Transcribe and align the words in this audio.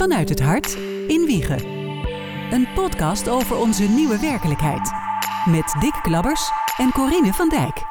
Vanuit 0.00 0.28
het 0.28 0.40
hart 0.40 0.74
in 1.08 1.24
Wiegen. 1.26 1.66
Een 2.50 2.72
podcast 2.74 3.28
over 3.28 3.56
onze 3.56 3.82
nieuwe 3.82 4.18
werkelijkheid. 4.18 4.90
Met 5.44 5.74
Dick 5.80 5.98
Klabbers 6.02 6.50
en 6.76 6.90
Corine 6.92 7.32
van 7.32 7.48
Dijk. 7.48 7.82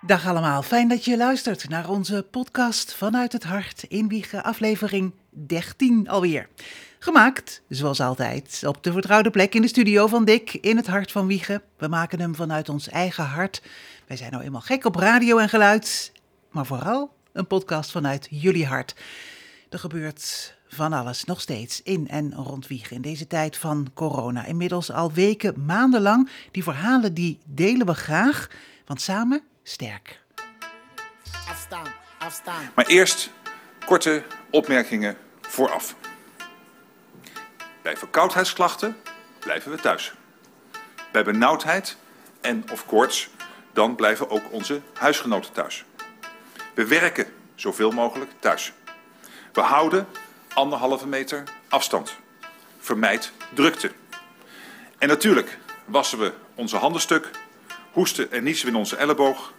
Dag 0.00 0.26
allemaal, 0.26 0.62
fijn 0.62 0.88
dat 0.88 1.04
je 1.04 1.16
luistert 1.16 1.68
naar 1.68 1.88
onze 1.88 2.26
podcast 2.30 2.94
Vanuit 2.94 3.32
het 3.32 3.44
Hart 3.44 3.82
in 3.82 4.08
Wiegen, 4.08 4.44
aflevering 4.44 5.14
13 5.30 6.08
alweer. 6.08 6.48
Gemaakt, 6.98 7.62
zoals 7.68 8.00
altijd, 8.00 8.62
op 8.66 8.82
de 8.82 8.92
vertrouwde 8.92 9.30
plek 9.30 9.54
in 9.54 9.62
de 9.62 9.68
studio 9.68 10.06
van 10.06 10.24
Dick 10.24 10.52
in 10.52 10.76
het 10.76 10.86
hart 10.86 11.12
van 11.12 11.26
Wiegen. 11.26 11.62
We 11.76 11.88
maken 11.88 12.20
hem 12.20 12.34
vanuit 12.34 12.68
ons 12.68 12.88
eigen 12.88 13.24
hart. 13.24 13.62
Wij 14.06 14.16
zijn 14.16 14.30
nou 14.32 14.44
eenmaal 14.44 14.60
gek 14.60 14.84
op 14.84 14.94
radio 14.94 15.38
en 15.38 15.48
geluid, 15.48 16.12
maar 16.50 16.66
vooral 16.66 17.14
een 17.32 17.46
podcast 17.46 17.90
vanuit 17.90 18.26
jullie 18.30 18.66
hart. 18.66 18.94
Er 19.70 19.78
gebeurt 19.78 20.55
van 20.68 20.92
alles 20.92 21.24
nog 21.24 21.40
steeds 21.40 21.82
in 21.82 22.08
en 22.08 22.34
rond 22.34 22.66
Wiegen 22.66 22.96
in 22.96 23.02
deze 23.02 23.26
tijd 23.26 23.56
van 23.56 23.90
corona. 23.94 24.44
Inmiddels 24.44 24.90
al 24.90 25.12
weken, 25.12 25.64
maandenlang. 25.64 26.30
Die 26.50 26.62
verhalen 26.62 27.14
die 27.14 27.38
delen 27.44 27.86
we 27.86 27.94
graag, 27.94 28.48
want 28.86 29.00
samen 29.00 29.42
sterk. 29.62 30.20
Afstaan, 31.48 31.86
afstaan. 32.18 32.70
Maar 32.74 32.86
eerst 32.86 33.30
korte 33.86 34.22
opmerkingen 34.50 35.16
vooraf. 35.40 35.96
Bij 37.82 37.96
verkoudheidsklachten 37.96 38.96
blijven 39.38 39.70
we 39.70 39.80
thuis. 39.80 40.14
Bij 41.12 41.24
benauwdheid 41.24 41.96
en 42.40 42.64
of 42.72 42.86
koorts, 42.86 43.30
dan 43.72 43.94
blijven 43.94 44.30
ook 44.30 44.52
onze 44.52 44.80
huisgenoten 44.94 45.52
thuis. 45.52 45.84
We 46.74 46.86
werken 46.86 47.26
zoveel 47.54 47.90
mogelijk 47.90 48.30
thuis. 48.40 48.72
We 49.52 49.60
houden 49.60 50.06
anderhalve 50.56 51.06
meter 51.06 51.42
afstand. 51.68 52.16
Vermijd 52.78 53.32
drukte. 53.54 53.92
En 54.98 55.08
natuurlijk 55.08 55.58
wassen 55.84 56.18
we 56.18 56.32
onze 56.54 56.76
handen 56.76 57.00
stuk, 57.00 57.30
hoesten 57.92 58.32
en 58.32 58.44
niezen 58.44 58.64
we 58.64 58.70
in 58.70 58.78
onze 58.78 58.96
elleboog, 58.96 59.52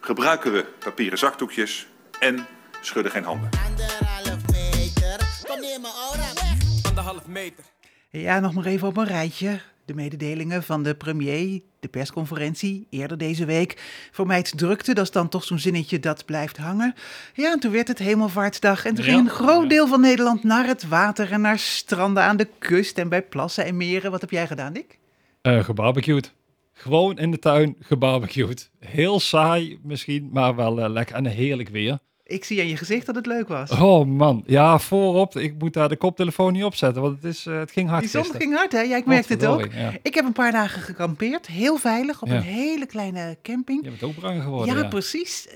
gebruiken 0.00 0.52
we 0.52 0.64
papieren 0.78 1.18
zakdoekjes 1.18 1.86
en 2.20 2.46
schudden 2.80 3.12
geen 3.12 3.24
handen. 3.24 3.50
Anderhalf 3.66 4.46
meter. 4.52 5.20
Kom 5.46 5.60
neer 5.60 5.80
mijn 5.80 5.94
aura 5.94 6.32
weg. 6.34 6.82
Anderhalf 6.82 7.26
meter. 7.26 7.64
Ja, 8.10 8.40
nog 8.40 8.54
maar 8.54 8.64
even 8.64 8.88
op 8.88 8.96
een 8.96 9.06
rijtje. 9.06 9.60
De 9.86 9.94
mededelingen 9.94 10.62
van 10.62 10.82
de 10.82 10.94
premier, 10.94 11.60
de 11.80 11.88
persconferentie 11.88 12.86
eerder 12.90 13.18
deze 13.18 13.44
week. 13.44 13.82
Vermijd 14.12 14.58
drukte, 14.58 14.94
dat 14.94 15.04
is 15.04 15.10
dan 15.10 15.28
toch 15.28 15.44
zo'n 15.44 15.58
zinnetje 15.58 15.98
dat 16.00 16.24
blijft 16.24 16.56
hangen. 16.56 16.94
Ja, 17.34 17.52
en 17.52 17.60
toen 17.60 17.72
werd 17.72 17.88
het 17.88 17.98
Hemelvaartsdag 17.98 18.84
en 18.84 18.94
toen 18.94 19.04
Ja. 19.04 19.10
ging 19.12 19.24
een 19.28 19.34
groot 19.34 19.68
deel 19.70 19.86
van 19.86 20.00
Nederland 20.00 20.42
naar 20.42 20.66
het 20.66 20.88
water 20.88 21.32
en 21.32 21.40
naar 21.40 21.58
stranden 21.58 22.22
aan 22.22 22.36
de 22.36 22.48
kust 22.58 22.98
en 22.98 23.08
bij 23.08 23.22
plassen 23.22 23.64
en 23.64 23.76
meren. 23.76 24.10
Wat 24.10 24.20
heb 24.20 24.30
jij 24.30 24.46
gedaan, 24.46 24.72
Dick? 24.72 24.98
Eh 25.42 25.64
gebarbecued. 25.64 26.32
Gewoon 26.72 27.18
in 27.18 27.30
de 27.30 27.38
tuin 27.38 27.76
gebarbecued. 27.80 28.70
Heel 28.78 29.20
saai 29.20 29.78
misschien, 29.82 30.28
maar 30.32 30.54
wel 30.56 30.80
eh, 30.80 30.90
lekker 30.90 31.16
en 31.16 31.26
heerlijk 31.26 31.68
weer. 31.68 31.98
Ik 32.28 32.44
zie 32.44 32.60
aan 32.60 32.68
je 32.68 32.76
gezicht 32.76 33.06
dat 33.06 33.14
het 33.14 33.26
leuk 33.26 33.48
was. 33.48 33.70
Oh 33.70 34.06
man, 34.06 34.42
ja 34.46 34.78
voorop. 34.78 35.36
Ik 35.36 35.54
moet 35.58 35.72
daar 35.72 35.88
de 35.88 35.96
koptelefoon 35.96 36.52
niet 36.52 36.64
opzetten, 36.64 37.02
want 37.02 37.22
het, 37.22 37.34
is, 37.34 37.46
eh, 37.46 37.58
het 37.58 37.70
ging 37.70 37.88
hard 37.88 38.00
Die 38.00 38.10
zon 38.10 38.24
ging 38.24 38.54
hard, 38.56 38.72
hè? 38.72 38.80
Ja, 38.80 38.96
ik 38.96 39.06
merkte 39.06 39.32
het 39.32 39.46
ook. 39.46 39.72
Ja. 39.72 39.92
Ik 40.02 40.14
heb 40.14 40.24
een 40.24 40.32
paar 40.32 40.52
dagen 40.52 40.80
gekampeerd, 40.82 41.46
heel 41.46 41.76
veilig, 41.76 42.22
op 42.22 42.28
Ja. 42.28 42.34
een 42.36 42.42
hele 42.42 42.86
kleine 42.86 43.36
camping. 43.42 43.84
Je 43.84 43.90
bent 43.90 44.02
ook 44.02 44.14
bruin 44.14 44.42
geworden. 44.42 44.74
Ja, 44.74 44.80
Ja, 44.82 44.88
precies. 44.88 45.48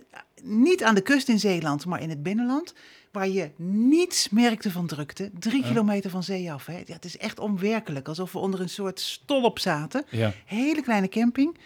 Niet 0.43 0.83
aan 0.85 0.95
de 0.95 1.01
kust 1.01 1.29
in 1.29 1.39
Zeeland, 1.39 1.87
maar 1.87 2.03
in 2.03 2.09
het 2.09 2.23
binnenland. 2.23 2.75
Waar 3.13 3.29
je 3.29 3.51
niets 3.57 4.29
merkte 4.29 4.71
van 4.71 4.87
drukte. 4.87 5.31
Drie 5.39 5.63
kilometer 5.63 6.11
van 6.11 6.23
zee 6.23 6.53
af. 6.53 6.67
Hè. 6.67 6.77
Ja, 6.77 6.95
het 6.95 7.05
is 7.05 7.17
echt 7.19 7.39
onwerkelijk. 7.39 8.09
Alsof 8.09 8.33
we 8.33 8.39
onder 8.39 8.61
een 8.61 8.69
soort 8.69 9.01
stolp 9.01 9.59
zaten. 9.59 10.05
Hele 10.45 10.83
kleine 10.83 11.09
camping. 11.09 11.57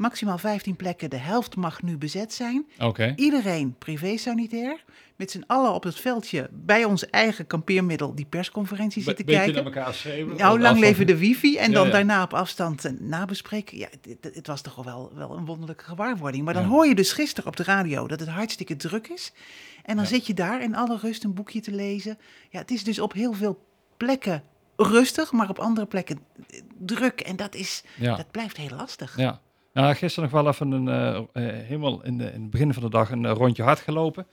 Maximaal 0.00 0.38
15 0.38 0.76
plekken. 0.76 1.10
De 1.10 1.16
helft 1.16 1.56
mag 1.56 1.82
nu 1.82 1.96
bezet 1.98 2.32
zijn. 2.32 2.66
oké. 2.78 3.12
Iedereen 3.16 3.74
privé-sanitair. 3.78 4.84
Met 5.16 5.30
z'n 5.30 5.44
allen 5.46 5.72
op 5.74 5.82
het 5.82 5.94
veldje 6.00 6.48
bij 6.52 6.84
ons 6.84 7.10
eigen 7.10 7.46
kampeermiddel 7.46 8.14
die 8.14 8.24
persconferentie 8.24 9.02
zitten 9.02 9.24
kijken. 9.24 9.54
naar 9.54 9.64
elkaar 9.64 9.94
schreeuwen. 9.94 10.36
Nou, 10.36 10.60
lang 10.60 10.78
leven 10.78 11.06
de 11.06 11.16
wifi 11.16 11.56
en 11.56 11.68
Ja, 11.70 11.74
dan 11.76 11.86
ja. 11.86 11.92
daarna 11.92 12.22
op 12.22 12.34
afstand 12.34 12.84
eh, 12.84 12.92
nabespreken. 12.98 13.78
Ja, 13.78 13.88
het, 14.20 14.46
was 14.46 14.60
toch 14.60 14.84
wel, 14.84 15.10
wel 15.14 15.36
een 15.36 15.44
wonderlijke 15.44 15.84
gewaarwording. 15.84 16.44
Maar 16.44 16.54
dan 16.54 16.62
Ja. 16.62 16.68
hoor 16.68 16.86
je 16.86 16.94
dus 16.94 17.12
gisteren 17.12 17.48
op 17.50 17.56
de 17.56 17.62
radio 17.62 18.06
dat 18.06 18.20
het 18.20 18.28
hartstikke 18.28 18.76
druk 18.76 19.08
is. 19.08 19.32
En 19.84 19.96
dan 19.96 20.06
zit 20.06 20.26
je 20.26 20.34
daar 20.34 20.62
in 20.62 20.76
alle 20.76 20.98
rust 20.98 21.24
een 21.24 21.34
boekje 21.34 21.60
te 21.60 21.72
lezen. 21.72 22.18
Ja, 22.50 22.58
het 22.58 22.70
is 22.70 22.84
dus 22.84 22.98
op 22.98 23.12
heel 23.12 23.32
veel 23.32 23.64
plekken 23.96 24.42
rustig, 24.76 25.32
maar 25.32 25.48
op 25.48 25.58
andere 25.58 25.86
plekken 25.86 26.18
eh, 26.48 26.60
druk. 26.78 27.20
En 27.20 27.36
dat, 27.36 27.54
is, 27.54 27.82
Ja. 27.98 28.16
dat 28.16 28.30
blijft 28.30 28.56
heel 28.56 28.76
lastig. 28.76 29.16
Ja. 29.16 29.40
Nou, 29.72 29.94
gisteren 29.94 30.30
nog 30.30 30.42
wel 30.42 30.52
even 30.52 30.70
een, 30.70 30.88
eh, 30.88 31.16
eh, 31.16 31.66
helemaal 31.66 32.04
in, 32.04 32.18
de, 32.18 32.24
in 32.24 32.40
het 32.40 32.50
begin 32.50 32.74
van 32.74 32.82
de 32.82 32.90
dag 32.90 33.10
een 33.10 33.24
eh, 33.24 33.32
rondje 33.32 33.62
hard 33.62 33.80
gelopen. 33.80 34.26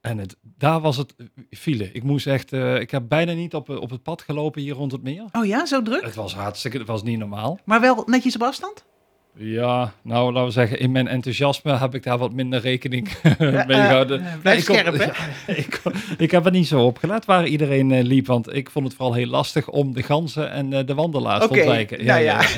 En 0.00 0.18
het, 0.18 0.36
daar 0.42 0.80
was 0.80 0.96
het 0.96 1.14
file. 1.50 1.92
Ik 1.92 2.02
moest 2.02 2.26
echt, 2.26 2.52
ik 2.52 2.90
heb 2.90 3.08
bijna 3.08 3.32
niet 3.32 3.54
op, 3.54 3.68
op 3.68 3.90
het 3.90 4.02
pad 4.02 4.22
gelopen 4.22 4.62
hier 4.62 4.74
rond 4.74 4.92
het 4.92 5.02
meer. 5.02 5.24
Oh 5.32 5.44
ja, 5.44 5.66
zo 5.66 5.82
druk? 5.82 6.02
Het 6.02 6.14
was 6.14 6.34
hartstikke, 6.34 6.78
het 6.78 6.86
was 6.86 7.02
niet 7.02 7.18
normaal. 7.18 7.58
Maar 7.64 7.80
wel 7.80 8.02
netjes 8.06 8.34
op 8.34 8.42
afstand? 8.42 8.84
Ja, 9.36 9.92
nou 10.02 10.32
laten 10.32 10.46
we 10.46 10.52
zeggen, 10.52 10.78
in 10.78 10.92
mijn 10.92 11.08
enthousiasme 11.08 11.76
heb 11.76 11.94
ik 11.94 12.02
daar 12.02 12.18
wat 12.18 12.32
minder 12.32 12.60
rekening 12.60 13.08
mee 13.38 13.48
eh, 13.48 13.64
gehouden. 13.66 14.26
eh, 14.26 14.32
blijf 14.42 14.58
ik 14.58 14.64
scherp, 14.64 14.98
hè? 14.98 15.04
ja, 15.46 15.54
ik, 15.54 15.80
ik 16.18 16.30
heb 16.30 16.44
er 16.44 16.50
niet 16.50 16.66
zo 16.66 16.80
op 16.84 16.98
gelet 16.98 17.24
waar 17.24 17.46
iedereen 17.46 17.92
eh, 17.92 18.02
liep, 18.02 18.26
want 18.26 18.54
ik 18.54 18.70
vond 18.70 18.86
het 18.86 18.94
vooral 18.96 19.14
heel 19.14 19.26
lastig 19.26 19.68
om 19.68 19.94
de 19.94 20.02
ganzen 20.02 20.50
en 20.50 20.72
eh, 20.72 20.86
de 20.86 20.94
wandelaars 20.94 21.42
te 21.46 21.50
ontwijken. 21.50 22.04
nou 22.04 22.20
ja. 22.22 22.40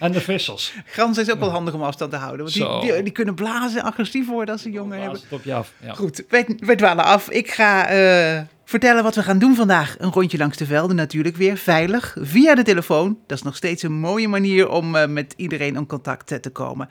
En 0.00 0.12
de 0.12 0.20
vissers. 0.20 0.72
Gans 0.84 1.18
is 1.18 1.30
ook 1.30 1.38
wel 1.40 1.50
handig 1.50 1.74
om 1.74 1.82
afstand 1.82 2.10
te 2.10 2.16
houden. 2.16 2.40
Want 2.40 2.52
die, 2.82 2.92
die, 2.92 3.02
die 3.02 3.12
kunnen 3.12 3.34
blazen, 3.34 3.82
agressief 3.82 4.26
worden 4.28 4.52
als 4.54 4.62
ze 4.62 4.70
jongen 4.70 5.00
hebben. 5.00 5.20
Het 5.20 5.32
op 5.32 5.44
je 5.44 5.54
af. 5.54 5.72
Ja. 5.84 5.92
Goed, 5.92 6.24
wij, 6.28 6.46
wij 6.58 6.76
dwalen 6.76 7.04
af. 7.04 7.30
Ik 7.30 7.50
ga 7.50 7.86
eh, 7.88 8.40
vertellen 8.70 9.02
wat 9.02 9.14
we 9.14 9.22
gaan 9.22 9.38
doen 9.38 9.54
vandaag. 9.54 9.96
Een 9.98 10.12
rondje 10.12 10.38
langs 10.38 10.56
de 10.56 10.66
velden 10.66 10.96
natuurlijk 10.96 11.36
weer, 11.36 11.56
veilig, 11.56 12.16
via 12.20 12.54
de 12.54 12.62
telefoon. 12.62 13.18
Dat 13.26 13.38
is 13.38 13.44
nog 13.44 13.56
steeds 13.56 13.82
een 13.82 13.92
mooie 13.92 14.28
manier 14.28 14.68
om 14.68 14.96
eh, 14.96 15.08
met 15.08 15.34
iedereen 15.36 15.76
in 15.76 15.86
contact 15.86 16.32
eh, 16.32 16.38
te 16.38 16.50
komen. 16.50 16.88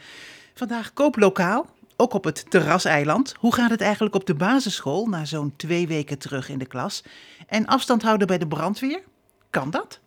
Vandaag 0.53 0.94
koop 0.94 1.16
lokaal, 1.16 1.69
ook 1.97 2.13
op 2.13 2.23
het 2.23 2.45
terraseiland. 2.50 3.35
Hoe 3.39 3.53
gaat 3.53 3.69
het 3.69 3.81
eigenlijk 3.81 4.16
op 4.16 4.25
de 4.25 4.34
basisschool 4.34 5.06
na 5.06 5.25
zo'n 5.25 5.53
twee 5.56 5.88
weken 5.88 6.19
terug 6.19 6.50
in 6.50 6.57
de 6.57 6.66
klas? 6.66 7.03
En 7.47 7.66
afstand 7.66 8.01
houden 8.01 8.28
bij 8.28 8.38
de 8.38 8.47
brandweer? 8.47 9.01
Kan 9.50 9.69
dat? 9.69 10.00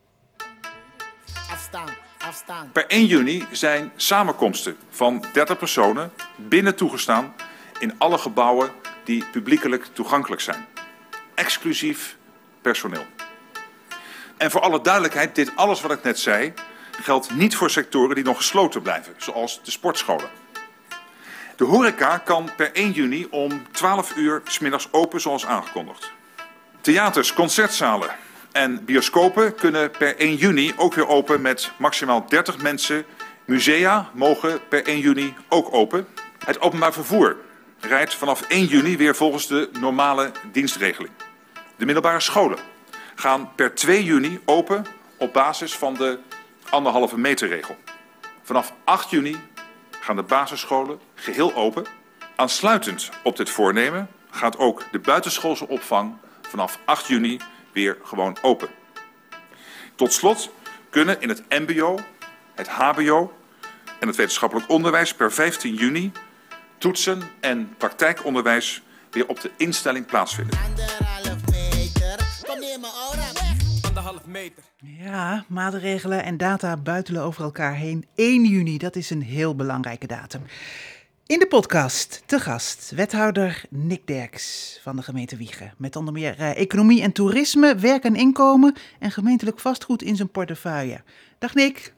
Afstaan, 1.50 1.88
afstaan. 2.18 2.70
Per 2.72 2.86
1 2.86 3.06
juni 3.06 3.44
zijn 3.52 3.92
samenkomsten 3.96 4.76
van 4.88 5.24
30 5.32 5.58
personen 5.58 6.10
binnen 6.36 6.76
toegestaan 6.76 7.34
in 7.78 7.98
alle 7.98 8.18
gebouwen 8.18 8.70
die 9.04 9.24
publiekelijk 9.32 9.84
toegankelijk 9.84 10.40
zijn. 10.40 10.71
Exclusief 11.34 12.16
personeel. 12.60 13.06
En 14.36 14.50
voor 14.50 14.60
alle 14.60 14.80
duidelijkheid, 14.80 15.34
dit 15.34 15.52
alles 15.54 15.80
wat 15.80 15.90
ik 15.90 16.02
net 16.02 16.18
zei 16.18 16.52
geldt 17.02 17.34
niet 17.34 17.56
voor 17.56 17.70
sectoren 17.70 18.14
die 18.14 18.24
nog 18.24 18.36
gesloten 18.36 18.82
blijven, 18.82 19.14
zoals 19.16 19.60
de 19.62 19.70
sportscholen. 19.70 20.30
De 21.56 21.64
horeca 21.64 22.18
kan 22.18 22.50
per 22.56 22.72
1 22.72 22.90
juni 22.90 23.26
om 23.30 23.62
12 23.70 24.16
uur 24.16 24.40
's 24.44 24.58
middags 24.58 24.88
open 24.90 25.20
zoals 25.20 25.46
aangekondigd. 25.46 26.10
Theaters, 26.80 27.32
concertzalen 27.32 28.10
en 28.52 28.84
bioscopen 28.84 29.54
kunnen 29.54 29.90
per 29.90 30.16
1 30.16 30.34
juni 30.34 30.72
ook 30.76 30.94
weer 30.94 31.08
open 31.08 31.40
met 31.40 31.70
maximaal 31.76 32.26
30 32.28 32.58
mensen. 32.58 33.04
Musea 33.44 34.10
mogen 34.12 34.68
per 34.68 34.84
1 34.84 34.98
juni 34.98 35.34
ook 35.48 35.74
open. 35.74 36.06
Het 36.38 36.60
openbaar 36.60 36.92
vervoer 36.92 37.36
rijdt 37.84 38.14
vanaf 38.14 38.42
1 38.42 38.64
juni 38.66 38.96
weer 38.96 39.16
volgens 39.16 39.46
de 39.46 39.70
normale 39.80 40.30
dienstregeling. 40.52 41.12
De 41.76 41.84
middelbare 41.84 42.20
scholen 42.20 42.58
gaan 43.14 43.54
per 43.54 43.74
2 43.74 44.04
juni 44.04 44.40
open 44.44 44.86
op 45.18 45.32
basis 45.32 45.76
van 45.76 45.94
de 45.94 46.18
anderhalve 46.70 47.18
meter 47.18 47.48
regel. 47.48 47.76
Vanaf 48.42 48.72
8 48.84 49.10
juni 49.10 49.36
gaan 50.00 50.16
de 50.16 50.22
basisscholen 50.22 51.00
geheel 51.14 51.54
open. 51.54 51.84
Aansluitend 52.36 53.10
op 53.22 53.36
dit 53.36 53.50
voornemen 53.50 54.08
gaat 54.30 54.58
ook 54.58 54.84
de 54.92 54.98
buitenschoolse 54.98 55.68
opvang 55.68 56.16
vanaf 56.40 56.78
8 56.84 57.06
juni 57.06 57.40
weer 57.72 57.98
gewoon 58.02 58.36
open. 58.42 58.68
Tot 59.94 60.12
slot 60.12 60.50
kunnen 60.90 61.20
in 61.20 61.28
het 61.28 61.42
MBO, 61.48 61.98
het 62.54 62.68
HBO 62.68 63.32
en 64.00 64.06
het 64.06 64.16
wetenschappelijk 64.16 64.68
onderwijs 64.68 65.14
per 65.14 65.32
15 65.32 65.74
juni 65.74 66.12
toetsen 66.82 67.22
en 67.40 67.74
praktijkonderwijs 67.78 68.82
weer 69.10 69.28
op 69.28 69.40
de 69.40 69.50
instelling 69.56 70.06
plaatsvinden. 70.06 70.58
Anderhalf 70.58 71.40
meter. 71.50 72.40
Kom 72.46 72.60
neer 72.60 72.80
mijn 72.80 72.92
aura 72.92 73.32
weg. 73.32 73.82
Anderhalf 73.82 74.26
meter. 74.26 74.62
Ja, 74.76 75.44
maatregelen 75.48 76.24
en 76.24 76.36
data 76.36 76.76
buitelen 76.76 77.22
over 77.22 77.42
elkaar 77.42 77.74
heen. 77.74 78.06
1 78.14 78.44
juni, 78.44 78.78
dat 78.78 78.96
is 78.96 79.10
een 79.10 79.22
heel 79.22 79.56
belangrijke 79.56 80.06
datum. 80.06 80.42
In 81.26 81.38
de 81.38 81.46
podcast 81.46 82.22
te 82.26 82.40
gast 82.40 82.92
wethouder 82.94 83.62
Nick 83.70 84.06
Derks 84.06 84.78
van 84.82 84.96
de 84.96 85.02
gemeente 85.02 85.36
Wiegen. 85.36 85.74
Met 85.76 85.96
onder 85.96 86.12
meer 86.12 86.38
uh, 86.38 86.56
economie 86.56 87.02
en 87.02 87.12
toerisme, 87.12 87.74
werk 87.74 88.04
en 88.04 88.16
inkomen 88.16 88.74
en 88.98 89.10
gemeentelijk 89.10 89.60
vastgoed 89.60 90.02
in 90.02 90.16
zijn 90.16 90.30
portefeuille. 90.30 91.02
Dag 91.38 91.54
Nick. 91.54 91.94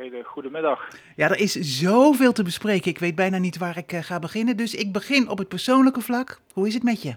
Hele 0.00 0.24
goedemiddag. 0.24 0.88
Ja, 1.16 1.28
er 1.28 1.38
is 1.38 1.52
zoveel 1.54 2.32
te 2.32 2.42
bespreken. 2.42 2.90
Ik 2.90 2.98
weet 2.98 3.14
bijna 3.14 3.38
niet 3.38 3.58
waar 3.58 3.76
ik 3.76 3.92
uh, 3.92 4.00
ga 4.00 4.18
beginnen. 4.18 4.56
Dus 4.56 4.74
ik 4.74 4.92
begin 4.92 5.28
op 5.28 5.38
het 5.38 5.48
persoonlijke 5.48 6.00
vlak. 6.00 6.40
Hoe 6.52 6.66
is 6.66 6.74
het 6.74 6.82
met 6.82 7.02
je? 7.02 7.16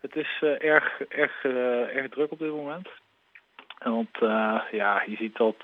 Het 0.00 0.16
is 0.16 0.40
uh, 0.40 0.64
erg, 0.64 1.00
erg, 1.00 1.44
erg 1.94 2.08
druk 2.08 2.32
op 2.32 2.38
dit 2.38 2.50
moment. 2.50 2.88
Want 3.78 4.08
ja, 4.70 5.02
je 5.06 5.16
ziet 5.16 5.36
dat 5.36 5.56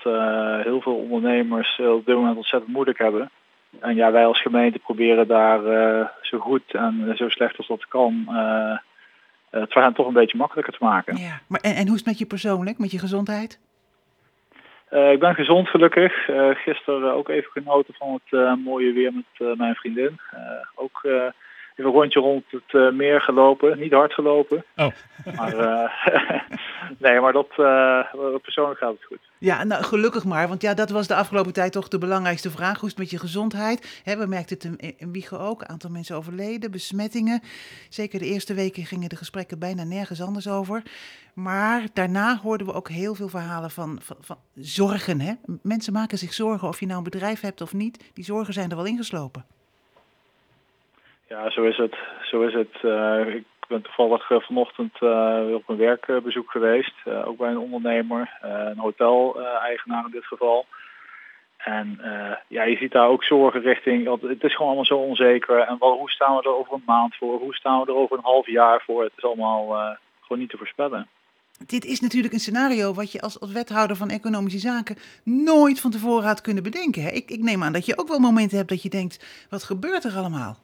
heel 0.63 0.81
veel 0.81 0.95
ondernemers 0.95 1.79
op 1.79 2.05
dit 2.05 2.15
moment 2.15 2.37
ontzettend 2.37 2.73
moeilijk 2.73 2.97
hebben. 2.97 3.29
En 3.79 3.95
ja, 3.95 4.11
wij 4.11 4.25
als 4.25 4.41
gemeente 4.41 4.79
proberen 4.79 5.27
daar 5.27 5.61
zo 6.21 6.39
goed 6.39 6.73
en 6.73 7.13
zo 7.15 7.29
slecht 7.29 7.57
als 7.57 7.67
dat 7.67 7.87
kan, 7.87 8.27
het 9.49 9.73
voor 9.73 9.81
hen 9.81 9.93
toch 9.93 10.07
een 10.07 10.13
beetje 10.13 10.37
makkelijker 10.37 10.73
te 10.73 10.83
maken. 10.83 11.17
Ja, 11.17 11.41
maar 11.47 11.61
en, 11.61 11.75
en 11.75 11.85
hoe 11.85 11.93
is 11.95 11.99
het 11.99 12.05
met 12.05 12.17
je 12.19 12.25
persoonlijk, 12.25 12.77
met 12.77 12.91
je 12.91 12.99
gezondheid? 12.99 13.59
Uh, 14.91 15.11
ik 15.11 15.19
ben 15.19 15.35
gezond 15.35 15.69
gelukkig. 15.69 16.13
gisteren 16.53 17.13
ook 17.13 17.29
even 17.29 17.51
genoten 17.51 17.93
van 17.93 18.21
het 18.29 18.59
mooie 18.63 18.93
weer 18.93 19.13
met 19.13 19.57
mijn 19.57 19.75
vriendin. 19.75 20.19
ook 20.75 21.01
een 21.75 21.91
rondje 21.91 22.19
rond 22.19 22.43
het 22.47 22.93
meer 22.93 23.21
gelopen. 23.21 23.79
Niet 23.79 23.93
hard 23.93 24.13
gelopen. 24.13 24.65
Oh. 24.75 24.87
Maar, 25.35 25.55
nee, 26.97 27.19
maar 27.19 27.33
dat, 27.33 27.49
persoonlijk 28.41 28.79
gaat 28.79 28.91
het 28.91 29.03
goed. 29.03 29.19
Ja, 29.37 29.63
nou 29.63 29.83
gelukkig 29.83 30.25
maar, 30.25 30.47
want 30.47 30.61
ja, 30.61 30.73
dat 30.73 30.89
was 30.89 31.07
de 31.07 31.15
afgelopen 31.15 31.53
tijd 31.53 31.71
toch 31.71 31.87
de 31.87 31.97
belangrijkste 31.97 32.51
vraag. 32.51 32.79
Hoe 32.79 32.89
is 32.89 32.95
het 32.95 32.97
met 32.97 33.09
je 33.09 33.19
gezondheid? 33.19 34.01
He, 34.03 34.17
we 34.17 34.25
merkten 34.25 34.55
het 34.55 34.79
in, 34.79 34.93
in 34.97 35.11
Wiegen 35.11 35.39
ook, 35.39 35.61
een 35.61 35.69
aantal 35.69 35.89
mensen 35.89 36.15
overleden, 36.15 36.71
besmettingen. 36.71 37.41
Zeker 37.89 38.19
de 38.19 38.25
eerste 38.25 38.53
weken 38.53 38.85
gingen 38.85 39.09
de 39.09 39.15
gesprekken 39.15 39.59
bijna 39.59 39.83
nergens 39.83 40.21
anders 40.21 40.49
over. 40.49 40.83
Maar 41.33 41.87
daarna 41.93 42.37
hoorden 42.37 42.67
we 42.67 42.73
ook 42.73 42.89
heel 42.89 43.15
veel 43.15 43.29
verhalen 43.29 43.71
van, 43.71 43.99
van, 44.01 44.17
van 44.19 44.37
zorgen. 44.55 45.21
Hè? 45.21 45.33
Mensen 45.61 45.93
maken 45.93 46.17
zich 46.17 46.33
zorgen 46.33 46.67
of 46.67 46.79
je 46.79 46.85
nou 46.85 46.97
een 46.97 47.03
bedrijf 47.03 47.41
hebt 47.41 47.61
of 47.61 47.73
niet. 47.73 48.11
Die 48.13 48.23
zorgen 48.23 48.53
zijn 48.53 48.69
er 48.69 48.75
wel 48.75 48.85
ingeslopen. 48.85 49.45
Ja, 51.27 51.49
zo 51.49 51.63
is 51.63 51.77
het. 51.77 51.95
Zo 52.23 52.41
is 52.41 52.53
het. 52.53 52.83
Uh, 52.83 53.35
ik 53.35 53.43
ben 53.67 53.81
toevallig 53.81 54.29
uh, 54.29 54.39
vanochtend 54.39 54.93
uh, 55.01 55.53
op 55.53 55.69
een 55.69 55.77
werkbezoek 55.77 56.51
geweest. 56.51 56.93
Ook 57.25 57.37
bij 57.37 57.49
een 57.49 57.57
ondernemer, 57.57 58.37
een 58.41 58.77
hotel-eigenaar 58.77 60.05
in 60.05 60.11
dit 60.11 60.25
geval. 60.25 60.65
En 61.57 61.99
ja, 62.47 62.63
je 62.63 62.77
ziet 62.77 62.91
daar 62.91 63.07
ook 63.07 63.23
zorgen 63.23 63.61
richting, 63.61 64.05
want 64.05 64.21
het 64.21 64.43
is 64.43 64.51
gewoon 64.51 64.67
allemaal 64.67 64.85
zo 64.85 64.97
onzeker. 64.97 65.59
En 65.59 65.77
hoe 65.79 66.11
staan 66.11 66.35
we 66.35 66.41
er 66.41 66.55
over 66.55 66.73
een 66.73 66.83
maand 66.85 67.15
voor? 67.15 67.39
Hoe 67.39 67.55
staan 67.55 67.79
we 67.79 67.87
er 67.87 67.95
over 67.95 68.17
een 68.17 68.23
half 68.23 68.47
jaar 68.47 68.83
voor? 68.85 69.03
Het 69.03 69.13
is 69.17 69.23
allemaal 69.23 69.67
gewoon 70.21 70.39
niet 70.39 70.49
te 70.49 70.57
voorspellen. 70.57 71.07
Dit 71.65 71.85
is 71.85 71.99
natuurlijk 71.99 72.33
een 72.33 72.39
scenario 72.39 72.93
wat 72.93 73.11
je 73.11 73.21
als, 73.21 73.39
als 73.39 73.51
wethouder 73.51 73.95
van 73.95 74.09
economische 74.09 74.59
zaken 74.59 74.97
nooit 75.23 75.79
van 75.79 75.91
tevoren 75.91 76.27
had 76.27 76.41
kunnen 76.41 76.63
bedenken. 76.63 77.01
Hè? 77.01 77.09
Ik, 77.09 77.29
ik 77.29 77.39
neem 77.39 77.63
aan 77.63 77.73
dat 77.73 77.85
je 77.85 77.97
ook 77.97 78.07
wel 78.07 78.19
momenten 78.19 78.57
hebt 78.57 78.69
dat 78.69 78.81
je 78.81 78.89
denkt, 78.89 79.45
wat 79.49 79.63
gebeurt 79.63 80.03
er 80.03 80.17
allemaal? 80.17 80.57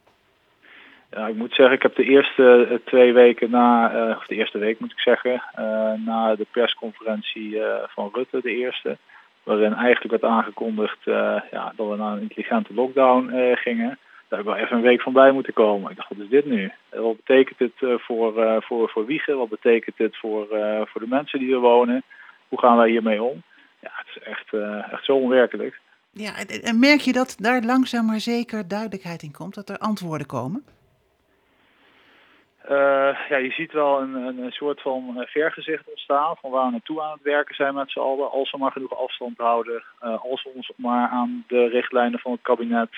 Ja, 1.16 1.26
ik 1.26 1.34
moet 1.34 1.54
zeggen, 1.54 1.76
ik 1.76 1.82
heb 1.82 1.96
de 1.96 2.04
eerste 2.04 2.68
uh, 2.70 2.78
twee 2.84 3.12
weken 3.12 3.50
na, 3.50 3.94
uh, 3.94 4.16
of 4.16 4.26
de 4.26 4.34
eerste 4.34 4.58
week 4.58 4.80
moet 4.80 4.92
ik 4.92 4.98
zeggen, 4.98 5.42
uh, 5.58 5.92
na 6.06 6.34
de 6.34 6.46
persconferentie 6.50 7.60
van 7.86 8.10
Rutte, 8.12 8.40
de 8.42 8.56
eerste, 8.56 8.96
waarin 9.42 9.74
eigenlijk 9.74 10.20
werd 10.20 10.32
aangekondigd 10.32 10.98
ja, 11.50 11.72
dat 11.76 11.88
we 11.88 11.96
naar 11.96 12.12
een 12.12 12.20
intelligente 12.20 12.74
lockdown 12.74 13.30
gingen. 13.54 13.98
Daar 14.28 14.38
heb 14.38 14.48
ik 14.48 14.54
wel 14.54 14.56
even 14.56 14.76
een 14.76 14.82
week 14.82 15.02
van 15.02 15.12
bij 15.12 15.32
moeten 15.32 15.52
komen. 15.52 15.90
Ik 15.90 15.96
dacht, 15.96 16.08
wat 16.08 16.18
is 16.18 16.28
dit 16.28 16.44
nu? 16.44 16.72
Wat 16.90 17.16
betekent 17.16 17.58
dit 17.58 18.00
voor, 18.00 18.62
voor, 18.62 18.88
voor 18.88 19.06
Wiegen? 19.06 19.36
Wat 19.38 19.48
betekent 19.48 19.96
dit 19.96 20.16
voor, 20.16 20.46
voor 20.84 21.00
de 21.00 21.08
mensen 21.08 21.38
die 21.38 21.52
er 21.52 21.60
wonen? 21.60 22.02
Hoe 22.48 22.58
gaan 22.58 22.76
wij 22.76 22.90
hiermee 22.90 23.22
om? 23.22 23.42
Ja, 23.80 23.90
het 23.94 24.06
is 24.16 24.22
echt, 24.22 24.52
echt 24.92 25.04
zo 25.04 25.16
onwerkelijk. 25.16 25.80
Ja, 26.12 26.32
en 26.62 26.78
merk 26.78 27.00
je 27.00 27.12
dat 27.12 27.36
daar 27.38 27.62
langzaam 27.62 28.06
maar 28.06 28.20
zeker 28.20 28.68
duidelijkheid 28.68 29.22
in 29.22 29.32
komt, 29.32 29.54
dat 29.54 29.68
er 29.68 29.78
antwoorden 29.78 30.26
komen? 30.26 30.64
Uh, 32.70 33.28
ja, 33.28 33.36
je 33.36 33.50
ziet 33.50 33.72
wel 33.72 34.00
een, 34.00 34.14
een, 34.14 34.52
soort 34.52 34.80
van 34.80 35.14
uh, 35.16 35.26
vergezicht 35.26 35.88
ontstaan 35.88 36.36
van 36.36 36.50
waar 36.50 36.64
we 36.64 36.70
naartoe 36.70 37.02
aan 37.02 37.12
het 37.12 37.22
werken 37.22 37.54
zijn 37.54 37.74
met 37.74 37.90
z'n 37.90 37.98
allen. 37.98 38.30
Als 38.30 38.50
we 38.50 38.58
maar 38.58 38.72
genoeg 38.72 38.96
afstand 38.96 39.38
houden, 39.38 39.82
uh, 40.02 40.22
als 40.22 40.42
we 40.42 40.50
ons 40.54 40.72
maar 40.76 41.08
aan 41.08 41.44
de 41.48 41.68
richtlijnen 41.68 42.18
van 42.18 42.32
het 42.32 42.42
kabinet 42.42 42.90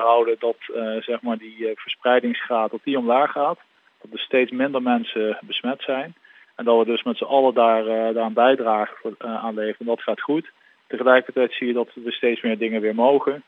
houden 0.00 0.36
dat 0.38 0.56
zeg 1.00 1.22
maar 1.22 1.38
die 1.38 1.72
verspreidingsgraad 1.74 2.70
dat 2.70 2.80
die 2.84 2.98
omlaag 2.98 3.32
gaat. 3.32 3.58
Dat 4.02 4.12
er 4.12 4.18
steeds 4.18 4.50
minder 4.50 4.82
mensen 4.82 5.38
besmet 5.40 5.82
zijn. 5.82 6.14
En 6.56 6.64
dat 6.64 6.78
we 6.78 6.84
dus 6.84 7.02
met 7.02 7.16
z'n 7.16 7.24
allen 7.24 7.54
daar, 7.54 7.84
daaraan 7.84 8.32
bijdragen 8.32 8.96
voor, 8.96 9.14
aan 9.18 9.54
leven. 9.54 9.76
En 9.78 9.86
dat 9.86 10.02
gaat 10.02 10.20
goed. 10.20 10.50
Tegelijkertijd 10.86 11.52
zie 11.52 11.66
je 11.66 11.72
dat 11.72 11.88
we 11.94 12.12
steeds 12.12 12.42
meer 12.42 12.58
dingen 12.58 12.80
weer 12.80 12.94
mogen. 12.94 13.42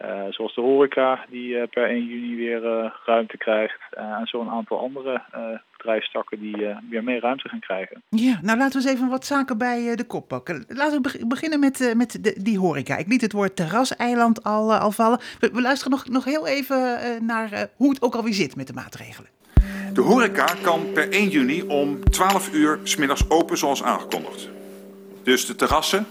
Uh, 0.00 0.24
zoals 0.30 0.54
de 0.54 0.60
horeca 0.60 1.24
die 1.30 1.48
uh, 1.48 1.62
per 1.70 1.88
1 1.88 2.04
juni 2.06 2.36
weer 2.36 2.64
uh, 2.64 2.90
ruimte 3.04 3.36
krijgt. 3.36 3.78
en 3.90 4.26
zo'n 4.26 4.50
aantal 4.50 4.78
andere 4.78 5.22
bedrijfstakken 5.76 6.40
die 6.40 6.56
weer 6.90 7.04
meer 7.04 7.20
ruimte 7.20 7.48
gaan 7.48 7.60
krijgen. 7.60 8.02
Ja, 8.08 8.38
nou 8.42 8.58
laten 8.58 8.80
we 8.80 8.88
eens 8.88 8.96
even 8.96 9.08
wat 9.08 9.26
zaken 9.26 9.58
bij 9.58 9.96
de 9.96 10.04
kop 10.04 10.28
pakken. 10.28 10.64
Laten 10.68 11.02
we 11.02 11.26
beginnen 11.26 11.60
met, 11.60 11.94
met 11.96 12.24
de, 12.24 12.42
die 12.42 12.58
horeca. 12.58 12.96
Ik 12.96 13.08
liet 13.08 13.20
het 13.20 13.32
woord 13.32 13.56
terraseiland 13.56 14.44
al, 14.44 14.74
al 14.74 14.90
vallen. 14.90 15.18
We, 15.40 15.50
we, 15.52 15.60
luisteren 15.60 15.92
nog, 15.92 16.08
nog 16.08 16.24
heel 16.24 16.46
even 16.46 16.98
naar 17.26 17.68
hoe 17.76 17.90
het 17.90 18.02
ook 18.02 18.14
alweer 18.14 18.32
zit 18.32 18.56
met 18.56 18.66
de 18.66 18.72
maatregelen. 18.72 19.30
De 19.92 20.00
horeca 20.00 20.46
kan 20.62 20.92
per 20.92 21.10
1 21.10 21.28
juni 21.28 21.62
om 21.62 22.04
12 22.04 22.54
uur 22.54 22.78
smiddags 22.82 23.30
open 23.30 23.58
zoals 23.58 23.82
aangekondigd. 23.82 24.48
Dus 25.22 25.46
de 25.46 25.56
terrassen 25.56 26.06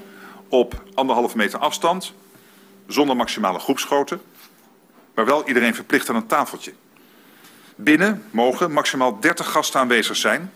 op 0.50 0.83
anderhalve 0.94 1.38
meter 1.38 1.59
afstand 1.59 2.13
zonder 2.88 3.15
maximale 3.15 3.59
groepsgrootte, 3.59 4.19
maar 5.15 5.25
wel 5.25 5.47
iedereen 5.47 5.75
verplicht 5.75 6.09
aan 6.09 6.15
een 6.15 6.27
tafeltje. 6.27 6.74
Binnen 7.75 8.24
mogen 8.31 8.71
maximaal 8.71 9.19
30 9.19 9.51
gasten 9.51 9.80
aanwezig 9.80 10.15
zijn, 10.15 10.51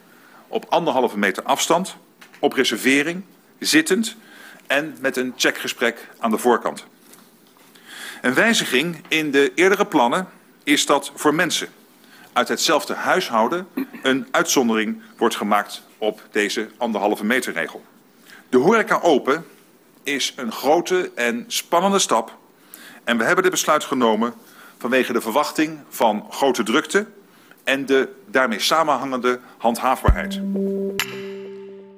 op 0.48 0.66
anderhalve 0.70 1.18
meter 1.18 1.44
afstand, 1.44 1.96
op 2.40 2.54
reservering, 2.54 3.24
zittend 3.60 4.16
en 4.68 4.98
met 5.00 5.18
een 5.18 5.34
checkgesprek 5.36 6.08
aan 6.20 6.32
de 6.32 6.38
voorkant. 6.38 6.86
Een 8.22 8.34
wijziging 8.34 9.04
in 9.08 9.32
de 9.32 9.52
eerdere 9.56 9.86
plannen 9.86 10.28
is 10.64 10.86
dat 10.86 11.12
voor 11.16 11.34
mensen 11.34 11.70
uit 12.34 12.48
hetzelfde 12.48 12.94
huishouden 12.94 13.68
een 14.04 14.28
uitzondering 14.32 15.02
wordt 15.18 15.36
gemaakt 15.36 15.82
op 15.98 16.22
deze 16.32 16.70
anderhalve 16.78 17.26
meter 17.26 17.54
regel. 17.54 17.84
De 18.50 18.58
horeca 18.58 19.00
open 19.02 19.46
is 20.08 20.34
een 20.38 20.52
grote 20.52 21.12
en 21.16 21.44
spannende 21.48 22.00
stap. 22.00 22.38
En 23.04 23.18
we 23.18 23.24
hebben 23.24 23.44
dit 23.44 23.52
besluit 23.52 23.84
genomen 23.84 24.34
vanwege 24.78 25.14
de 25.14 25.22
verwachting 25.22 25.80
van 25.88 26.26
grote 26.30 26.64
drukte 26.64 27.08
en 27.64 27.86
de 27.86 28.10
daarmee 28.32 28.60
samenhangende 28.60 29.40
handhaafbaarheid. 29.58 30.42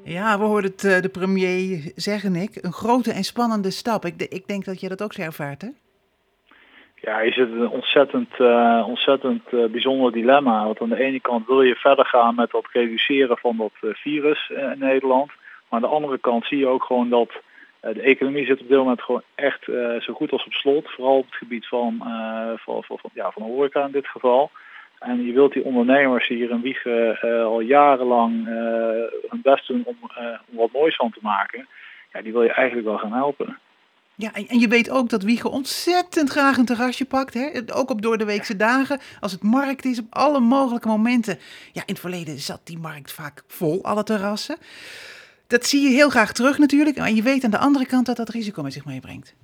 Ja, 0.03 0.39
we 0.39 0.45
hoorden 0.45 0.71
het 0.71 0.83
uh, 0.83 0.99
de 0.99 1.09
premier 1.09 1.91
zeggen, 1.95 2.35
ik. 2.35 2.57
Een 2.61 2.73
grote 2.73 3.11
en 3.11 3.23
spannende 3.23 3.71
stap. 3.71 4.05
Ik, 4.05 4.21
ik, 4.21 4.47
denk 4.47 4.65
dat 4.65 4.79
je 4.79 4.89
dat 4.89 5.01
ook 5.01 5.13
zo 5.13 5.21
ervaart, 5.21 5.61
hè? 5.61 5.69
Ja, 6.95 7.19
je 7.19 7.31
zit 7.31 7.51
een 7.51 7.69
ontzettend, 7.69 8.29
uh, 8.39 8.85
ontzettend 8.87 9.41
uh, 9.51 9.65
bijzonder 9.65 10.11
dilemma. 10.11 10.65
Want 10.65 10.81
aan 10.81 10.89
de 10.89 11.03
ene 11.03 11.19
kant 11.19 11.47
wil 11.47 11.61
je 11.61 11.75
verder 11.75 12.05
gaan 12.05 12.35
met 12.35 12.51
dat 12.51 12.67
reduceren 12.71 13.37
van 13.37 13.57
dat 13.57 13.71
virus 13.95 14.49
in 14.49 14.79
Nederland. 14.79 15.27
Maar 15.27 15.81
aan 15.81 15.89
de 15.89 15.95
andere 15.95 16.17
kant 16.17 16.45
zie 16.45 16.57
je 16.57 16.67
ook 16.67 16.83
gewoon 16.83 17.09
dat 17.09 17.29
eh, 17.29 17.39
de 17.79 18.01
economie 18.01 18.45
zit 18.45 18.61
op 18.61 18.67
dit 18.67 18.77
moment 18.77 19.01
gewoon 19.01 19.23
echt 19.35 19.67
uh, 19.67 20.01
zo 20.01 20.13
goed 20.13 20.31
als 20.31 20.45
op 20.45 20.53
slot. 20.53 20.89
Vooral 20.91 21.17
op 21.17 21.25
het 21.25 21.35
gebied 21.35 21.67
van, 21.67 22.01
uh, 22.03 22.51
van, 22.55 22.83
van, 22.83 22.97
van, 22.97 23.09
ja, 23.13 23.31
van 23.31 23.43
horeca 23.43 23.85
in 23.85 23.91
dit 23.91 24.07
geval. 24.07 24.51
En 24.99 25.25
je 25.25 25.33
wilt 25.33 25.53
die 25.53 25.63
ondernemers 25.63 26.27
hier 26.27 26.49
in 26.49 26.61
Wiegen 26.61 27.17
al 27.45 27.59
jarenlang 27.59 28.45
hun 29.29 29.41
best 29.41 29.67
doen 29.67 29.83
om, 29.85 29.97
om 30.49 30.57
wat 30.57 30.71
moois 30.71 30.95
van 30.95 31.11
te 31.11 31.19
maken. 31.21 31.67
Ja, 32.13 32.21
die 32.21 32.31
wil 32.31 32.43
je 32.43 32.53
eigenlijk 32.53 32.87
wel 32.87 32.97
gaan 32.97 33.13
helpen. 33.13 33.57
Ja, 34.19 34.33
en 34.33 34.59
je 34.59 34.67
weet 34.67 34.89
ook 34.89 35.09
dat 35.09 35.23
Wiegen 35.23 35.51
ontzettend 35.51 36.29
graag 36.29 36.57
een 36.57 36.65
terrasje 36.65 37.05
pakt. 37.05 37.33
Hè? 37.33 37.61
Ook 37.73 37.89
op 37.89 38.01
door 38.01 38.17
de 38.17 38.25
weekse 38.25 38.55
dagen. 38.55 38.99
Als 39.19 39.31
het 39.31 39.43
markt 39.43 39.85
is, 39.85 39.99
op 39.99 40.05
alle 40.09 40.39
mogelijke 40.39 40.87
momenten. 40.87 41.39
Ja, 41.71 41.81
in 41.81 41.93
het 41.93 41.99
verleden 41.99 42.37
zat 42.37 42.61
die 42.63 42.77
markt 42.77 43.13
vaak 43.13 43.43
vol, 43.47 43.83
alle 43.83 44.03
terrassen. 44.03 44.57
Dat 45.49 45.65
zie 45.65 45.81
je 45.81 45.95
heel 45.95 46.09
graag 46.09 46.31
terug 46.31 46.57
natuurlijk. 46.57 46.97
Maar 46.97 47.09
je 47.09 47.23
weet 47.23 47.43
aan 47.43 47.57
de 47.57 47.65
andere 47.67 47.85
kant 47.85 48.05
dat 48.05 48.17
dat 48.17 48.29
risico 48.29 48.61
met 48.61 48.73
zich 48.73 48.85
meebrengt. 48.85 49.35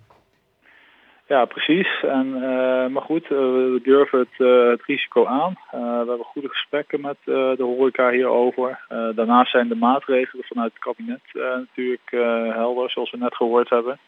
Ja, 1.27 1.45
precies. 1.45 2.03
En, 2.03 2.27
uh, 2.27 2.87
maar 2.87 3.01
goed, 3.01 3.23
uh, 3.23 3.29
we 3.73 3.79
durven 3.83 4.19
het, 4.19 4.37
uh, 4.37 4.69
het 4.69 4.83
risico 4.85 5.25
aan. 5.25 5.57
we 5.71 6.05
hebben 6.07 6.25
goede 6.25 6.49
gesprekken 6.49 7.01
met 7.01 7.17
de 7.25 7.55
horeca 7.57 8.09
hierover. 8.09 8.79
daarnaast 9.15 9.51
zijn 9.51 9.67
de 9.67 9.75
maatregelen 9.75 10.45
vanuit 10.45 10.71
het 10.73 10.83
kabinet 10.83 11.21
natuurlijk 11.33 12.09
helder, 12.55 12.89
zoals 12.89 13.11
we 13.11 13.17
net 13.17 13.35
gehoord 13.35 13.69
hebben. 13.69 13.99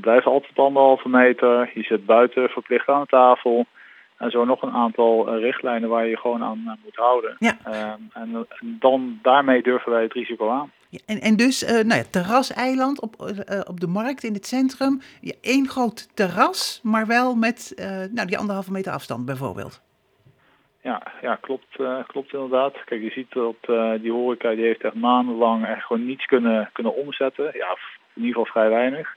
Blijf 0.00 0.26
altijd 0.26 0.58
anderhalve 0.58 1.08
meter. 1.08 1.70
Je 1.74 1.82
zit 1.82 2.06
buiten 2.06 2.48
verplicht 2.48 2.88
aan 2.88 3.00
de 3.00 3.06
tafel. 3.06 3.66
En 4.16 4.30
zo 4.30 4.44
nog 4.44 4.62
een 4.62 4.72
aantal 4.72 5.38
richtlijnen 5.38 5.88
waar 5.88 6.06
je 6.06 6.16
gewoon 6.16 6.42
aan 6.42 6.78
moet 6.84 6.96
houden. 6.96 7.36
Ja. 7.38 7.56
en, 7.64 8.10
en 8.12 8.46
dan 8.60 9.18
daarmee 9.22 9.62
durven 9.62 9.92
wij 9.92 10.02
het 10.02 10.12
risico 10.12 10.50
aan. 10.50 10.70
En, 11.06 11.20
en 11.20 11.36
dus, 11.36 11.62
nou 11.62 11.94
ja, 11.94 12.02
terraseiland 12.10 13.00
op, 13.00 13.14
op 13.68 13.80
de 13.80 13.86
markt 13.86 14.24
in 14.24 14.32
het 14.32 14.46
centrum. 14.46 15.00
Ja, 15.20 15.32
één 15.40 15.68
groot 15.68 16.08
terras, 16.14 16.80
maar 16.82 17.06
wel 17.06 17.34
met 17.34 17.72
nou, 18.12 18.26
die 18.26 18.38
anderhalve 18.38 18.72
meter 18.72 18.92
afstand 18.92 19.24
bijvoorbeeld. 19.24 19.82
Ja, 20.82 21.02
ja 21.22 21.34
klopt, 21.34 21.76
klopt 22.06 22.32
inderdaad. 22.32 22.84
Kijk, 22.84 23.02
je 23.02 23.10
ziet 23.10 23.32
dat 23.32 24.00
die 24.00 24.12
horeca 24.12 24.50
die 24.50 24.64
heeft 24.64 24.84
echt 24.84 24.94
maandenlang 24.94 25.66
echt 25.66 25.84
gewoon 25.84 26.06
niets 26.06 26.24
kunnen, 26.24 26.70
kunnen 26.72 26.96
omzetten. 26.96 27.44
Ja, 27.44 27.76
in 28.14 28.22
ieder 28.22 28.36
geval 28.36 28.52
vrij 28.52 28.70
weinig. 28.70 29.14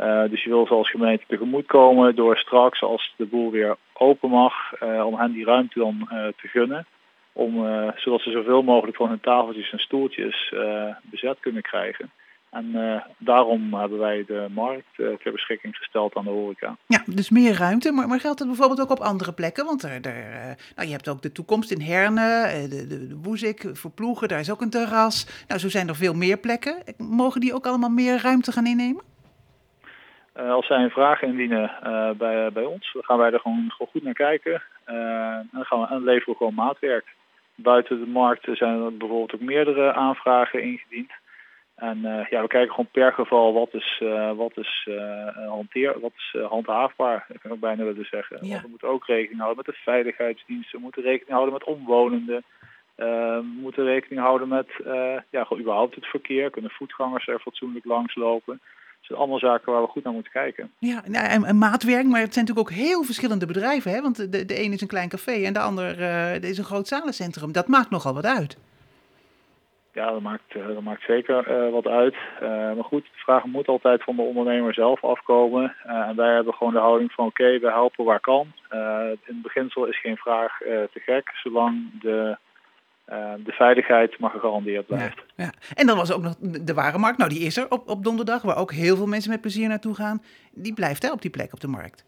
Uh, 0.00 0.22
dus 0.30 0.42
je 0.42 0.48
wil 0.48 0.68
als 0.68 0.90
gemeente 0.90 1.24
tegemoet 1.26 1.66
komen 1.66 2.14
door 2.14 2.36
straks, 2.36 2.82
als 2.82 3.14
de 3.16 3.26
boel 3.26 3.50
weer 3.50 3.76
open 3.92 4.30
mag, 4.30 4.54
uh, 4.82 5.06
om 5.06 5.18
hen 5.18 5.32
die 5.32 5.44
ruimte 5.44 5.78
dan 5.78 6.00
uh, 6.00 6.08
te 6.08 6.48
gunnen. 6.48 6.86
Om, 7.36 7.54
zodat 7.96 8.20
ze 8.20 8.30
zoveel 8.30 8.62
mogelijk 8.62 8.96
van 8.96 9.08
hun 9.08 9.20
tafeltjes 9.20 9.72
en 9.72 9.78
stoeltjes 9.78 10.54
bezet 11.02 11.36
kunnen 11.40 11.62
krijgen. 11.62 12.10
En 12.50 13.02
daarom 13.18 13.74
hebben 13.74 13.98
wij 13.98 14.24
de 14.26 14.46
markt 14.50 14.86
ter 14.94 15.32
beschikking 15.32 15.76
gesteld 15.76 16.14
aan 16.16 16.24
de 16.24 16.30
horeca. 16.30 16.76
Ja, 16.86 17.02
dus 17.06 17.30
meer 17.30 17.54
ruimte. 17.54 17.92
Maar, 17.92 18.08
maar 18.08 18.20
geldt 18.20 18.38
dat 18.38 18.46
bijvoorbeeld 18.46 18.80
ook 18.80 18.90
op 18.90 18.98
andere 18.98 19.32
plekken? 19.32 19.64
Want 19.64 19.82
er, 19.82 19.90
er, 19.90 20.56
nou, 20.76 20.86
je 20.88 20.94
hebt 20.94 21.08
ook 21.08 21.22
de 21.22 21.32
toekomst 21.32 21.70
in 21.70 21.80
Herne, 21.80 22.28
de, 22.68 22.86
de, 22.86 23.06
de 23.08 23.16
Woezik, 23.22 23.70
Verploegen, 23.72 24.28
daar 24.28 24.40
is 24.40 24.50
ook 24.50 24.60
een 24.60 24.70
terras. 24.70 25.44
Nou, 25.48 25.60
zo 25.60 25.68
zijn 25.68 25.88
er 25.88 25.96
veel 25.96 26.14
meer 26.14 26.38
plekken. 26.38 26.82
Mogen 26.98 27.40
die 27.40 27.54
ook 27.54 27.66
allemaal 27.66 27.90
meer 27.90 28.22
ruimte 28.22 28.52
gaan 28.52 28.66
innemen? 28.66 29.02
Uh, 30.36 30.52
als 30.52 30.66
zij 30.66 30.82
een 30.82 30.90
vraag 30.90 31.22
indienen 31.22 31.70
uh, 31.86 32.10
bij, 32.10 32.52
bij 32.52 32.64
ons, 32.64 32.92
dan 32.92 33.04
gaan 33.04 33.18
wij 33.18 33.32
er 33.32 33.40
gewoon, 33.40 33.70
gewoon 33.70 33.92
goed 33.92 34.02
naar 34.02 34.14
kijken. 34.14 34.62
Uh, 34.88 34.94
en 35.34 35.48
dan 35.52 35.64
gaan 35.64 35.80
we, 35.80 35.86
en 35.86 36.04
leveren 36.04 36.32
we 36.32 36.36
gewoon 36.36 36.54
maatwerk. 36.54 37.04
Buiten 37.54 38.00
de 38.00 38.06
markt 38.06 38.48
zijn 38.52 38.82
er 38.82 38.96
bijvoorbeeld 38.96 39.34
ook 39.34 39.40
meerdere 39.40 39.92
aanvragen 39.92 40.62
ingediend. 40.62 41.12
En 41.74 41.98
ja, 42.30 42.42
we 42.42 42.46
kijken 42.46 42.70
gewoon 42.70 42.90
per 42.92 43.12
geval 43.12 43.52
wat 43.52 43.74
is, 43.74 44.02
wat 44.36 44.56
is, 44.56 44.88
hanteer, 45.48 46.00
wat 46.00 46.12
is 46.16 46.36
handhaafbaar, 46.48 47.26
ik 47.28 47.40
kan 47.40 47.50
ook 47.50 47.60
bijna 47.60 47.84
willen 47.84 48.06
zeggen. 48.10 48.38
Ja. 48.40 48.48
Want 48.50 48.62
we 48.62 48.68
moeten 48.68 48.88
ook 48.88 49.06
rekening 49.06 49.40
houden 49.40 49.62
met 49.66 49.74
de 49.74 49.82
veiligheidsdiensten, 49.82 50.78
we 50.78 50.84
moeten 50.84 51.02
rekening 51.02 51.30
houden 51.30 51.52
met 51.52 51.64
omwonenden. 51.64 52.44
we 52.96 53.58
moeten 53.60 53.84
rekening 53.84 54.20
houden 54.20 54.48
met 54.48 54.68
ja, 55.30 55.44
gewoon 55.44 55.62
überhaupt 55.62 55.94
het 55.94 56.06
verkeer. 56.06 56.50
Kunnen 56.50 56.70
voetgangers 56.70 57.26
er 57.26 57.40
fatsoenlijk 57.40 57.84
langs 57.84 58.14
lopen? 58.14 58.60
Dat 59.04 59.16
zijn 59.16 59.28
allemaal 59.28 59.50
zaken 59.50 59.72
waar 59.72 59.82
we 59.82 59.88
goed 59.88 60.04
naar 60.04 60.12
moeten 60.12 60.32
kijken. 60.32 60.72
Ja, 60.78 61.02
nou, 61.06 61.26
en, 61.26 61.44
en, 61.44 61.58
maatwerk, 61.58 62.06
maar 62.06 62.20
het 62.20 62.34
zijn 62.34 62.44
natuurlijk 62.44 62.70
ook 62.70 62.76
heel 62.76 63.02
verschillende 63.02 63.46
bedrijven. 63.46 63.90
Hè? 63.90 64.00
Want 64.00 64.32
de, 64.32 64.44
de 64.44 64.64
een 64.64 64.72
is 64.72 64.80
een 64.80 64.88
klein 64.88 65.08
café 65.08 65.44
en 65.44 65.52
de 65.52 65.58
ander 65.58 66.00
uh, 66.00 66.42
is 66.42 66.58
een 66.58 66.64
groot 66.64 66.88
zalencentrum. 66.88 67.52
Dat 67.52 67.68
maakt 67.68 67.90
nogal 67.90 68.14
wat 68.14 68.26
uit. 68.26 68.58
Ja, 69.92 70.10
dat 70.10 70.20
maakt, 70.20 70.54
uh, 70.54 70.66
dat 70.66 70.82
maakt 70.82 71.02
zeker 71.02 71.66
uh, 71.66 71.72
wat 71.72 71.86
uit. 71.86 72.14
maar 72.40 72.84
goed, 72.84 73.02
de 73.02 73.18
vraag 73.18 73.44
moet 73.44 73.68
altijd 73.68 74.02
van 74.02 74.16
de 74.16 74.22
ondernemer 74.22 74.74
zelf 74.74 75.04
afkomen. 75.04 75.74
en 75.82 76.16
wij 76.16 76.34
hebben 76.34 76.54
gewoon 76.54 76.72
de 76.72 76.78
houding 76.78 77.12
van 77.12 77.26
oké, 77.26 77.42
okay, 77.42 77.60
we 77.60 77.70
helpen 77.70 78.04
waar 78.04 78.20
kan. 78.20 78.52
in 78.70 79.18
het 79.24 79.42
beginsel 79.42 79.84
is 79.86 80.00
geen 80.00 80.16
vraag 80.16 80.58
te 80.58 81.00
gek, 81.00 81.30
zolang 81.42 82.00
de 82.00 82.36
de 83.44 83.52
veiligheid 83.52 84.18
maar 84.18 84.30
gegarandeerd 84.30 84.86
blijft. 84.86 85.22
Ja, 85.36 85.44
ja. 85.44 85.52
En 85.74 85.86
dan 85.86 85.96
was 85.96 86.12
ook 86.12 86.22
nog 86.22 86.34
de 86.40 86.74
warenmarkt. 86.74 87.18
Nou, 87.18 87.30
die 87.30 87.46
is 87.46 87.56
er 87.56 87.70
op, 87.70 87.88
op 87.88 88.04
donderdag, 88.04 88.42
waar 88.42 88.56
ook 88.56 88.72
heel 88.72 88.96
veel 88.96 89.06
mensen 89.06 89.30
met 89.30 89.40
plezier 89.40 89.68
naartoe 89.68 89.94
gaan. 89.94 90.22
Die 90.52 90.74
blijft 90.74 91.02
hè, 91.02 91.12
op 91.12 91.22
die 91.22 91.30
plek 91.30 91.52
op 91.52 91.60
de 91.60 91.68
markt. 91.68 92.04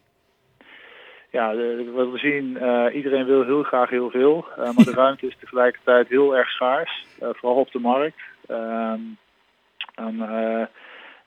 Ja, 1.31 1.55
wat 1.93 2.11
we 2.11 2.19
zien, 2.19 2.59
uh, 2.62 2.95
iedereen 2.95 3.26
wil 3.26 3.45
heel 3.45 3.62
graag 3.62 3.91
heel 3.91 4.11
veel. 4.11 4.47
Uh, 4.50 4.57
maar 4.57 4.85
de 4.85 4.93
ruimte 5.03 5.26
is 5.26 5.37
tegelijkertijd 5.41 6.09
heel 6.09 6.37
erg 6.37 6.49
schaars. 6.49 7.07
vooral 7.19 7.59
op 7.59 7.71
de 7.73 7.79
markt. 7.79 8.21
Ehm, 8.47 9.00
en 9.95 10.17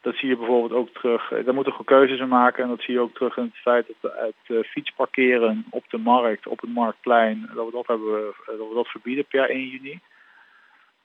dat 0.01 0.15
zie 0.15 0.29
je 0.29 0.37
bijvoorbeeld 0.37 0.79
ook 0.79 0.89
terug. 0.89 1.29
Daar 1.29 1.53
moeten 1.53 1.73
we 1.77 1.83
keuzes 1.83 2.19
in 2.19 2.27
maken. 2.27 2.63
En 2.63 2.69
dat 2.69 2.81
zie 2.81 2.93
je 2.93 2.99
ook 2.99 3.13
terug 3.13 3.37
in 3.37 3.43
het 3.43 3.61
feit 3.61 3.87
dat 4.01 4.11
het 4.15 4.35
uh, 4.47 4.63
fietsparkeren 4.63 5.65
op 5.69 5.83
de 5.89 5.97
markt, 5.97 6.47
op 6.47 6.61
het 6.61 6.73
marktplein, 6.73 7.49
dat 7.53 7.65
we 7.65 7.71
dat, 7.71 7.87
hebben, 7.87 8.33
dat, 8.45 8.57
we 8.57 8.73
dat 8.73 8.87
verbieden 8.87 9.25
per 9.25 9.49
1 9.49 9.67
juni. 9.67 9.99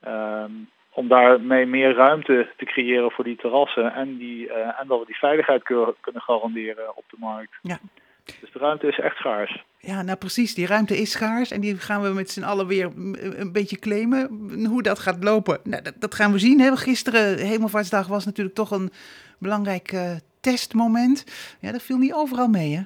Um, 0.07 0.69
om 0.91 1.09
daarmee 1.09 1.67
meer 1.67 1.95
ruimte 1.95 2.51
te 2.57 2.65
creëren 2.65 3.11
voor 3.11 3.25
die 3.25 3.37
terrassen 3.37 3.93
en, 3.93 4.17
die, 4.17 4.53
en 4.53 4.87
dat 4.87 4.99
we 4.99 5.07
die 5.07 5.19
veiligheid 5.19 5.63
kunnen 5.63 6.23
garanderen 6.23 6.97
op 6.97 7.05
de 7.11 7.17
markt. 7.19 7.59
Ja. 7.63 7.79
Dus 8.25 8.53
de 8.53 8.59
ruimte 8.59 8.87
is 8.87 8.99
echt 8.99 9.17
schaars. 9.17 9.65
Ja, 9.79 10.03
nou 10.03 10.19
precies. 10.19 10.55
Die 10.55 10.67
ruimte 10.67 10.99
is 10.99 11.11
schaars 11.11 11.51
en 11.51 11.61
die 11.61 11.77
gaan 11.77 12.03
we 12.03 12.09
met 12.09 12.31
z'n 12.31 12.43
allen 12.43 12.67
weer 12.67 12.91
een 13.39 13.53
beetje 13.53 13.79
claimen. 13.79 14.29
Hoe 14.69 14.83
dat 14.83 14.99
gaat 14.99 15.25
lopen, 15.25 15.61
nou, 15.65 15.83
dat, 15.83 15.95
dat, 15.99 16.15
gaan 16.15 16.33
we 16.33 16.39
zien. 16.39 16.61
Hè. 16.61 16.77
Gisteren, 16.77 17.39
Hemelvaartsdag, 17.39 18.07
was 18.07 18.25
natuurlijk 18.25 18.57
toch 18.57 18.71
een 18.71 18.91
belangrijk 19.39 19.93
uh, 19.93 20.11
testmoment. 20.41 21.25
Ja, 21.61 21.73
dat 21.73 21.83
viel 21.83 21.97
niet 21.97 22.13
overal 22.13 22.49
mee, 22.49 22.77
hè? 22.77 22.83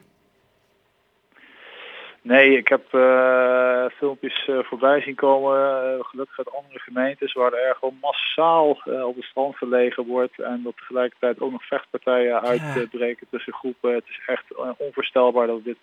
Nee, 2.29 2.57
ik 2.57 2.69
heb 2.69 2.93
uh, 2.93 3.85
filmpjes 3.97 4.47
uh, 4.49 4.59
voorbij 4.63 5.01
zien 5.01 5.15
komen, 5.15 5.59
uh, 5.59 6.05
gelukkig 6.05 6.39
uit 6.39 6.53
andere 6.53 6.79
gemeentes, 6.79 7.33
waar 7.33 7.53
er 7.53 7.75
gewoon 7.75 7.99
massaal 8.01 8.69
op 9.05 9.17
het 9.17 9.25
strand 9.25 9.57
gelegen 9.57 10.07
wordt 10.07 10.41
en 10.41 10.61
dat 10.63 10.77
tegelijkertijd 10.77 11.41
ook 11.41 11.51
nog 11.51 11.67
vechtpartijen 11.67 12.41
uitbreken 12.41 13.27
tussen 13.31 13.53
groepen. 13.53 13.95
Het 13.95 14.05
is 14.09 14.21
echt 14.27 14.45
onvoorstelbaar 14.79 15.47
dat, 15.47 15.65
dit, 15.65 15.79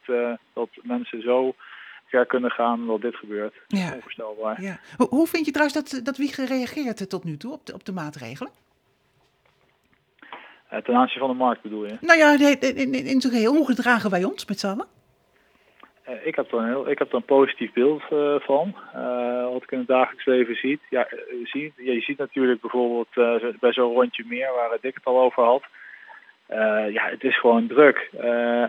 dat 0.54 0.70
mensen 0.82 1.22
zo 1.22 1.56
ver 2.06 2.26
kunnen 2.26 2.52
gaan 2.52 2.88
dat 2.88 3.02
dit 3.02 3.16
gebeurt. 3.16 3.56
Ja. 3.68 3.94
Onvoorstelbaar. 3.94 4.62
Ja. 4.62 4.80
Hoe, 4.98 5.08
hoe 5.10 5.28
vind 5.28 5.46
je 5.46 5.52
trouwens 5.52 5.90
dat, 5.90 6.06
dat 6.06 6.18
wie 6.18 6.34
gereageerd 6.34 7.10
tot 7.10 7.24
nu 7.24 7.38
toe 7.38 7.54
op 7.54 7.66
de, 7.66 7.74
op 7.74 7.86
de 7.86 7.94
maatregelen? 7.94 8.52
ten 10.84 10.96
aanzien 10.96 11.20
van 11.20 11.30
de 11.30 11.36
markt 11.36 11.62
bedoel 11.62 11.86
je? 11.86 11.98
Nou 12.02 12.20
ja, 12.20 12.32
in, 12.60 12.76
in, 12.76 12.94
in 12.94 13.22
zijn 13.22 13.34
geheel, 13.34 13.56
hoe 13.56 13.66
gedragen 13.66 14.10
wij 14.10 14.24
ons 14.24 14.46
met 14.46 14.60
z'n 14.60 14.68
allen? 14.68 14.95
Uh, 16.10 16.26
ik 16.26 16.36
heb 16.36 16.52
er 16.52 16.58
een, 16.58 16.68
heel, 16.68 16.90
ik 16.90 17.00
heb 17.00 17.10
er 17.10 17.16
een 17.16 17.24
positief 17.24 17.74
beeld 17.74 18.04
uh, 18.14 18.36
van, 18.40 18.76
uh, 18.96 19.52
wat 19.52 19.64
ik 19.64 19.72
in 19.72 19.78
het 19.78 19.88
dagelijks 19.88 20.26
leven 20.26 20.56
ziet. 20.56 20.82
Ja, 20.90 21.08
je, 21.10 21.42
ziet, 21.44 21.74
ja, 21.76 21.94
je 21.94 22.02
ziet 22.02 22.18
natuurlijk 22.18 22.62
bijvoorbeeld 22.62 23.14
bij 23.60 23.74
zo'n 23.74 23.94
rondje 23.94 24.24
meer, 24.28 24.52
waar 24.54 24.78
Dick 24.82 24.96
het 24.96 25.06
al 25.06 25.20
over 25.20 25.44
had. 25.44 25.64
ja, 26.92 27.10
het 27.10 27.24
is 27.24 27.40
gewoon 27.40 27.68
druk. 27.68 28.10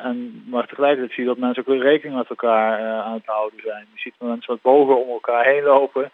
en, 0.01 0.45
maar 0.47 0.67
tegelijkertijd 0.67 1.13
zie 1.13 1.23
je 1.23 1.29
dat 1.29 1.39
mensen 1.39 1.63
ook 1.63 1.69
weer 1.69 1.83
rekening 1.83 2.17
met 2.17 2.29
elkaar 2.29 2.81
aan 3.03 3.15
het 3.15 3.27
houden 3.27 3.61
zijn. 3.61 3.87
Je 3.95 4.01
ziet 4.01 4.15
mensen 4.19 4.53
wat 4.53 4.63
bogen 4.63 5.05
om 5.05 5.09
elkaar 5.09 5.45
heen 5.45 5.63
lopen. 5.63 6.11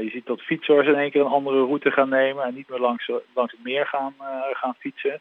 je 0.00 0.08
ziet 0.12 0.26
dat 0.26 0.40
fietsers 0.40 0.86
in 0.86 0.94
één 0.94 1.10
keer 1.10 1.20
een 1.20 1.26
andere 1.26 1.64
route 1.64 1.90
gaan 1.90 2.08
nemen 2.08 2.44
en 2.44 2.54
niet 2.54 2.68
meer 2.68 2.80
langs, 2.80 3.10
langs 3.34 3.52
het 3.52 3.62
meer 3.62 3.86
gaan, 3.86 4.14
gaan 4.52 4.74
fietsen. 4.78 5.20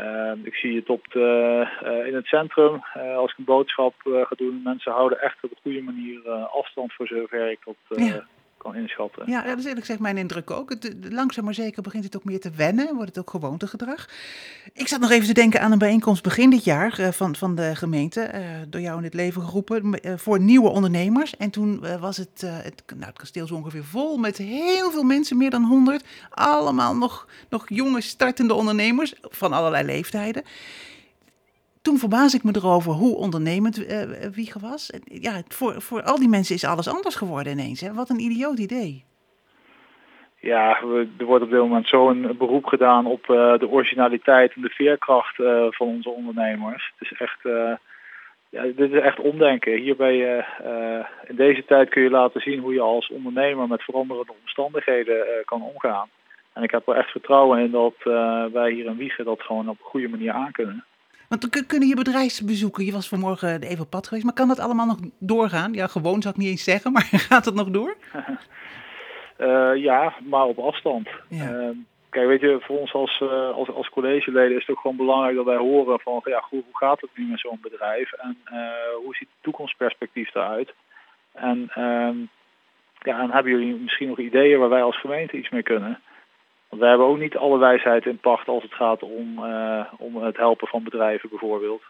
Uh, 0.00 0.32
ik 0.42 0.54
zie 0.54 0.76
het 0.76 0.88
op 0.88 1.06
de, 1.10 1.66
uh, 1.84 2.06
in 2.06 2.14
het 2.14 2.26
centrum, 2.26 2.82
uh, 2.96 3.16
als 3.16 3.30
ik 3.30 3.38
een 3.38 3.44
boodschap 3.44 3.94
ga 4.02 4.34
doen. 4.36 4.60
Mensen 4.64 4.92
houden 4.92 5.20
echt 5.20 5.44
op 5.44 5.50
een 5.50 5.62
goede 5.62 5.82
manier 5.82 6.30
afstand 6.30 6.92
voor 6.92 7.06
zover 7.06 7.50
ik 7.50 7.58
ja. 7.88 8.26
Kan 8.62 8.74
inschatten. 8.74 9.22
Ja, 9.26 9.42
dat 9.42 9.58
is 9.58 9.64
eerlijk 9.64 9.80
gezegd 9.80 10.00
mijn 10.00 10.16
indruk 10.16 10.50
ook. 10.50 10.70
Het, 10.70 10.94
langzaam 11.10 11.44
maar 11.44 11.54
zeker 11.54 11.82
begint 11.82 12.04
het 12.04 12.16
ook 12.16 12.24
meer 12.24 12.40
te 12.40 12.50
wennen. 12.50 12.94
Wordt 12.94 13.08
het 13.08 13.18
ook 13.18 13.30
gewoontegedrag. 13.30 14.08
Ik 14.72 14.88
zat 14.88 15.00
nog 15.00 15.10
even 15.10 15.26
te 15.26 15.32
denken 15.32 15.60
aan 15.60 15.72
een 15.72 15.78
bijeenkomst 15.78 16.22
begin 16.22 16.50
dit 16.50 16.64
jaar 16.64 17.12
van, 17.12 17.36
van 17.36 17.54
de 17.54 17.76
gemeente. 17.76 18.30
door 18.68 18.80
jou 18.80 18.98
in 18.98 19.04
het 19.04 19.14
leven 19.14 19.42
geroepen. 19.42 20.00
voor 20.18 20.40
nieuwe 20.40 20.68
ondernemers. 20.68 21.36
En 21.36 21.50
toen 21.50 21.98
was 22.00 22.16
het, 22.16 22.40
het, 22.40 22.82
nou, 22.86 23.06
het 23.06 23.18
kasteel 23.18 23.46
zo 23.46 23.54
ongeveer 23.54 23.84
vol 23.84 24.16
met 24.16 24.36
heel 24.36 24.90
veel 24.90 25.02
mensen. 25.02 25.36
Meer 25.36 25.50
dan 25.50 25.64
100. 25.64 26.04
Allemaal 26.30 26.96
nog, 26.96 27.28
nog 27.48 27.64
jonge 27.68 28.00
startende 28.00 28.54
ondernemers 28.54 29.14
van 29.20 29.52
allerlei 29.52 29.84
leeftijden. 29.84 30.42
Toen 31.82 31.98
verbaas 31.98 32.34
ik 32.34 32.44
me 32.44 32.52
erover 32.54 32.92
hoe 32.92 33.16
ondernemend 33.16 33.78
uh, 33.78 34.02
Wiege 34.32 34.58
was. 34.58 34.92
Ja, 35.04 35.42
voor, 35.48 35.80
voor 35.80 36.02
al 36.02 36.18
die 36.18 36.28
mensen 36.28 36.54
is 36.54 36.64
alles 36.64 36.88
anders 36.88 37.14
geworden 37.14 37.52
ineens. 37.52 37.80
Hè? 37.80 37.92
Wat 37.94 38.10
een 38.10 38.20
idioot 38.20 38.58
idee. 38.58 39.04
Ja, 40.40 40.80
er 41.18 41.24
wordt 41.24 41.44
op 41.44 41.50
dit 41.50 41.58
moment 41.58 41.88
zo'n 41.88 42.34
beroep 42.38 42.64
gedaan 42.64 43.06
op 43.06 43.28
uh, 43.28 43.58
de 43.58 43.68
originaliteit 43.68 44.54
en 44.54 44.62
de 44.62 44.68
veerkracht 44.68 45.36
van 45.70 45.86
onze 45.86 46.08
ondernemers. 46.08 46.92
Het 46.98 47.10
is 47.10 47.18
echt, 47.18 47.38
ja, 48.48 48.62
dit 48.62 48.92
is 48.92 49.00
echt 49.00 49.20
omdenken. 49.20 49.72
Hier 49.72 49.96
ben 49.96 50.12
je, 50.12 50.44
in 51.26 51.36
deze 51.36 51.64
tijd 51.64 51.88
kun 51.88 52.02
je 52.02 52.10
laten 52.10 52.40
zien 52.40 52.60
hoe 52.60 52.72
je 52.72 52.80
als 52.80 53.10
ondernemer 53.10 53.68
met 53.68 53.82
veranderende 53.82 54.34
omstandigheden 54.42 55.26
kan 55.44 55.62
omgaan. 55.62 56.08
En 56.52 56.62
ik 56.62 56.70
heb 56.70 56.88
er 56.88 56.96
echt 56.96 57.10
vertrouwen 57.10 57.58
in 57.58 57.70
dat 57.70 57.94
wij 58.52 58.72
hier 58.72 58.84
in 58.84 58.96
Wiegen 58.96 59.24
dat 59.24 59.42
gewoon 59.42 59.68
op 59.68 59.78
een 59.78 59.90
goede 59.90 60.08
manier 60.08 60.32
aankunnen. 60.32 60.84
Want 61.32 61.54
we 61.54 61.66
kunnen 61.66 61.88
je 61.88 61.94
bedrijfsbezoeken. 61.94 62.84
Je 62.84 62.92
was 62.92 63.08
vanmorgen 63.08 63.62
even 63.62 63.84
op 63.84 63.90
pad 63.90 64.06
geweest. 64.06 64.24
Maar 64.24 64.34
kan 64.34 64.48
dat 64.48 64.58
allemaal 64.60 64.86
nog 64.86 64.98
doorgaan? 65.18 65.72
Ja, 65.72 65.86
gewoon 65.86 66.22
zou 66.22 66.34
ik 66.34 66.40
niet 66.40 66.50
eens 66.50 66.64
zeggen, 66.64 66.92
maar 66.92 67.02
gaat 67.02 67.44
het 67.44 67.54
nog 67.54 67.70
door? 67.70 67.96
uh, 69.38 69.76
ja, 69.88 70.14
maar 70.24 70.44
op 70.44 70.58
afstand. 70.58 71.08
Ja. 71.28 71.50
Uh, 71.50 71.68
kijk, 72.10 72.26
weet 72.26 72.40
je, 72.40 72.58
voor 72.60 72.78
ons 72.78 72.92
als, 72.92 73.20
eh, 73.20 73.50
als, 73.50 73.70
als 73.70 73.88
collegeleden 73.88 74.56
is 74.56 74.66
het 74.66 74.70
ook 74.76 74.80
gewoon 74.80 74.96
belangrijk 74.96 75.36
dat 75.36 75.44
wij 75.44 75.56
horen 75.56 76.00
van, 76.00 76.20
ja, 76.24 76.40
goed, 76.40 76.64
hoe 76.64 76.76
gaat 76.76 77.00
het 77.00 77.10
nu 77.14 77.26
met 77.26 77.40
zo'n 77.40 77.58
bedrijf 77.62 78.12
en 78.12 78.38
eh, 78.44 78.58
hoe 79.04 79.14
ziet 79.14 79.28
het 79.28 79.42
toekomstperspectief 79.42 80.34
eruit? 80.34 80.74
En, 81.32 81.70
ehm, 81.74 82.16
ja, 82.98 83.20
en 83.20 83.30
hebben 83.30 83.52
jullie 83.52 83.74
misschien 83.74 84.08
nog 84.08 84.18
ideeën 84.18 84.58
waar 84.58 84.68
wij 84.68 84.82
als 84.82 85.00
gemeente 85.00 85.36
iets 85.36 85.50
mee 85.50 85.62
kunnen? 85.62 86.00
Want 86.72 86.84
wij 86.84 86.90
hebben 86.92 87.08
ook 87.10 87.18
niet 87.18 87.36
alle 87.36 87.58
wijsheid 87.58 88.06
in 88.06 88.18
pacht 88.18 88.48
als 88.48 88.62
het 88.62 88.74
gaat 88.74 89.02
om, 89.02 89.44
eh, 89.44 89.84
om 89.98 90.16
het 90.16 90.36
helpen 90.36 90.68
van 90.68 90.82
bedrijven 90.82 91.28
bijvoorbeeld. 91.28 91.82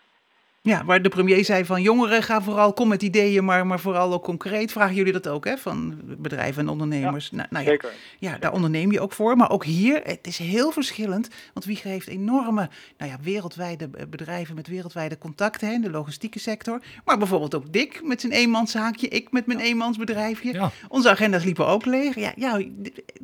Ja, 0.65 0.85
waar 0.85 1.03
de 1.03 1.09
premier 1.09 1.45
zei 1.45 1.65
van 1.65 1.83
jongeren, 1.83 2.23
ga 2.23 2.43
vooral, 2.43 2.73
kom 2.73 2.89
met 2.89 3.03
ideeën, 3.03 3.45
maar, 3.45 3.67
maar 3.67 3.81
vooral 3.81 4.13
ook 4.13 4.23
concreet. 4.23 4.73
Vragen 4.73 4.95
jullie 4.95 5.13
dat 5.13 5.29
ook, 5.29 5.45
hè, 5.45 5.57
van 5.59 6.01
bedrijven 6.05 6.63
en 6.63 6.69
ondernemers? 6.69 7.31
nou, 7.31 7.47
nou 7.51 7.65
ja, 7.65 7.71
Zeker. 7.71 7.93
ja, 8.19 8.39
daar 8.39 8.53
onderneem 8.53 8.93
je 8.93 9.01
ook 9.01 9.13
voor. 9.13 9.37
Maar 9.37 9.51
ook 9.51 9.65
hier, 9.65 10.01
het 10.05 10.27
is 10.27 10.39
heel 10.39 10.71
verschillend. 10.71 11.29
Want 11.53 11.67
Wiegen 11.67 11.91
heeft 11.91 12.09
enorme, 12.09 12.69
nou 12.99 13.11
ja, 13.11 13.17
wereldwijde 13.23 13.89
eh, 13.93 14.07
bedrijven 14.09 14.55
met 14.55 14.67
wereldwijde 14.67 15.19
contacten 15.19 15.69
hè, 15.69 15.75
in 15.75 15.81
de 15.81 15.91
logistieke 15.91 16.39
sector. 16.39 16.83
Maar 17.05 17.19
bijvoorbeeld 17.19 17.55
ook 17.55 17.73
Dick 17.73 18.01
met 18.05 18.21
zijn 18.21 18.33
eenmanszaakje, 18.33 19.09
ik 19.09 19.33
met 19.33 19.47
mijn 19.47 19.61
eenmansbedrijfje. 19.61 20.53
Ja. 20.53 20.71
Onze 20.89 21.11
agenda's 21.11 21.45
liepen 21.45 21.67
ook 21.67 21.85
leeg. 21.85 22.15
Ja, 22.15 22.33
ja, 22.37 22.63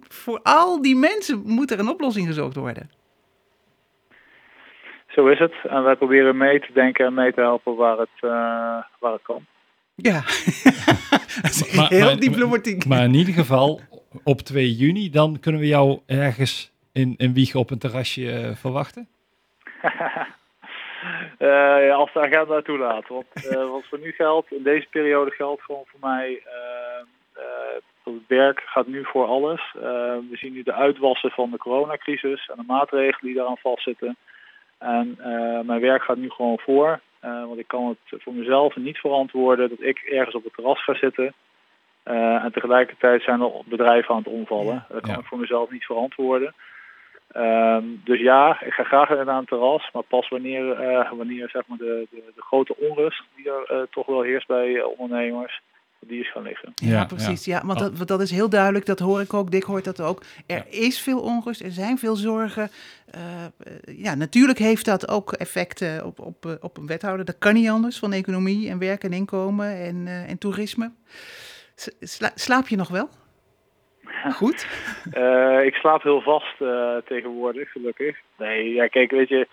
voor 0.09 0.40
al 0.42 0.83
die 0.83 0.97
mensen 0.97 1.42
moet 1.45 1.71
er 1.71 1.78
een 1.78 1.88
oplossing 1.88 2.26
gezocht 2.26 2.57
worden. 2.57 2.90
Zo 5.08 5.26
is 5.26 5.38
het. 5.38 5.54
En 5.68 5.82
wij 5.82 5.96
proberen 5.96 6.36
mee 6.36 6.60
te 6.60 6.72
denken 6.72 7.06
en 7.06 7.14
mee 7.14 7.32
te 7.32 7.40
helpen 7.40 7.76
waar 7.76 7.98
het, 7.98 8.08
eh, 8.20 8.30
waar 8.98 9.12
het 9.12 9.22
kan. 9.22 9.46
Ja, 9.94 10.12
Maar- 11.76 11.88
heel 11.88 12.04
maar- 12.04 12.16
diplomatiek. 12.18 12.86
Maar 12.86 13.02
in 13.04 13.14
ieder 13.14 13.34
geval, 13.34 13.80
op 14.24 14.38
2 14.40 14.70
juni, 14.74 15.10
dan 15.10 15.40
kunnen 15.40 15.60
we 15.60 15.66
jou 15.66 16.00
ergens 16.06 16.72
in, 16.92 17.14
in 17.16 17.34
Wiegen 17.34 17.60
op 17.60 17.70
een 17.70 17.78
terrasje 17.78 18.30
eh, 18.30 18.54
verwachten. 18.56 19.08
Eh, 21.38 21.86
ja, 21.86 21.94
als 21.94 22.12
de 22.12 22.20
agenda 22.20 22.62
toelaat. 22.62 23.08
Want 23.08 23.26
eh, 23.34 23.70
wat 23.70 23.84
voor 23.88 23.98
nu 23.98 24.12
geldt, 24.12 24.52
in 24.52 24.62
deze 24.62 24.86
periode 24.90 25.30
geldt 25.30 25.62
gewoon 25.62 25.84
voor 25.86 26.08
mij, 26.08 26.42
dat 28.04 28.14
het 28.14 28.22
werk 28.26 28.62
gaat 28.66 28.86
nu 28.86 29.04
voor 29.04 29.26
alles. 29.26 29.74
Eh, 29.76 29.82
we 30.30 30.36
zien 30.36 30.52
nu 30.52 30.62
de 30.62 30.72
uitwassen 30.72 31.30
van 31.30 31.50
de 31.50 31.56
coronacrisis 31.56 32.48
en 32.48 32.56
de 32.56 32.64
maatregelen 32.66 33.20
die 33.26 33.34
daaraan 33.34 33.58
vastzitten. 33.58 34.16
En 34.78 35.16
eh, 35.18 35.61
mijn 35.61 35.80
werk 35.80 36.02
gaat 36.02 36.16
nu 36.16 36.30
gewoon 36.30 36.58
voor. 36.58 37.00
Eh, 37.20 37.44
want 37.47 37.58
ik 37.58 37.68
kan 37.68 37.97
het 38.08 38.23
voor 38.23 38.35
mezelf 38.35 38.76
niet 38.76 38.99
verantwoorden 38.99 39.68
dat 39.68 39.80
ik 39.82 39.99
ergens 39.99 40.35
op 40.35 40.44
het 40.44 40.54
terras 40.54 40.85
ga 40.85 40.94
zitten. 40.94 41.32
Eh, 42.02 42.44
en 42.44 42.52
tegelijkertijd 42.52 43.23
zijn 43.23 43.40
er 43.40 43.50
bedrijven 43.64 44.14
aan 44.14 44.23
het 44.25 44.32
omvallen. 44.32 44.85
Dat 44.88 45.00
kan 45.00 45.11
Ja. 45.11 45.18
ik 45.18 45.26
voor 45.26 45.38
mezelf 45.38 45.70
niet 45.70 45.85
verantwoorden. 45.85 46.54
Ehm, 47.32 47.85
dus 48.04 48.20
ja, 48.20 48.61
ik 48.61 48.73
ga 48.73 48.85
graag 48.85 49.08
naar 49.08 49.38
een 49.38 49.44
terras, 49.44 49.90
maar 49.92 50.02
pas 50.02 50.28
wanneer, 50.28 50.64
wanneer 51.16 51.49
zeg 51.49 51.66
maar 51.66 51.78
de, 51.78 52.06
de, 52.11 52.23
de 52.35 52.42
grote 52.42 52.76
onrust 52.76 53.23
die 53.37 53.50
er 53.50 53.88
toch 53.90 54.06
wel 54.06 54.23
heerst 54.23 54.47
bij 54.47 54.82
ondernemers, 54.82 55.61
die 56.00 56.21
is 56.21 56.33
gaan 56.33 56.43
liggen. 56.43 56.73
Ja, 56.75 56.88
Ja, 56.90 57.05
precies. 57.05 57.45
Ja. 57.45 57.57
ja. 57.61 57.67
want 57.67 57.81
Oh. 57.81 57.99
dat, 57.99 58.09
dat 58.09 58.21
is 58.21 58.31
heel 58.31 58.49
duidelijk. 58.49 58.87
Dat 58.87 58.99
hoor 58.99 59.21
ik 59.21 59.35
ook. 59.35 59.50
Dick 59.50 59.62
hoort 59.62 59.85
dat 59.85 60.00
ook. 60.00 60.23
Er 60.47 60.64
is 60.71 61.00
veel 61.00 61.21
onrust. 61.21 61.61
Er 61.62 61.71
zijn 61.71 61.99
veel 61.99 62.17
zorgen. 62.17 62.71
Eh, 63.11 63.45
eh, 63.45 63.50
ja, 64.02 64.14
natuurlijk 64.14 64.59
heeft 64.59 64.85
dat 64.85 65.09
ook 65.09 65.33
effecten 65.33 66.05
op, 66.07 66.21
op, 66.21 66.47
eh, 66.47 66.52
op 66.61 66.76
een 66.76 66.87
wethouder. 66.87 67.25
Dat 67.25 67.38
kan 67.38 67.55
niet 67.55 67.69
anders 67.69 67.99
van 67.99 68.12
economie 68.12 68.69
en 68.71 68.78
werk 68.78 69.05
en 69.05 69.12
inkomen 69.12 69.76
en, 69.76 70.07
eh, 70.07 70.31
en 70.31 70.38
toerisme. 70.38 70.90
Sla- 72.00 72.33
slaap 72.35 72.69
je 72.69 72.76
nog 72.76 72.88
wel? 72.88 73.09
Goed. 74.40 74.67
Eh, 75.11 75.64
ik 75.64 75.75
slaap 75.75 76.02
heel 76.02 76.21
vast 76.21 76.61
eh, 76.61 76.97
tegenwoordig, 77.07 77.71
gelukkig. 77.73 78.17
Nee, 78.38 78.73
ja, 78.73 78.87
kijk, 78.87 79.11
weet 79.11 79.28
je, 79.28 79.49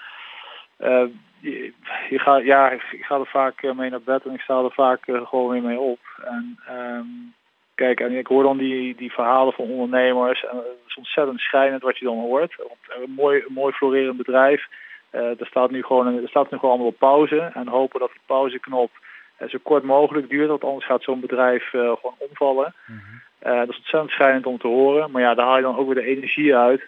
je, 1.40 1.74
je 2.10 2.20
gaat, 2.20 2.44
ja, 2.44 2.70
ik 2.70 2.82
ga 3.02 3.20
er 3.20 3.28
vaak 3.28 3.62
eh, 3.62 3.76
mee 3.76 3.90
naar 3.90 4.02
bed 4.02 4.26
en 4.26 4.34
ik 4.34 4.42
sta 4.42 4.64
er 4.64 4.72
vaak 4.72 5.08
eh, 5.08 5.28
gewoon 5.28 5.50
weer 5.50 5.62
mee 5.62 5.80
op. 5.80 6.00
En 6.26 6.60
ehm, 6.68 7.06
kijk, 7.76 8.00
en 8.00 8.12
ik 8.12 8.28
hoor 8.28 8.44
dan 8.44 8.58
die, 8.58 8.96
die 8.96 9.12
verhalen 9.12 9.54
van 9.54 9.66
ondernemers 9.66 10.46
en 10.46 10.58
het 10.58 10.66
is 10.88 10.96
ontzettend 10.96 11.40
schrijnend 11.40 11.82
wat 11.82 11.98
je 11.98 12.06
dan 12.06 12.20
hoort. 12.20 12.56
Want 12.58 13.04
een 13.04 13.12
mooi, 13.12 13.44
een 13.48 13.54
mooi 13.54 13.74
florerend 13.74 14.18
bedrijf, 14.18 14.68
eh 15.10 15.40
er 15.40 15.48
staat 15.48 15.72
nu 15.72 15.84
gewoon, 15.84 16.22
er 16.22 16.30
staat 16.30 16.52
nu 16.52 16.58
gewoon 16.58 16.74
allemaal 16.74 16.92
op 16.92 17.00
pauze 17.00 17.40
en 17.54 17.68
hopen 17.68 18.00
dat 18.00 18.12
die 18.12 18.22
pauzeknop 18.26 18.92
eh, 19.38 19.50
zo 19.50 19.58
kort 19.64 19.84
mogelijk 19.84 20.30
duurt, 20.30 20.48
want 20.48 20.64
anders 20.64 20.86
gaat 20.86 21.04
zo'n 21.04 21.20
bedrijf 21.20 21.74
eh, 21.74 21.80
gewoon 21.80 22.16
omvallen. 22.18 22.74
Eh, 23.40 23.58
dat 23.58 23.70
is 23.70 23.78
ontzettend 23.78 24.12
schrijnend 24.12 24.46
om 24.46 24.58
te 24.58 24.68
horen. 24.68 25.12
Maar 25.12 25.22
ja, 25.22 25.34
daar 25.34 25.46
haal 25.46 25.56
je 25.56 25.62
dan 25.62 25.78
ook 25.78 25.86
weer 25.86 26.04
de 26.04 26.10
energie 26.10 26.56
uit 26.56 26.88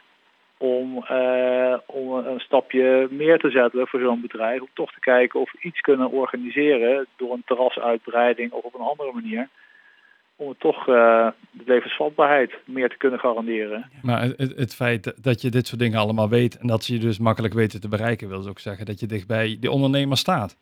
om, 0.57 1.03
eh, 1.03 1.73
om 1.85 2.13
een 2.13 2.39
stapje 2.39 3.07
meer 3.11 3.37
te 3.39 3.49
zetten 3.49 3.87
voor 3.87 3.99
zo'n 3.99 4.21
bedrijf. 4.21 4.61
Om 4.61 4.67
toch 4.73 4.91
te 4.93 4.99
kijken 4.99 5.39
of 5.39 5.51
we 5.51 5.57
iets 5.61 5.79
kunnen 5.79 6.11
organiseren 6.11 7.05
door 7.17 7.33
een 7.33 7.43
terrasuitbreiding 7.45 8.51
of 8.51 8.63
op 8.63 8.73
een 8.73 8.81
andere 8.85 9.11
manier. 9.13 9.49
Om 10.35 10.49
het 10.49 10.59
toch 10.59 10.77
eh, 10.87 11.27
de 11.51 11.63
levensvatbaarheid 11.65 12.53
meer 12.65 12.89
te 12.89 12.97
kunnen 12.97 13.19
garanderen. 13.19 13.89
Maar 14.01 14.21
het, 14.21 14.53
het- 14.55 14.75
feit 14.75 15.23
dat- 15.23 15.41
je 15.41 15.49
dit 15.49 15.67
soort 15.67 15.79
dingen 15.79 15.99
allemaal 15.99 16.29
weet 16.29 16.57
en 16.57 16.67
dat 16.67 16.83
ze 16.83 16.93
je 16.93 16.99
dus 16.99 17.19
makkelijk 17.19 17.53
weten 17.53 17.81
te 17.81 17.87
bereiken, 17.87 18.27
wil 18.29 18.37
dus 18.37 18.49
ook 18.49 18.59
zeggen 18.59 18.85
dat 18.85 18.99
je 18.99 19.05
dicht 19.05 19.27
bij 19.27 19.57
die 19.59 19.71
ondernemer 19.71 20.17
staat. 20.17 20.57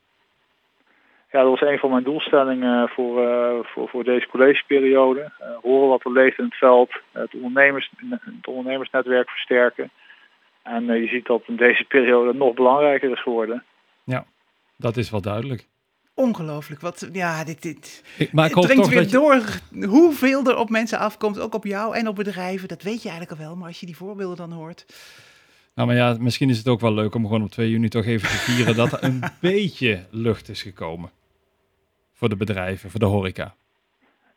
Ja, 1.35 1.41
dat 1.41 1.59
was 1.59 1.69
een 1.69 1.79
van 1.79 1.89
mijn 1.89 2.03
doelstellingen 2.03 2.89
voor, 2.89 3.27
eh, 3.27 3.59
voor, 3.63 3.89
voor 3.89 4.03
deze 4.03 4.27
collegeperiode. 4.27 5.31
Eh, 5.39 5.47
horen 5.61 5.89
wat 5.89 6.05
er 6.05 6.11
leeft 6.11 6.37
in 6.37 6.43
het 6.43 6.55
veld, 6.55 6.91
het, 7.11 7.33
ondernemers, 7.33 7.91
het 8.09 8.47
ondernemersnetwerk 8.47 9.29
versterken. 9.29 9.91
En 10.63 10.89
eh, 10.89 11.01
je 11.01 11.07
ziet 11.07 11.25
dat 11.25 11.43
in 11.47 11.55
deze 11.55 11.83
periode 11.83 12.33
nog 12.33 12.53
belangrijker 12.53 13.11
is 13.11 13.21
geworden. 13.21 13.63
Dat 14.77 14.97
is 14.97 15.09
wel 15.09 15.21
duidelijk. 15.21 15.67
Ongelooflijk. 16.13 16.81
Wat, 16.81 17.09
ja, 17.11 17.43
dit, 17.43 17.61
dit 17.61 18.03
Ik, 18.17 18.31
maar 18.31 18.45
ik 18.45 18.55
het 18.55 18.59
hoop 18.59 18.63
dringt 18.63 18.83
toch 18.83 18.93
weer 18.93 19.01
dat 19.01 19.11
je, 19.11 19.17
door 19.79 19.89
hoeveel 19.89 20.45
er 20.45 20.57
op 20.57 20.69
mensen 20.69 20.99
afkomt. 20.99 21.39
Ook 21.39 21.53
op 21.53 21.63
jou 21.63 21.95
en 21.95 22.07
op 22.07 22.15
bedrijven. 22.15 22.67
Dat 22.67 22.81
weet 22.81 23.01
je 23.01 23.09
eigenlijk 23.09 23.39
al 23.39 23.45
wel. 23.45 23.55
Maar 23.55 23.67
als 23.67 23.79
je 23.79 23.85
die 23.85 23.97
voorbeelden 23.97 24.37
dan 24.37 24.51
hoort. 24.51 24.85
Nou, 25.75 25.87
maar 25.87 25.97
ja, 25.97 26.15
misschien 26.19 26.49
is 26.49 26.57
het 26.57 26.67
ook 26.67 26.79
wel 26.79 26.93
leuk 26.93 27.15
om 27.15 27.23
gewoon 27.23 27.43
op 27.43 27.51
2 27.51 27.69
juni 27.69 27.89
toch 27.89 28.05
even 28.05 28.29
te 28.29 28.37
vieren 28.37 28.75
dat 28.75 28.91
er 28.91 29.03
een 29.03 29.23
beetje 29.51 30.05
lucht 30.11 30.49
is 30.49 30.61
gekomen. 30.61 31.09
Voor 32.15 32.29
de 32.29 32.35
bedrijven, 32.35 32.89
voor 32.89 32.99
de 32.99 33.05
horeca. 33.05 33.55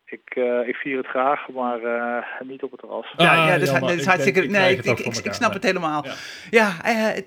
Ik, 0.05 0.21
eh, 0.35 0.69
ik 0.69 0.75
vier 0.75 0.97
het 0.97 1.07
graag, 1.07 1.49
maar 1.49 1.83
eh, 1.83 2.25
niet 2.49 2.63
op 2.63 2.71
het 2.71 2.81
terras. 2.81 3.15
Ja, 3.17 3.31
Ah, 3.31 3.47
ja 3.49 3.53
dat 3.53 3.61
is, 3.63 3.71
jammer. 3.71 3.89
dat 3.89 3.91
is 3.99 4.03
Ik 4.03 4.09
hartstikke... 4.09 4.43
ik 4.43 4.51
nee, 4.51 4.77
ik, 4.77 5.35
snap 5.35 5.53
het 5.53 5.63
helemaal. 5.63 6.05
Ja. 6.05 6.15
Ja, 6.51 6.85
eh 6.85 7.23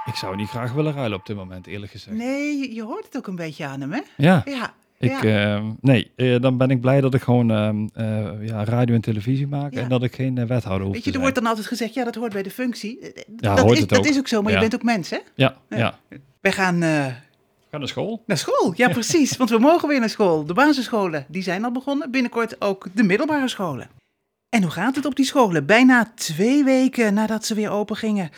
Ik 0.05 0.15
zou 0.15 0.37
niet 0.37 0.49
graag 0.49 0.73
willen 0.73 0.93
ruilen 0.95 1.19
op 1.19 1.27
dit 1.27 1.37
moment, 1.37 1.67
eerlijk 1.67 1.93
gezegd. 1.93 2.17
Nee, 2.17 2.57
je, 2.59 2.75
je 2.75 2.83
hoort 2.83 3.05
het 3.05 3.17
ook 3.17 3.27
een 3.27 3.37
beetje 3.37 3.67
aan 3.67 3.81
hem, 3.81 3.93
hè? 3.93 4.01
Ja, 4.17 4.43
Ja. 4.45 4.73
Ik, 5.05 5.23
ja. 5.23 5.55
ehm, 5.57 5.71
nee, 5.81 6.13
eh, 6.17 6.41
dan 6.41 6.57
ben 6.57 6.71
ik 6.71 6.81
blij 6.81 7.01
dat 7.01 7.15
ik 7.15 7.23
gewoon 7.23 7.51
ehm, 7.51 7.87
eh, 7.95 8.47
ja, 8.49 8.65
radio 8.65 8.95
en 8.95 9.01
televisie 9.01 9.47
maak 9.47 9.75
Ja. 9.75 9.83
en 9.83 9.89
dat 9.89 10.03
ik 10.03 10.15
geen 10.15 10.39
eh, 10.39 10.45
wethouder 10.47 10.85
hoef 10.85 10.93
Weet 10.95 11.03
te 11.03 11.09
je, 11.09 11.15
er 11.15 11.21
wordt 11.21 11.35
dan 11.35 11.47
altijd 11.47 11.67
gezegd, 11.67 11.95
ja, 11.95 12.05
dat 12.05 12.15
hoort 12.15 12.33
bij 12.33 12.43
de 12.43 12.51
functie. 12.51 12.99
Eh, 13.01 13.23
Ja, 13.37 13.55
dat, 13.55 13.59
hoort 13.65 13.73
is, 13.75 13.81
het 13.81 13.89
dat 13.89 13.99
ook. 13.99 14.05
is 14.07 14.19
ook 14.19 14.29
zo, 14.29 14.43
maar 14.43 14.53
Ja. 14.53 14.57
je 14.61 14.69
bent 14.69 14.75
ook 14.81 14.87
mens, 14.87 15.11
hè? 15.11 15.19
Ja, 15.35 15.57
Ja. 15.69 15.77
ja. 15.77 15.99
Wij 16.41 16.53
gaan, 16.53 16.83
eh, 16.83 17.07
Ga 17.71 17.79
naar 17.81 17.89
school. 17.89 18.23
Naar 18.27 18.39
school, 18.39 18.73
ja 18.77 18.89
precies. 18.99 19.37
Want 19.37 19.51
we 19.51 19.59
mogen 19.59 19.89
weer 19.89 20.01
naar 20.01 20.09
school. 20.11 20.45
De 20.45 20.55
basisscholen, 20.55 21.25
die 21.29 21.43
zijn 21.43 21.65
al 21.65 21.73
begonnen. 21.73 22.11
Binnenkort 22.11 22.61
ook 22.61 22.87
de 22.93 23.03
middelbare 23.03 23.49
scholen. 23.49 23.89
En 24.49 24.63
hoe 24.63 24.71
gaat 24.71 24.97
het 24.97 25.05
op 25.05 25.15
die 25.17 25.25
scholen? 25.25 25.67
Bijna 25.67 26.13
twee 26.15 26.65
weken 26.65 27.15
nadat 27.15 27.45
ze 27.47 27.55
weer 27.55 27.71
open 27.71 27.97
gingen. 27.97 28.31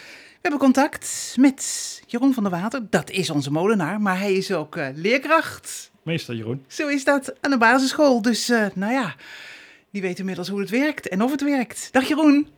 We 0.46 0.52
hebben 0.52 0.72
contact 0.72 1.36
met 1.40 2.02
Jeroen 2.06 2.32
van 2.32 2.42
der 2.42 2.52
Water. 2.52 2.80
Dat 2.90 3.10
is 3.10 3.30
onze 3.30 3.52
molenaar, 3.52 4.00
maar 4.00 4.18
hij 4.18 4.32
is 4.32 4.54
ook 4.54 4.76
eh, 4.76 4.88
leerkracht. 4.94 5.92
Meester 6.02 6.34
Jeroen. 6.34 6.64
Zo 6.66 6.88
is 6.88 7.04
dat 7.04 7.36
aan 7.40 7.50
de 7.50 7.58
basisschool. 7.58 8.22
Dus 8.22 8.48
eh, 8.48 8.66
nou 8.74 8.92
ja, 8.92 9.14
die 9.90 10.02
weet 10.02 10.18
inmiddels 10.18 10.48
hoe 10.48 10.60
het 10.60 10.70
werkt 10.70 11.08
en 11.08 11.22
of 11.22 11.30
het 11.30 11.42
werkt. 11.42 11.92
Dag 11.92 12.08
Jeroen. 12.08 12.48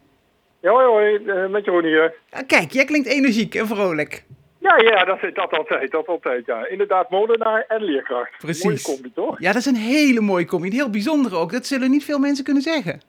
Ja, 0.61 0.70
hoi, 0.70 0.87
hoi, 0.87 1.27
eh, 1.27 1.48
met 1.48 1.64
Jeroen 1.64 1.85
hier. 1.85 2.14
Ah, 2.31 2.46
Kijk, 2.46 2.72
jij 2.72 2.85
klinkt 2.85 3.09
energiek 3.09 3.55
en 3.55 3.66
vrolijk. 3.66 4.24
Ja, 4.59 4.77
ja, 4.77 5.05
dat, 5.05 5.35
dat 5.35 5.53
altijd, 5.53 5.90
dat 5.90 6.07
altijd, 6.07 6.46
ja. 6.46 6.66
Inderdaad, 6.66 7.11
molenaar 7.11 7.64
en 7.68 7.83
leerkracht. 7.83 8.38
Precies. 8.38 8.64
Mooie 8.64 8.83
combi, 8.83 9.12
toch? 9.14 9.40
Ja, 9.40 9.53
dat 9.53 9.61
is 9.61 9.66
een 9.66 9.77
hele 9.77 10.20
mooie 10.20 10.46
combi. 10.46 10.70
Heel 10.70 10.90
bijzonder 10.90 11.37
ook. 11.37 11.53
Dat 11.53 11.66
zullen 11.66 11.90
niet 11.90 12.05
veel 12.05 12.18
mensen 12.18 12.44
kunnen 12.44 12.62
zeggen. 12.62 13.01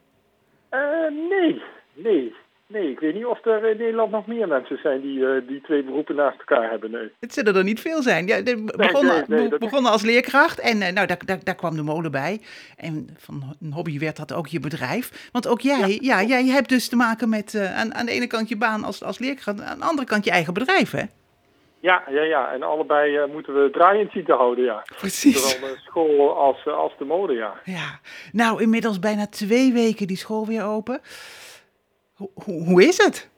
Eh, 0.68 0.80
nee, 1.28 1.62
nee, 1.94 2.34
nee. 2.70 2.90
Ik 2.90 3.00
weet 3.00 3.14
niet 3.14 3.24
of 3.24 3.44
er 3.44 3.64
in 3.64 3.76
Nederland 3.76 4.10
nog 4.10 4.26
meer 4.26 4.48
mensen 4.48 4.78
zijn 4.82 5.00
die 5.00 5.26
eh, 5.26 5.48
die 5.48 5.60
twee 5.60 5.82
beroepen 5.82 6.14
naast 6.14 6.38
elkaar 6.38 6.70
hebben, 6.70 6.90
nee. 6.90 7.12
Het 7.20 7.34
zullen 7.34 7.56
er 7.56 7.64
niet 7.64 7.80
veel 7.80 8.02
zijn. 8.02 8.26
Ja, 8.26 8.40
de, 8.40 8.72
begonnen, 8.76 9.24
nee, 9.26 9.48
nee, 9.48 9.58
begonnen 9.58 9.92
als 9.92 10.02
leerkracht 10.02 10.60
en 10.60 10.82
eh, 10.82 10.92
nou, 10.92 11.06
daar, 11.06 11.18
daar, 11.24 11.38
daar 11.44 11.54
kwam 11.54 11.76
de 11.76 11.82
molen 11.82 12.10
bij. 12.10 12.40
En 12.76 13.08
van 13.18 13.42
een 13.60 13.72
hobby 13.72 13.98
werd 13.98 14.16
dat 14.16 14.32
ook 14.32 14.46
je 14.46 14.60
bedrijf. 14.60 15.28
Want 15.32 15.48
ook 15.48 15.60
jij, 15.60 15.98
ja. 16.00 16.22
jij 16.22 16.44
hebt 16.44 16.68
dus 16.68 16.88
te 16.88 16.96
maken 16.96 17.28
met 17.28 17.54
eh, 17.54 17.78
aan, 17.78 17.94
aan 17.94 18.06
de 18.06 18.12
ene 18.12 18.26
kant 18.26 18.48
je 18.48 18.56
baan 18.56 18.84
als, 18.84 19.04
als 19.04 19.18
leerkracht, 19.18 19.60
aan 19.60 19.78
de 19.78 19.84
andere 19.84 20.08
kant 20.08 20.24
je 20.24 20.30
eigen 20.30 20.54
bedrijf, 20.54 20.90
hè? 20.90 21.02
Ja, 21.80 22.02
ja, 22.10 22.22
ja. 22.22 22.52
En 22.52 22.62
allebei 22.62 23.26
moeten 23.32 23.62
we 23.62 23.70
draaiend 23.70 24.12
zien 24.12 24.24
te 24.24 24.32
houden, 24.32 24.64
ja. 24.64 24.82
Precies. 24.96 25.50
Zowel 25.50 25.74
de 25.74 25.80
school 25.80 26.36
als, 26.36 26.66
als 26.66 26.92
de 26.98 27.04
mode, 27.04 27.32
ja. 27.32 27.60
Ja, 27.64 28.00
nou 28.32 28.62
inmiddels 28.62 28.98
bijna 28.98 29.26
twee 29.26 29.72
weken 29.72 30.06
die 30.06 30.16
school 30.16 30.46
weer 30.46 30.64
open. 30.64 31.00
Hoe, 32.44 32.82
is 32.84 32.96
het? 33.04 33.30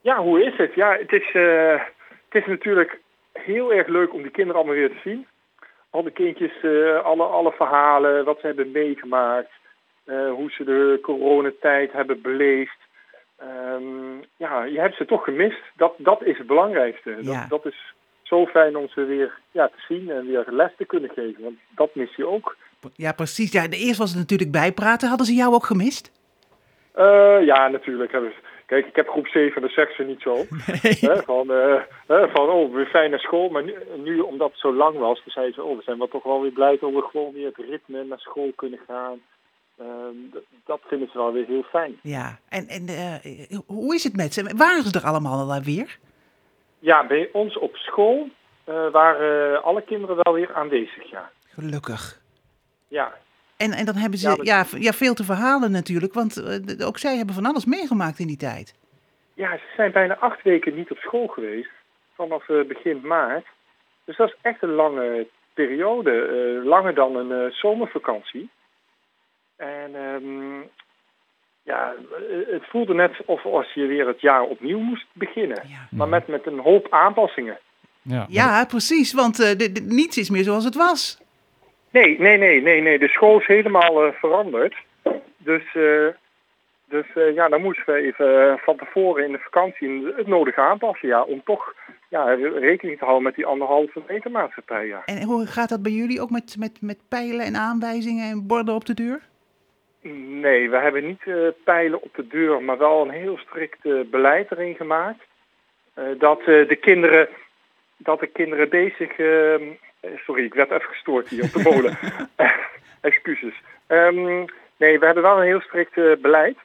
Ja, 0.00 0.22
hoe 0.22 0.44
is 0.44 0.56
het? 0.56 0.74
Ja, 0.74 0.96
het 0.98 1.12
is, 1.12 1.30
eh, 1.32 1.80
het 2.28 2.42
is 2.42 2.46
natuurlijk 2.46 3.00
heel 3.32 3.72
erg 3.72 3.86
leuk 3.86 4.12
om 4.12 4.22
die 4.22 4.30
kinderen 4.30 4.56
allemaal 4.60 4.78
weer 4.80 4.90
te 4.90 5.00
zien. 5.04 5.26
Al 5.90 6.02
de 6.02 6.10
kindjes, 6.10 6.52
eh, 6.62 7.04
alle, 7.04 7.24
alle 7.24 7.52
verhalen, 7.52 8.24
wat 8.24 8.40
ze 8.40 8.46
hebben 8.46 8.70
meegemaakt. 8.70 9.50
eh, 10.04 10.30
hoe 10.32 10.50
ze 10.50 10.64
de 10.64 10.98
coronatijd 11.02 11.92
hebben 11.92 12.20
beleefd. 12.22 12.76
Ehm, 13.36 14.14
ja, 14.36 14.64
je 14.64 14.80
hebt 14.80 14.96
ze 14.96 15.04
toch 15.04 15.24
gemist. 15.24 15.62
Dat, 15.76 15.94
dat 15.98 16.22
is 16.22 16.38
het 16.38 16.46
belangrijkste. 16.46 17.16
Ja. 17.20 17.40
Dat, 17.40 17.48
dat 17.62 17.72
is 17.72 17.94
zo 18.22 18.46
fijn 18.46 18.76
om 18.76 18.88
ze 18.88 19.04
weer 19.04 19.38
ja, 19.50 19.66
te 19.68 19.80
zien 19.88 20.10
en 20.10 20.26
weer 20.26 20.44
les 20.50 20.70
te 20.76 20.84
kunnen 20.84 21.10
geven. 21.10 21.42
Want 21.42 21.56
dat 21.74 21.94
mis 21.94 22.14
je 22.16 22.26
ook. 22.26 22.56
Ja, 22.94 23.12
precies. 23.12 23.52
Ja, 23.52 23.68
de 23.68 23.76
eerst 23.76 23.98
was 23.98 24.10
het 24.10 24.18
natuurlijk 24.18 24.50
bijpraten. 24.50 25.08
Hadden 25.08 25.26
ze 25.26 25.34
jou 25.34 25.54
ook 25.54 25.64
gemist? 25.64 26.12
Eh, 26.98 27.44
ja, 27.44 27.68
natuurlijk. 27.68 28.10
Kijk, 28.66 28.86
ik 28.86 28.96
heb 28.96 29.08
groep 29.08 29.26
7, 29.26 29.62
dat 29.62 29.70
zegt 29.70 29.94
ze 29.94 30.02
niet 30.02 30.20
zo. 30.20 30.44
Van, 31.32 31.52
eh, 31.52 31.80
hè, 32.06 32.28
van, 32.28 32.48
oh, 32.48 32.74
weer 32.74 32.86
fijn 32.86 33.10
naar 33.10 33.18
school. 33.18 33.48
Maar 33.48 33.64
nu, 33.64 33.74
nu, 33.96 34.20
omdat 34.20 34.50
het 34.50 34.60
zo 34.60 34.74
lang 34.74 34.98
was, 34.98 35.22
zeiden 35.26 35.54
ze, 35.54 35.62
oh, 35.62 35.76
we 35.76 35.82
zijn 35.82 35.98
wel 35.98 36.08
toch 36.08 36.22
wel 36.22 36.42
weer 36.42 36.50
blij 36.50 36.78
dat 36.80 36.92
we 36.92 37.08
gewoon 37.10 37.32
weer 37.32 37.46
het 37.46 37.66
ritme 37.68 38.04
naar 38.04 38.18
school 38.18 38.52
kunnen 38.56 38.78
gaan. 38.86 39.20
Ehm, 39.78 40.40
dat 40.64 40.80
vinden 40.86 41.08
ze 41.12 41.18
wel 41.18 41.32
weer 41.32 41.46
heel 41.46 41.62
fijn. 41.62 41.98
Ja, 42.02 42.38
en, 42.48 42.68
en 42.68 42.88
eh, 42.88 43.58
hoe 43.66 43.94
is 43.94 44.04
het 44.04 44.16
met 44.16 44.34
ze? 44.34 44.54
Waren 44.56 44.82
ze 44.82 44.98
er 44.98 45.06
allemaal 45.06 45.52
al 45.52 45.62
weer? 45.62 45.98
Ja, 46.78 47.06
bij 47.06 47.28
ons 47.32 47.58
op 47.58 47.76
school 47.76 48.28
eh, 48.64 48.90
waren 48.90 49.62
alle 49.62 49.82
kinderen 49.82 50.20
wel 50.22 50.34
weer 50.34 50.54
aanwezig, 50.54 51.10
ja. 51.10 51.30
Gelukkig. 51.46 52.20
Ja, 52.88 53.12
En, 53.58 53.72
en 53.72 53.84
dan 53.84 53.94
hebben 53.94 54.18
ze 54.18 54.28
Ja, 54.28 54.36
ja, 54.42 54.58
dat- 54.58 54.68
v- 54.68 54.76
ja, 54.82 54.92
veel 54.92 55.14
te 55.14 55.24
verhalen 55.24 55.70
natuurlijk, 55.70 56.12
want 56.14 56.36
eh, 56.36 56.86
ook 56.86 56.98
zij 56.98 57.16
hebben 57.16 57.34
van 57.34 57.46
alles 57.46 57.64
meegemaakt 57.64 58.18
in 58.18 58.26
die 58.26 58.36
tijd. 58.36 58.74
ja, 59.34 59.56
ze 59.56 59.64
zijn 59.76 59.92
bijna 59.92 60.16
acht 60.16 60.42
weken 60.42 60.74
niet 60.74 60.90
op 60.90 60.96
school 60.98 61.26
geweest, 61.26 61.70
vanaf 62.14 62.48
eh, 62.48 62.64
begin 62.68 63.00
maart. 63.02 63.46
Dus 64.04 64.16
dat 64.16 64.28
is 64.28 64.36
echt 64.42 64.62
een 64.62 64.74
lange 64.74 65.26
periode, 65.54 66.10
eh, 66.10 66.66
langer 66.66 66.94
dan 66.94 67.16
een 67.16 67.32
eh, 67.46 67.52
zomervakantie. 67.54 68.50
En 69.56 69.90
ehm, 69.94 70.60
ja, 71.62 71.94
het 72.50 72.62
voelde 72.70 72.94
net 72.94 73.12
of 73.26 73.44
als 73.44 73.72
je 73.74 73.86
weer 73.86 74.06
het 74.06 74.20
jaar 74.20 74.42
opnieuw 74.42 74.78
moest 74.78 75.06
beginnen. 75.12 75.62
Ja, 75.68 75.88
Maar 75.90 76.08
met, 76.08 76.26
met 76.28 76.46
een 76.46 76.58
hoop 76.58 76.86
aanpassingen. 76.90 77.58
Ja, 78.02 78.26
ja 78.28 78.64
precies, 78.64 79.12
want 79.12 79.40
eh, 79.40 79.56
de- 79.58 79.72
de- 79.72 79.80
niets 79.80 80.18
is 80.18 80.30
meer 80.30 80.44
zoals 80.44 80.64
het 80.64 80.74
was. 80.74 81.20
Nee, 81.90 82.18
nee, 82.18 82.38
nee, 82.38 82.62
nee, 82.62 82.80
nee. 82.80 82.98
De 82.98 83.08
school 83.08 83.38
is 83.38 83.46
helemaal 83.46 84.04
eh, 84.04 84.12
veranderd. 84.12 84.74
Dus, 85.36 85.62
eh, 85.74 86.06
dus 86.84 87.06
eh, 87.14 87.34
ja, 87.34 87.48
dan 87.48 87.62
moesten 87.62 87.94
we 87.94 88.00
even 88.00 88.58
van 88.58 88.76
tevoren 88.76 89.24
in 89.24 89.32
de 89.32 89.38
vakantie 89.38 90.12
het 90.16 90.26
nodige 90.26 90.60
aanpassen. 90.60 91.08
Ja, 91.08 91.22
om 91.22 91.42
toch 91.44 91.74
ja, 92.08 92.34
rekening 92.54 92.98
te 92.98 93.04
houden 93.04 93.24
met 93.24 93.34
die 93.34 93.46
anderhalve 93.46 94.02
meter 94.08 94.30
maatschappij. 94.30 94.86
Ja. 94.86 95.02
En 95.04 95.22
hoe 95.22 95.46
gaat 95.46 95.68
dat 95.68 95.82
bij 95.82 95.92
jullie 95.92 96.20
ook 96.20 96.30
met, 96.30 96.56
met, 96.58 96.78
met 96.80 96.98
pijlen 97.08 97.44
en 97.44 97.56
aanwijzingen 97.56 98.30
en 98.30 98.46
borden 98.46 98.74
op 98.74 98.84
de 98.84 98.94
deur? 98.94 99.20
Nee, 100.40 100.70
we 100.70 100.76
hebben 100.76 101.06
niet 101.06 101.52
pijlen 101.64 102.02
op 102.02 102.14
de 102.14 102.26
deur, 102.26 102.62
maar 102.62 102.78
wel 102.78 103.02
een 103.02 103.10
heel 103.10 103.38
strikt 103.38 104.10
beleid 104.10 104.50
erin 104.50 104.74
gemaakt. 104.74 105.24
Dat, 106.18 106.44
de 106.44 106.78
kinderen, 106.80 107.28
dat 107.96 108.20
de 108.20 108.26
kinderen 108.26 108.68
bezig... 108.68 109.16
eh, 110.00 110.10
sorry, 110.24 110.44
ik 110.44 110.54
werd 110.54 110.70
even 110.70 110.88
gestoord 110.88 111.28
hier 111.28 111.42
op 111.44 111.52
de 111.52 111.62
molen. 111.62 111.98
Eh, 112.36 112.50
Excuses. 113.00 113.54
Ehm, 113.86 114.44
nee, 114.76 114.98
we 114.98 115.04
hebben 115.06 115.22
wel 115.22 115.36
een 115.38 115.46
heel 115.46 115.60
strikt 115.60 115.96
eh, 115.96 116.12
beleid. 116.20 116.56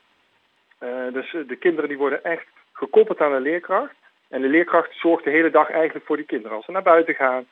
Dus 1.14 1.32
de 1.48 1.56
kinderen 1.56 1.90
die 1.90 1.98
worden 1.98 2.24
echt 2.24 2.46
gekoppeld 2.74 3.20
aan 3.22 3.34
een 3.34 3.42
leerkracht. 3.42 3.94
En 4.30 4.42
de 4.42 4.48
leerkracht 4.48 4.90
zorgt 5.00 5.24
de 5.24 5.30
hele 5.30 5.50
dag 5.50 5.70
eigenlijk 5.70 6.06
voor 6.06 6.18
die 6.18 6.26
kinderen. 6.26 6.56
Als 6.58 6.66
ze 6.66 6.72
naar 6.72 6.82
buiten 6.84 7.16
gaan, 7.16 7.46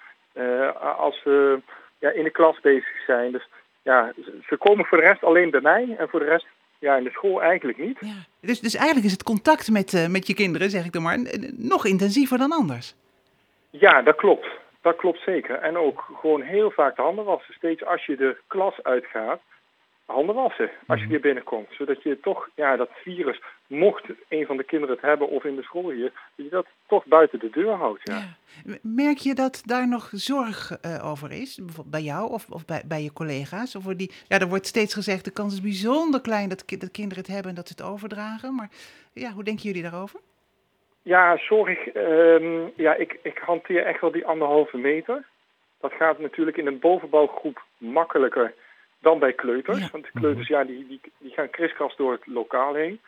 als 0.98 1.22
ze 1.22 1.60
ja, 2.00 2.10
in 2.10 2.24
de 2.24 2.30
klas 2.30 2.60
bezig 2.62 3.04
zijn. 3.06 3.32
Dus 3.32 3.48
ja, 3.82 4.14
ze- 4.48 4.58
komen 4.58 4.86
voor 4.86 4.98
de 4.98 5.04
rest 5.08 5.24
alleen 5.24 5.50
bij 5.50 5.62
mij 5.62 5.96
en 5.98 6.10
voor 6.10 6.20
de 6.20 6.26
rest 6.26 6.46
ja, 6.80 6.96
in 6.96 7.04
de 7.04 7.10
school 7.12 7.42
eigenlijk 7.42 7.78
niet. 7.78 7.98
Ja. 8.00 8.14
Dus, 8.42 8.60
dus 8.60 8.76
eigenlijk 8.76 9.06
is 9.06 9.12
het 9.12 9.24
contact 9.24 9.70
met, 9.70 10.08
met 10.10 10.28
je 10.28 10.34
kinderen, 10.34 10.70
zeg 10.70 10.86
ik 10.86 10.92
dan 10.92 11.02
maar, 11.02 11.20
nog 11.58 11.86
intensiever 11.86 12.38
dan 12.38 12.52
anders. 12.52 12.96
Ja, 13.70 14.02
dat 14.02 14.16
klopt. 14.16 14.48
Dat 14.82 14.96
klopt 14.96 15.20
zeker. 15.26 15.56
En 15.56 15.78
ook 15.78 16.10
gewoon 16.22 16.42
heel 16.42 16.72
vaak 16.72 16.96
de 16.96 17.02
handen 17.02 17.26
wassen. 17.26 17.54
Steeds 17.54 17.86
als 17.86 18.06
je 18.06 18.16
de 18.16 18.38
klas 18.48 18.84
uitgaat, 18.84 19.42
handen 20.06 20.36
wassen 20.36 20.72
als 20.88 21.02
je 21.02 21.08
weer 21.08 21.20
binnenkomt. 21.20 21.68
Zodat 21.72 22.04
je 22.04 22.20
toch 22.20 22.50
ja, 22.56 22.76
dat 22.76 22.90
virus, 22.94 23.42
mocht 23.68 24.04
een 24.30 24.46
van 24.46 24.58
de 24.58 24.64
kinderen 24.64 24.96
het 24.96 25.06
hebben 25.06 25.30
of 25.30 25.44
in 25.44 25.56
de 25.56 25.64
school 25.64 25.90
hier, 25.90 26.12
dat 26.36 26.46
je 26.46 26.50
dat 26.50 26.66
toch 26.88 27.06
buiten 27.06 27.40
de 27.40 27.50
deur 27.50 27.74
houdt. 27.74 28.02
Ja. 28.04 28.38
Merk 28.82 29.18
je 29.18 29.34
dat 29.36 29.62
daar 29.66 29.88
nog 29.88 30.10
zorg 30.12 30.72
eh, 30.72 31.10
over 31.10 31.32
is? 31.32 31.56
Bijvoorbeeld 31.56 31.90
bij 31.96 32.02
jou 32.02 32.32
of, 32.32 32.50
of 32.50 32.66
bij, 32.66 32.84
bij 32.86 33.04
je 33.04 33.14
collega's? 33.14 33.76
Of 33.76 33.84
die, 33.84 34.12
ja, 34.28 34.40
er 34.40 34.50
wordt 34.50 34.68
steeds 34.68 34.94
gezegd, 34.94 35.26
de 35.26 35.32
kans 35.32 35.54
is 35.54 35.62
bijzonder 35.62 36.22
klein 36.22 36.50
dat, 36.50 36.66
ki- 36.66 36.78
dat 36.78 36.92
kinderen 36.92 37.24
het 37.24 37.34
hebben 37.34 37.50
en 37.50 37.56
dat 37.56 37.68
ze 37.68 37.74
het 37.78 37.92
overdragen. 37.92 38.56
Maar 38.56 38.70
ja, 39.14 39.32
hoe 39.32 39.44
denken 39.44 39.64
jullie 39.64 39.82
daarover? 39.82 40.20
Ja, 41.02 41.38
zorg. 41.38 41.88
ehm, 41.88 42.68
ja, 42.76 42.96
ik, 42.96 43.20
ik 43.22 43.38
hanteer 43.38 43.86
echt 43.86 44.02
wel 44.02 44.12
die 44.12 44.26
anderhalve 44.26 44.78
meter. 44.78 45.24
Dat 45.80 45.94
gaat 45.94 46.20
natuurlijk 46.20 46.58
in 46.58 46.68
een 46.68 46.80
bovenbouwgroep 46.80 47.64
makkelijker 47.78 48.54
dan 49.00 49.20
bij 49.20 49.34
kleuters. 49.34 49.80
Ja. 49.80 49.90
Want 49.92 50.04
de 50.04 50.20
kleuters 50.20 50.48
ja, 50.48 50.64
die, 50.64 50.88
die, 50.88 51.02
die 51.18 51.32
gaan 51.32 51.50
kriskras 51.50 51.96
door 51.96 52.12
het 52.12 52.28
lokaal 52.28 52.74
heen. 52.74 53.00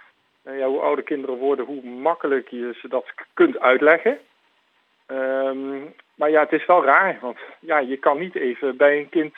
En 0.44 0.58
ja, 0.58 0.68
hoe 0.68 0.80
ouder 0.80 1.04
kinderen 1.04 1.38
worden, 1.38 1.66
hoe 1.66 1.84
makkelijk 1.84 2.48
je 2.48 2.78
ze 2.82 2.88
dat 2.88 3.06
kunt 3.34 3.60
uitleggen. 3.60 4.20
Ehm, 5.06 5.82
maar 6.16 6.30
ja, 6.30 6.40
het 6.42 6.52
is 6.52 6.66
wel 6.66 6.84
raar. 6.84 7.18
Want 7.22 7.38
ja, 7.60 7.78
je 7.80 7.98
kan 7.98 8.20
niet 8.20 8.36
even 8.36 8.78
bij 8.78 8.98
een 8.98 9.10
kind 9.10 9.36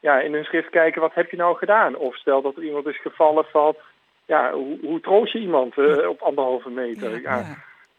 ja, 0.00 0.20
in 0.20 0.32
hun 0.32 0.44
schrift 0.44 0.70
kijken, 0.70 1.00
wat 1.00 1.14
heb 1.14 1.30
je 1.30 1.36
nou 1.36 1.56
gedaan? 1.56 1.96
Of 1.96 2.16
stel 2.16 2.42
dat 2.42 2.56
er 2.56 2.62
iemand 2.62 2.86
is 2.86 3.00
gevallen 3.00 3.44
van, 3.44 3.76
ja, 4.26 4.52
hoe, 4.52 4.78
hoe 4.80 5.00
troost 5.00 5.32
je 5.32 5.38
iemand 5.38 5.78
eh, 5.78 6.08
op 6.08 6.20
anderhalve 6.20 6.70
meter? 6.70 7.20
Ja, 7.20 7.44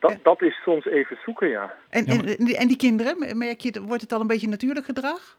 dat, 0.09 0.23
dat 0.23 0.41
is 0.41 0.61
soms 0.63 0.85
even 0.85 1.17
zoeken, 1.25 1.49
ja. 1.49 1.75
En, 1.89 2.05
en, 2.05 2.25
en 2.25 2.45
die- 2.45 2.57
en 2.57 2.67
die 2.67 2.77
kinderen, 2.77 3.37
merk 3.37 3.59
je, 3.59 3.81
wordt 3.81 4.01
het 4.01 4.11
al 4.11 4.21
een 4.21 4.27
beetje 4.27 4.47
natuurlijk 4.47 4.85
gedrag? 4.85 5.37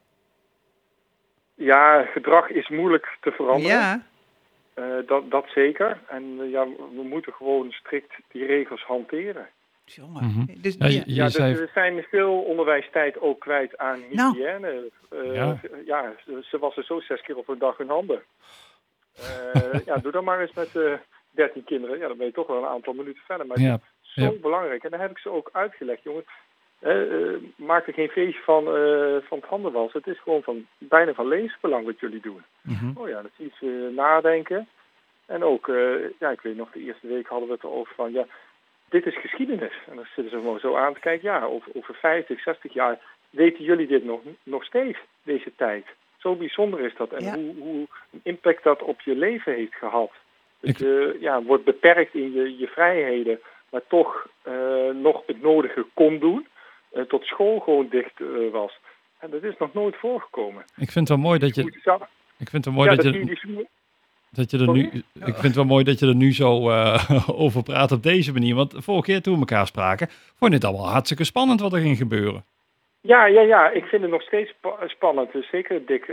Ja, 1.55 2.03
gedrag 2.03 2.49
is 2.51 2.69
moeilijk 2.69 3.17
te 3.21 3.31
veranderen. 3.31 3.77
Ja, 3.77 4.03
Eh, 4.75 4.85
dat, 5.07 5.31
dat 5.31 5.45
zeker. 5.55 6.01
En 6.09 6.37
eh, 6.41 6.51
ja, 6.51 6.67
we 6.95 7.03
moeten 7.03 7.33
gewoon 7.33 7.71
strikt 7.73 8.13
die 8.29 8.47
regels 8.47 8.83
hanteren. 8.85 9.49
jongen. 9.85 10.25
Mhm. 10.25 10.61
Dus, 10.61 10.75
Ja, 10.79 11.25
dus 11.25 11.33
zei- 11.35 11.55
we 11.55 11.69
zijn 11.75 12.03
veel 12.11 12.41
onderwijstijd 12.43 13.21
ook 13.21 13.41
kwijt 13.41 13.79
aan 13.79 14.01
Nou. 14.11 14.37
hygiëne. 14.37 14.91
Eh, 15.11 15.35
Ja. 15.35 15.61
ja, 15.87 16.13
ze, 16.25 16.39
ze 16.43 16.59
wassen 16.59 16.85
zo 16.85 17.01
zes 17.01 17.21
keer 17.23 17.37
op 17.37 17.49
een 17.49 17.59
dag 17.59 17.77
hun 17.77 17.89
handen. 17.89 18.23
Eh, 19.15 19.81
ja, 19.87 19.97
doe 19.97 20.13
dan 20.13 20.25
maar 20.25 20.41
eens 20.41 20.53
met 20.55 20.77
eh 20.77 20.93
13 21.31 21.65
kinderen. 21.65 21.99
Ja, 21.99 22.09
dan 22.09 22.17
ben 22.17 22.27
je 22.27 22.33
toch 22.33 22.47
wel 22.47 22.59
een 22.63 22.69
aantal 22.69 22.93
minuten 22.93 23.23
verder. 23.27 23.47
Maar 23.47 23.61
Ja, 23.61 23.81
zo 24.15 24.23
ja. 24.23 24.31
belangrijk. 24.41 24.85
En 24.85 24.91
dan 24.91 25.01
heb 25.01 25.11
ik 25.11 25.19
ze 25.19 25.31
ook 25.31 25.49
uitgelegd, 25.53 26.03
jongens. 26.03 26.27
eh, 26.79 27.31
eh, 27.33 27.37
maak 27.57 27.87
er 27.87 27.93
geen 27.95 28.09
feestje 28.09 28.43
van, 28.43 28.67
eh, 28.77 29.17
van 29.29 29.39
het 29.39 29.47
handen 29.49 29.73
was. 29.73 29.93
Het 29.93 30.07
is 30.07 30.21
gewoon 30.21 30.43
van, 30.43 30.67
bijna 30.79 31.15
van 31.15 31.29
levensbelang 31.29 31.85
wat 31.85 32.01
jullie 32.01 32.21
doen. 32.21 32.43
Mhm. 32.63 32.91
Oh 33.01 33.09
ja, 33.09 33.23
dat 33.23 33.31
is 33.37 33.47
iets 33.47 33.63
eh, 33.63 33.97
nadenken. 33.97 34.69
En 35.27 35.43
ook, 35.45 35.69
eh, 35.69 36.11
ja, 36.19 36.31
ik 36.31 36.41
weet 36.41 36.57
nog, 36.57 36.71
de 36.73 36.81
eerste 36.81 37.07
week 37.07 37.27
hadden 37.27 37.49
we 37.49 37.55
het 37.55 37.63
erover 37.63 37.95
van, 37.95 38.13
ja, 38.13 38.27
dit 38.89 39.07
is 39.07 39.21
geschiedenis. 39.21 39.73
En 39.91 39.97
dan 39.97 40.05
zitten 40.05 40.31
ze 40.31 40.37
gewoon 40.37 40.59
zo 40.61 40.75
aan 40.77 40.95
te 40.95 41.01
kijken, 41.01 41.29
ja, 41.31 41.45
over, 41.45 41.71
over 41.75 41.95
50, 41.95 42.41
60 42.43 42.73
jaar 42.73 42.99
weten 43.31 43.65
jullie 43.65 43.87
dit 43.87 44.05
nog, 44.05 44.21
nog 44.43 44.65
steeds, 44.65 44.99
deze 45.23 45.53
tijd. 45.57 45.87
Zo 46.19 46.35
bijzonder 46.35 46.81
is 46.81 46.95
dat. 46.97 47.13
En 47.13 47.25
Ja. 47.25 47.35
hoe, 47.35 47.55
hoe 47.57 47.87
een 48.13 48.21
impact 48.23 48.63
dat 48.63 48.83
op 48.83 49.01
je 49.01 49.15
leven 49.17 49.55
heeft 49.55 49.75
gehad. 49.75 50.11
Dat 50.61 50.81
Ik- 50.81 51.21
ja, 51.21 51.43
wordt 51.43 51.65
beperkt 51.65 52.15
in 52.15 52.33
je, 52.33 52.59
je 52.59 52.67
vrijheden, 52.67 53.41
maar 53.75 53.87
toch 53.89 54.27
eh, 54.43 54.55
nog 55.03 55.23
het 55.27 55.43
nodige 55.43 55.87
kon 55.95 56.19
doen. 56.19 56.47
eh, 56.93 57.03
tot 57.03 57.25
school 57.25 57.61
gewoon 57.61 57.87
dicht 57.91 58.21
eh, 58.21 58.27
was. 58.53 58.79
En 59.19 59.31
dat 59.31 59.43
is 59.43 59.55
nog 59.59 59.73
nooit 59.73 59.97
voorgekomen. 59.97 60.63
Ik 60.77 60.91
vind 60.91 61.09
het 61.09 61.09
wel 61.09 61.27
mooi 61.27 61.39
dat 61.39 61.55
je, 61.55 61.63
Moet 61.63 61.79
zelf- 61.83 62.03
ik 62.39 62.49
vind 62.51 62.65
het 62.65 62.65
wel 62.65 62.75
mooi 62.75 62.89
ja, 62.91 62.95
dat 62.97 63.05
dat 63.05 63.15
je, 63.15 63.21
je 63.21 63.27
die- 63.57 63.69
dat 64.31 64.51
je 64.51 64.59
er 64.59 64.65
Sorry? 64.65 64.81
nu, 64.81 65.03
ik 65.15 65.35
vind 65.35 65.43
het 65.43 65.55
wel 65.55 65.65
mooi 65.65 65.85
dat 65.85 65.99
je 65.99 66.07
er 66.07 66.15
nu 66.15 66.33
zo 66.33 66.71
over 67.45 67.63
praat 67.63 67.93
op 67.93 68.03
deze 68.03 68.33
manier. 68.33 68.55
Want 68.55 68.71
de 68.71 68.83
vorige 68.83 69.05
keer 69.05 69.23
toen 69.23 69.35
we 69.35 69.39
elkaar 69.41 69.67
spraken, 69.67 70.09
vond 70.11 70.51
je 70.51 70.57
het 70.57 70.65
allemaal 70.65 70.89
hartstikke 70.93 71.25
spannend 71.25 71.61
wat 71.61 71.73
er 71.73 71.81
ging 71.81 71.97
gebeuren. 71.97 72.45
Ja, 73.01 73.27
ja, 73.27 73.41
ja, 73.41 73.71
ik 73.71 73.85
vind 73.85 74.03
het 74.03 74.11
nog 74.11 74.23
steeds 74.23 74.51
spa- 74.51 74.89
spannend. 74.89 75.33
Dus 75.33 75.49
zeker, 75.51 75.87
Dick. 75.87 76.13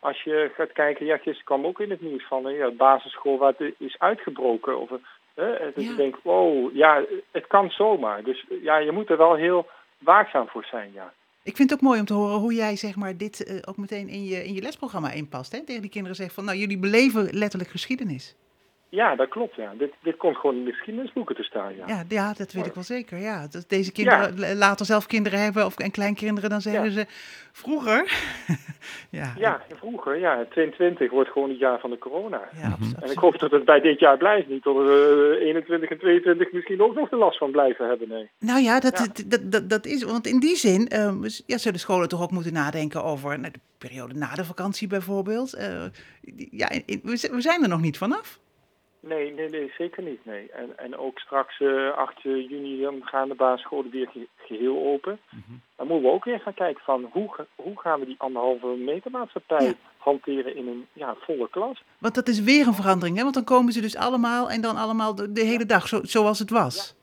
Als 0.00 0.22
je 0.22 0.50
gaat 0.54 0.72
kijken, 0.72 1.06
ja, 1.06 1.14
gisteren 1.16 1.44
kwam 1.44 1.66
ook 1.66 1.80
in 1.80 1.90
het 1.90 2.00
nieuws 2.00 2.26
van 2.26 2.48
eh, 2.48 2.56
ja, 2.58 2.70
basisschool 2.70 3.38
waar 3.38 3.54
het 3.56 3.74
is 3.78 3.98
uitgebroken. 3.98 4.80
Of, 4.80 4.90
eh, 5.38 5.66
eh, 5.66 5.74
dus 5.74 5.84
Ja. 5.84 5.90
ik 5.90 5.96
denk, 5.96 6.16
wow, 6.22 6.76
ja, 6.76 7.04
het 7.30 7.46
kan 7.46 7.70
zomaar. 7.70 8.22
Dus 8.22 8.46
ja, 8.62 8.76
je 8.76 8.92
moet 8.92 9.10
er 9.10 9.16
wel 9.16 9.34
heel 9.34 9.66
waakzaam 9.98 10.48
voor 10.48 10.64
zijn, 10.64 10.90
ja. 10.92 11.12
Ik 11.42 11.56
vind 11.56 11.70
het 11.70 11.78
ook 11.78 11.84
mooi 11.86 12.00
om 12.00 12.06
te 12.06 12.14
horen 12.14 12.38
hoe 12.38 12.54
jij 12.54 12.76
zeg 12.76 12.96
maar, 12.96 13.16
dit 13.16 13.44
eh, 13.44 13.56
ook 13.64 13.76
meteen 13.76 14.08
in 14.08 14.24
je, 14.24 14.44
in 14.44 14.54
je 14.54 14.62
lesprogramma 14.62 15.12
inpast. 15.12 15.52
Hè? 15.52 15.64
Tegen 15.64 15.82
die 15.82 15.90
kinderen 15.90 16.16
zegt 16.16 16.34
van, 16.34 16.44
nou, 16.44 16.58
jullie 16.58 16.78
beleven 16.78 17.28
letterlijk 17.32 17.70
geschiedenis. 17.70 18.36
Ja, 18.90 19.16
dat 19.16 19.28
klopt, 19.28 19.54
ja. 19.54 19.72
Dit, 19.78 19.92
dit 20.02 20.16
komt 20.16 20.36
gewoon 20.36 20.56
in 20.56 20.64
de 20.64 20.72
geschiedenisboeken 20.72 21.34
te 21.34 21.42
staan, 21.42 21.76
ja. 21.76 21.84
Ja, 21.86 22.04
ja 22.08 22.32
dat 22.32 22.52
weet 22.52 22.66
ik 22.66 22.74
wel 22.74 22.82
zeker. 22.84 23.18
Ja, 23.18 23.46
dat 23.50 23.64
deze 23.68 23.92
kinderen 23.92 24.34
l- 24.40 24.56
later 24.58 24.86
zelf 24.86 25.06
kinderen 25.06 25.40
hebben 25.42 25.64
of 25.66 25.78
en 25.78 25.90
kleinkinderen, 25.90 26.50
dan 26.50 26.60
zeggen 26.60 26.84
Ja. 26.84 26.90
ze 26.90 27.06
vroeger. 27.52 28.12
ja, 29.10 29.32
Ja, 29.36 29.62
vroeger, 29.74 30.18
ja, 30.18 30.44
22 30.50 31.10
wordt 31.10 31.30
gewoon 31.30 31.48
het 31.48 31.58
jaar 31.58 31.78
van 31.80 31.90
de 31.90 31.98
corona. 31.98 32.40
ja, 32.60 32.68
abs- 32.70 32.94
En 33.00 33.10
ik 33.10 33.18
hoop 33.18 33.38
dat 33.38 33.50
het 33.50 33.64
bij 33.64 33.80
dit 33.80 33.98
jaar 34.00 34.16
blijft. 34.16 34.48
Niet 34.48 34.62
dat 34.62 34.76
er 34.76 35.32
eh, 35.40 35.46
21 35.46 35.90
en 35.90 35.98
22 35.98 36.52
misschien 36.52 36.82
ook 36.82 36.94
nog 36.94 37.08
de 37.08 37.16
last 37.16 37.38
van 37.38 37.50
blijven 37.50 37.88
hebben, 37.88 38.08
nee. 38.08 38.30
Nou 38.38 38.60
ja, 38.60 38.80
dat, 38.80 38.98
Ja. 38.98 39.24
Dat, 39.26 39.52
dat, 39.52 39.70
dat, 39.70 39.86
is, 39.86 40.02
want 40.04 40.26
in 40.26 40.40
die 40.40 40.56
zin 40.56 40.88
ehm, 40.88 41.22
ja, 41.46 41.58
zullen 41.58 41.80
scholen 41.80 42.08
toch 42.08 42.22
ook 42.22 42.30
moeten 42.30 42.52
nadenken 42.52 43.04
over 43.04 43.38
nou, 43.38 43.52
de 43.52 43.60
periode 43.78 44.14
na 44.14 44.34
de 44.34 44.44
vakantie 44.44 44.88
bijvoorbeeld. 44.88 45.54
Eh, 45.54 45.84
ja, 46.50 46.70
in- 46.70 46.82
in- 46.86 47.00
we 47.02 47.16
z- 47.16 47.28
we 47.30 47.40
zijn 47.40 47.62
er 47.62 47.68
nog 47.68 47.80
niet 47.80 47.98
vanaf. 47.98 48.38
Nee, 49.00 49.32
nee, 49.32 49.48
nee, 49.48 49.72
zeker 49.78 50.02
niet. 50.02 50.24
Nee. 50.24 50.50
En, 50.52 50.78
en 50.78 50.96
ook 50.96 51.18
straks 51.18 51.60
eh 51.60 51.90
8 51.96 52.22
juni 52.22 52.80
dan 52.80 53.00
gaan 53.04 53.28
de 53.28 53.34
basisscholen 53.34 53.90
weer 53.90 54.08
ge- 54.12 54.28
geheel 54.36 54.86
open. 54.86 55.18
Dan 55.76 55.86
moeten 55.86 56.08
we 56.08 56.14
ook 56.14 56.24
weer 56.24 56.40
gaan 56.40 56.54
kijken 56.54 56.82
van 56.84 57.08
hoe, 57.12 57.30
hoe 57.54 57.80
gaan 57.80 58.00
we 58.00 58.06
die 58.06 58.14
anderhalve 58.18 58.66
meter 58.66 59.10
maatschappij 59.10 59.66
Ja. 59.66 59.72
hanteren 59.96 60.56
in 60.56 60.68
een 60.68 60.86
ja, 60.92 61.14
volle 61.20 61.48
klas. 61.50 61.82
Want 61.98 62.14
dat 62.14 62.28
is 62.28 62.40
weer 62.40 62.66
een 62.66 62.74
verandering, 62.74 63.16
hè? 63.16 63.22
Want 63.22 63.34
dan 63.34 63.44
komen 63.44 63.72
ze 63.72 63.80
dus 63.80 63.96
allemaal 63.96 64.50
en 64.50 64.60
dan 64.60 64.76
allemaal 64.76 65.14
de, 65.14 65.32
de 65.32 65.44
hele 65.44 65.66
dag, 65.66 65.88
zo, 65.88 65.98
zoals 66.02 66.38
het 66.38 66.50
was. 66.50 66.96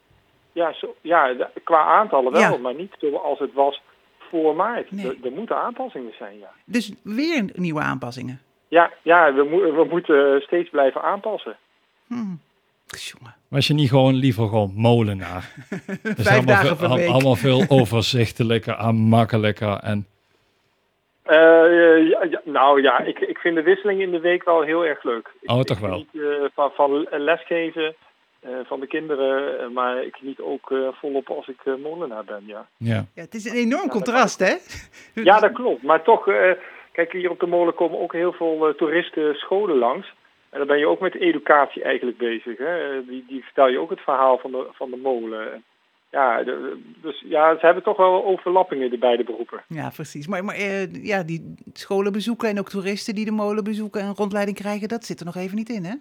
Ja, 0.51 0.73
zo, 0.73 0.95
ja 1.01 1.49
qua 1.63 1.85
aantallen 1.85 2.31
wel, 2.31 2.41
Ja. 2.41 2.57
maar 2.57 2.75
niet 2.75 2.93
zoals 2.99 3.39
het 3.39 3.53
was 3.53 3.81
voor 4.19 4.55
maart. 4.55 4.91
Nee. 4.91 5.05
Er, 5.07 5.15
er 5.23 5.31
moeten 5.31 5.57
aanpassingen 5.57 6.13
zijn, 6.17 6.39
ja. 6.39 6.49
Dus 6.65 6.93
weer 7.03 7.49
nieuwe 7.53 7.81
aanpassingen. 7.81 8.41
Ja, 8.67 8.91
ja 9.01 9.33
we, 9.33 9.43
moe- 9.43 9.71
we 9.73 9.83
moeten 9.89 10.41
steeds 10.41 10.69
blijven 10.69 11.01
aanpassen. 11.01 11.57
Hm. 12.07 12.15
Jongen. 12.87 13.35
Was 13.47 13.67
je 13.67 13.73
niet 13.73 13.89
gewoon 13.89 14.13
liever 14.13 14.47
gewoon 14.47 14.71
molenaar? 14.75 15.53
Dat 16.03 16.17
is 16.17 16.23
Vijf 16.25 16.27
allemaal 16.37 16.45
dagen 16.63 16.77
veel, 16.77 16.95
week. 16.95 17.09
allemaal 17.09 17.35
veel 17.35 17.65
overzichtelijker 17.79 18.77
en 18.77 18.95
makkelijker. 18.95 19.77
En 19.79 20.07
Eh, 21.23 21.35
ja, 22.09 22.23
ja, 22.29 22.41
nou 22.43 22.81
ja, 22.81 22.99
ik, 22.99 23.19
ik 23.19 23.37
vind 23.37 23.55
de 23.55 23.61
wisseling 23.61 24.01
in 24.01 24.11
de 24.11 24.19
week 24.19 24.43
wel 24.43 24.61
heel 24.61 24.85
erg 24.85 25.03
leuk. 25.03 25.31
Ik, 25.41 25.49
Oh, 25.51 25.61
toch 25.61 25.77
ik 25.77 25.83
wel? 25.83 25.91
geniet, 26.11 26.23
eh, 26.25 26.45
van, 26.53 26.71
van 26.75 27.07
lesgeven 27.11 27.95
eh, 28.39 28.51
van 28.65 28.79
de 28.79 28.87
kinderen, 28.87 29.73
maar 29.73 30.03
ik 30.03 30.15
geniet 30.15 30.39
ook 30.39 30.71
eh, 30.71 30.87
volop 30.93 31.29
als 31.29 31.47
ik 31.47 31.59
eh, 31.63 31.73
molenaar 31.83 32.23
ben, 32.23 32.43
ja. 32.45 32.65
ja, 32.77 33.05
Ja, 33.13 33.21
het 33.21 33.33
is 33.33 33.45
een 33.49 33.55
enorm 33.55 33.89
contrast, 33.89 34.39
hè? 34.39 34.53
Ja, 35.23 35.39
dat 35.39 35.51
klopt. 35.51 35.83
Maar 35.83 36.03
toch, 36.03 36.27
eh, 36.27 36.51
kijk, 36.91 37.11
hier 37.11 37.29
op 37.29 37.39
de 37.39 37.47
molen 37.47 37.73
komen 37.75 37.99
ook 37.99 38.13
heel 38.13 38.31
veel 38.33 38.67
eh, 38.67 38.73
toeristen 38.73 39.35
scholen 39.35 39.77
langs. 39.77 40.13
En 40.55 40.61
dan 40.61 40.67
ben 40.69 40.77
je 40.79 40.87
ook 40.87 40.99
met 40.99 41.15
educatie 41.15 41.83
eigenlijk 41.83 42.17
bezig. 42.17 42.57
Hè? 42.57 42.97
Eh, 42.97 43.07
Die, 43.07 43.25
die 43.27 43.43
vertel 43.43 43.67
je 43.67 43.79
ook 43.79 43.89
het 43.89 43.99
verhaal 44.01 44.37
van 44.37 44.51
de, 44.51 44.67
van 44.71 44.89
de 44.89 44.97
molen. 44.97 45.63
Ja, 46.11 46.43
de- 46.43 46.81
dus 47.01 47.23
ja, 47.25 47.57
ze 47.59 47.65
hebben 47.65 47.83
toch 47.83 47.97
wel 47.97 48.25
overlappingen, 48.25 48.89
de 48.89 48.97
beide 48.97 49.23
beroepen. 49.23 49.63
Ja, 49.67 49.89
precies. 49.89 50.27
Maar, 50.27 50.43
maar 50.43 50.55
eh, 50.55 51.03
ja, 51.03 51.23
die 51.23 51.55
scholen 51.73 52.11
bezoeken 52.11 52.49
en 52.49 52.59
ook 52.59 52.69
toeristen 52.69 53.15
die 53.15 53.25
de 53.25 53.31
molen 53.31 53.63
bezoeken 53.63 54.01
en 54.01 54.07
een 54.07 54.15
rondleiding 54.15 54.57
krijgen, 54.57 54.87
dat 54.87 55.03
zit 55.05 55.19
er 55.19 55.25
nog 55.25 55.35
even 55.35 55.55
niet 55.55 55.69
in, 55.69 55.83
hè? 55.83 55.93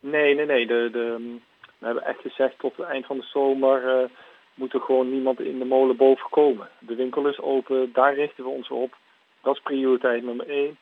Nee, 0.00 0.34
nee, 0.34 0.46
nee. 0.46 0.66
De, 0.66 0.88
de, 0.92 1.36
we 1.78 1.86
hebben 1.86 2.04
echt 2.06 2.20
gezegd 2.20 2.58
tot 2.58 2.76
het 2.76 2.86
eind 2.86 3.06
van 3.06 3.16
de 3.16 3.22
zomer 3.32 3.88
eh, 3.88 4.08
moet 4.54 4.74
er 4.74 4.80
gewoon 4.80 5.10
niemand 5.10 5.40
in 5.40 5.58
de 5.58 5.64
molen 5.64 5.96
boven 5.96 6.30
komen. 6.30 6.68
De 6.78 6.94
winkel 6.94 7.28
is 7.28 7.40
open, 7.40 7.90
daar 7.92 8.14
richten 8.14 8.44
we 8.44 8.50
ons 8.50 8.68
op. 8.68 8.96
Dat 9.42 9.54
is 9.54 9.62
prioriteit 9.62 10.24
nummer 10.24 10.48
één. 10.48 10.76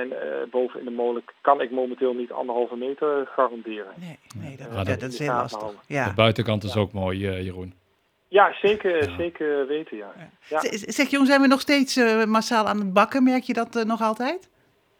En 0.00 0.20
eh, 0.22 0.28
boven 0.50 0.78
in 0.78 0.84
de 0.84 0.90
molen 0.90 1.24
kan 1.40 1.60
ik 1.60 1.70
momenteel 1.70 2.12
niet 2.14 2.32
anderhalve 2.32 2.76
meter 2.76 3.26
garanderen. 3.34 3.92
Nee, 3.96 4.18
nee 4.36 4.56
dat, 4.56 4.66
Ja, 4.66 4.78
ja, 4.78 4.84
dat- 4.84 5.00
dat 5.00 5.12
is 5.12 5.18
heel 5.18 5.28
lastig. 5.32 5.60
houden. 5.60 5.80
de 5.86 5.94
Ja. 5.94 6.12
buitenkant 6.14 6.64
is 6.64 6.76
ook 6.76 6.92
mooi, 6.92 7.26
eh, 7.28 7.44
Jeroen. 7.44 7.74
Ja, 8.28 8.52
zeker, 8.62 9.08
Ja. 9.10 9.16
zeker 9.16 9.66
weten, 9.66 9.96
ja. 9.96 10.12
ja. 10.48 10.60
Zeg 10.70 11.08
Jong, 11.08 11.26
zijn 11.26 11.40
we 11.40 11.46
nog 11.46 11.60
steeds 11.60 11.96
eh, 11.96 12.24
massaal 12.24 12.66
aan 12.66 12.78
het 12.78 12.92
bakken? 12.92 13.22
Merk 13.24 13.42
je 13.42 13.52
dat 13.52 13.84
nog 13.86 14.00
altijd? 14.00 14.50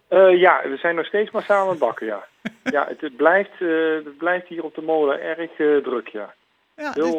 Eh, 0.08 0.38
ja, 0.40 0.60
we 0.68 0.76
zijn 0.76 0.94
nog 0.94 1.06
steeds 1.06 1.30
massaal 1.30 1.62
aan 1.64 1.68
het 1.70 1.78
bakken, 1.78 2.06
ja. 2.06 2.24
Ja, 2.76 2.86
het, 2.88 3.00
het 3.00 3.16
blijft, 3.16 3.50
eh, 3.60 3.94
het 4.04 4.16
blijft 4.16 4.48
hier 4.48 4.64
op 4.64 4.74
de 4.74 4.82
molen 4.82 5.20
erg 5.22 5.38
eh, 5.50 5.76
druk, 5.76 6.08
ja. 6.08 6.34
Ja, 6.76 6.90
dus- 6.92 7.14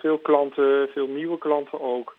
veel 0.00 0.18
klanten, 0.18 0.88
veel 0.92 1.06
nieuwe 1.06 1.38
klanten 1.38 1.80
ook. 1.80 2.16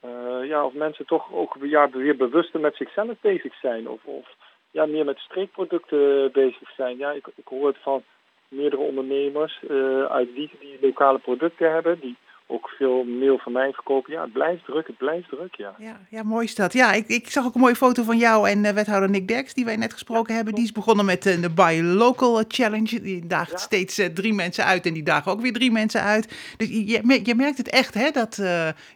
Eh, 0.00 0.48
ja, 0.48 0.64
of 0.64 0.72
mensen 0.72 1.06
toch 1.06 1.32
ook 1.32 1.56
ja, 1.60 1.90
weer 1.90 2.16
bewuster 2.16 2.60
met 2.60 2.76
zichzelf 2.76 3.20
bezig 3.20 3.54
zijn. 3.54 3.88
Of, 3.88 4.04
of 4.04 4.28
ja, 4.70 4.86
meer 4.86 5.04
met 5.04 5.18
streekproducten 5.18 6.32
bezig 6.32 6.70
zijn. 6.76 6.96
Ja, 6.96 7.10
ik, 7.10 7.26
ik 7.34 7.48
hoor 7.48 7.66
het 7.66 7.78
van 7.82 8.02
meerdere 8.48 8.82
ondernemers 8.82 9.60
eh, 9.68 10.04
uit 10.04 10.32
Wiegen 10.32 10.58
die 10.58 10.78
lokale 10.80 11.18
producten 11.18 11.72
hebben. 11.72 12.00
Die 12.00 12.16
ook 12.50 12.68
veel 12.68 13.04
meel 13.04 13.38
van 13.38 13.52
mij 13.52 13.72
verkopen. 13.72 14.12
Ja, 14.12 14.22
het 14.22 14.32
blijft 14.32 14.64
druk, 14.64 14.86
het 14.86 14.96
blijft 14.96 15.28
druk, 15.28 15.54
ja. 15.54 15.74
Ja, 15.78 16.00
ja, 16.10 16.22
mooi 16.22 16.44
is 16.44 16.54
dat. 16.54 16.72
Ja, 16.72 16.92
ik, 16.92 17.06
ik 17.08 17.30
zag 17.30 17.44
ook 17.46 17.54
een 17.54 17.60
mooie 17.60 17.74
foto 17.74 18.02
van 18.02 18.16
jou 18.18 18.48
en 18.48 18.64
eh, 18.64 18.72
wethouder 18.72 19.10
Nick 19.10 19.28
Derks, 19.28 19.54
die 19.54 19.64
wij 19.64 19.76
net 19.76 19.92
gesproken 19.92 20.34
hebben. 20.34 20.54
Die 20.54 20.64
is 20.64 20.72
begonnen 20.72 21.04
met 21.04 21.26
eh, 21.26 21.42
de 21.42 21.50
Buy 21.50 21.80
Local 21.82 22.44
Challenge. 22.48 23.00
Die 23.00 23.26
daagt 23.26 23.50
Ja. 23.50 23.56
steeds 23.56 23.98
eh, 23.98 24.06
drie 24.06 24.32
mensen 24.34 24.64
uit 24.64 24.86
en 24.86 24.92
die 24.94 25.02
dagen 25.02 25.32
ook 25.32 25.40
weer 25.40 25.52
drie 25.52 25.70
mensen 25.70 26.02
uit. 26.02 26.54
Dus 26.56 26.68
je, 26.68 26.86
je 26.86 27.00
mer- 27.02 27.20
je 27.22 27.34
merkt 27.34 27.58
het 27.58 27.70
echt, 27.70 27.94
hè, 27.94 28.10
dat 28.10 28.36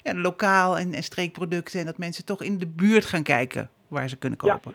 ja, 0.03 0.14
lokaal 0.14 0.79
en, 0.79 0.93
en 0.93 1.03
streekproducten 1.03 1.81
en 1.81 1.87
dat 1.87 1.99
mensen 1.99 2.25
toch 2.25 2.43
in 2.43 2.59
de 2.59 2.67
buurt 2.67 3.05
gaan 3.05 3.23
kijken 3.23 3.71
waar 3.88 4.09
ze 4.09 4.19
kunnen 4.19 4.38
Ja. 4.43 4.53
kopen. 4.53 4.75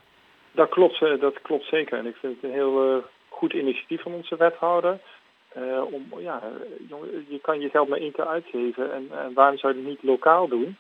Dat 0.52 0.70
klopt, 0.70 1.00
dat 1.00 1.42
klopt 1.42 1.66
zeker. 1.66 1.98
En 1.98 2.06
ik 2.06 2.16
vind 2.16 2.34
het 2.36 2.44
een 2.44 2.56
heel 2.58 3.04
goed 3.30 3.54
initiatief 3.54 4.02
van 4.02 4.14
onze 4.14 4.36
wethouder. 4.38 5.00
Eh, 5.54 5.82
om, 5.92 6.20
ja, 6.20 6.42
jongen, 6.90 7.26
je 7.28 7.40
kan 7.40 7.60
je 7.60 7.70
geld 7.70 7.88
maar 7.88 8.00
één 8.00 8.12
keer 8.12 8.28
uitgeven. 8.28 8.94
En, 8.94 9.08
en 9.12 9.34
waarom 9.34 9.58
zou 9.58 9.74
je 9.74 9.80
het 9.80 9.90
niet 9.90 10.04
lokaal 10.04 10.48
doen? 10.48 10.78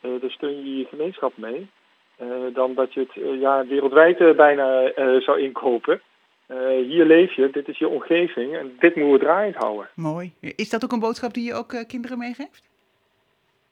Eh 0.00 0.10
daar 0.20 0.30
steun 0.30 0.56
je 0.56 0.78
je 0.78 0.84
gemeenschap 0.84 1.32
mee. 1.36 1.70
Eh, 2.16 2.26
dan 2.54 2.74
dat 2.74 2.94
je 2.94 3.00
het 3.00 3.40
ja, 3.40 3.66
wereldwijd 3.66 4.36
bijna 4.36 4.92
zou 5.20 5.40
inkopen. 5.40 6.00
Hier 6.86 7.04
leef 7.04 7.32
je, 7.32 7.50
dit 7.50 7.68
is 7.68 7.78
je 7.78 7.88
omgeving 7.88 8.56
en 8.56 8.76
dit 8.78 8.96
moeten 8.96 9.12
we 9.12 9.18
draaiend 9.18 9.56
houden. 9.56 9.88
Mooi. 9.94 10.32
Is 10.40 10.70
dat 10.70 10.84
ook 10.84 10.92
een 10.92 11.00
boodschap 11.00 11.34
die 11.34 11.44
je 11.44 11.54
ook 11.54 11.84
kinderen 11.86 12.18
meegeeft? 12.18 12.70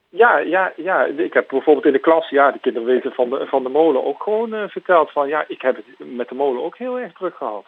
Ja, 0.08 0.38
ja, 0.38 0.72
ja, 0.76 1.04
ik 1.04 1.32
heb 1.32 1.48
bijvoorbeeld 1.48 1.86
in 1.86 1.92
de 1.92 1.98
klas, 1.98 2.28
ja, 2.28 2.50
de 2.50 2.58
kinderen 2.58 2.88
weten 2.88 3.12
van 3.12 3.30
de, 3.30 3.46
van 3.46 3.62
de 3.62 3.68
molen 3.68 4.04
ook 4.04 4.22
gewoon 4.22 4.68
verteld 4.68 5.12
van, 5.12 5.28
ja, 5.28 5.44
ik 5.48 5.62
heb 5.62 5.76
het 5.76 5.84
met 5.98 6.28
de 6.28 6.34
molen 6.34 6.62
ook 6.62 6.76
heel 6.76 6.98
erg 6.98 7.12
druk 7.12 7.36
gehad. 7.36 7.64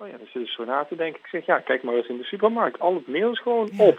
Oh 0.00 0.08
ja, 0.08 0.16
dan 0.16 0.26
zit 0.32 0.46
ze 0.46 0.52
zo 0.52 0.64
na 0.64 0.84
te 0.84 0.96
denken. 0.96 1.20
Ik 1.20 1.26
zeg, 1.30 1.46
ja, 1.46 1.58
kijk 1.58 1.82
maar 1.82 1.94
eens 1.94 2.08
in 2.08 2.16
de 2.16 2.24
supermarkt. 2.24 2.80
Al 2.80 2.94
het 2.94 3.06
meel 3.06 3.30
is 3.32 3.40
gewoon 3.40 3.68
Ja. 3.72 3.84
op. 3.84 3.98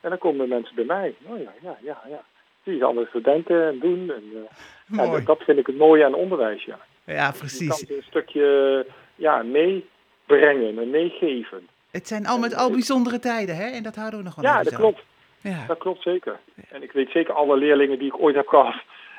En 0.00 0.10
dan 0.10 0.18
komen 0.18 0.48
de 0.48 0.54
mensen 0.54 0.74
bij 0.74 0.84
mij. 0.84 1.14
Oh 1.26 1.38
ja, 1.40 1.52
ja, 1.62 1.76
ja, 1.82 1.98
ja. 2.08 2.22
Zie 2.64 2.76
je 2.76 2.84
anders 2.84 3.10
te 3.10 3.20
denken 3.20 3.66
en 3.68 3.78
doen. 3.78 4.12
En, 4.12 4.22
ja, 4.32 4.46
Mooi. 4.86 5.10
dat, 5.10 5.26
dat 5.26 5.42
vind 5.42 5.58
ik 5.58 5.66
het 5.66 5.76
mooie 5.76 6.04
aan 6.04 6.14
onderwijs, 6.14 6.64
ja. 6.64 6.78
Ja, 7.04 7.14
Je 7.14 7.20
kan 7.22 7.32
precies. 7.38 7.76
ze 7.76 7.96
een 7.96 8.02
stukje 8.02 8.86
ja, 9.14 9.42
meebrengen 9.42 10.78
en 10.78 10.90
meegeven. 10.90 11.68
Het 11.90 12.08
zijn 12.08 12.26
al 12.26 12.38
met 12.38 12.54
al 12.54 12.70
bijzondere 12.70 13.18
tijden, 13.18 13.56
hè? 13.56 13.66
En 13.70 13.82
dat 13.82 13.94
houden 13.96 14.18
we 14.18 14.24
nog 14.24 14.34
wel 14.34 14.44
Ja, 14.44 14.62
dat 14.62 14.74
klopt. 14.74 15.00
Ja. 15.40 15.64
Dat 15.66 15.78
klopt 15.78 16.02
zeker. 16.02 16.38
En 16.70 16.82
ik 16.82 16.92
weet 16.92 17.10
zeker 17.10 17.34
alle 17.34 17.56
leerlingen 17.56 17.98
die 17.98 18.08
ik 18.08 18.20
ooit 18.20 18.34
heb 18.36 18.46
gehad, 18.46 18.74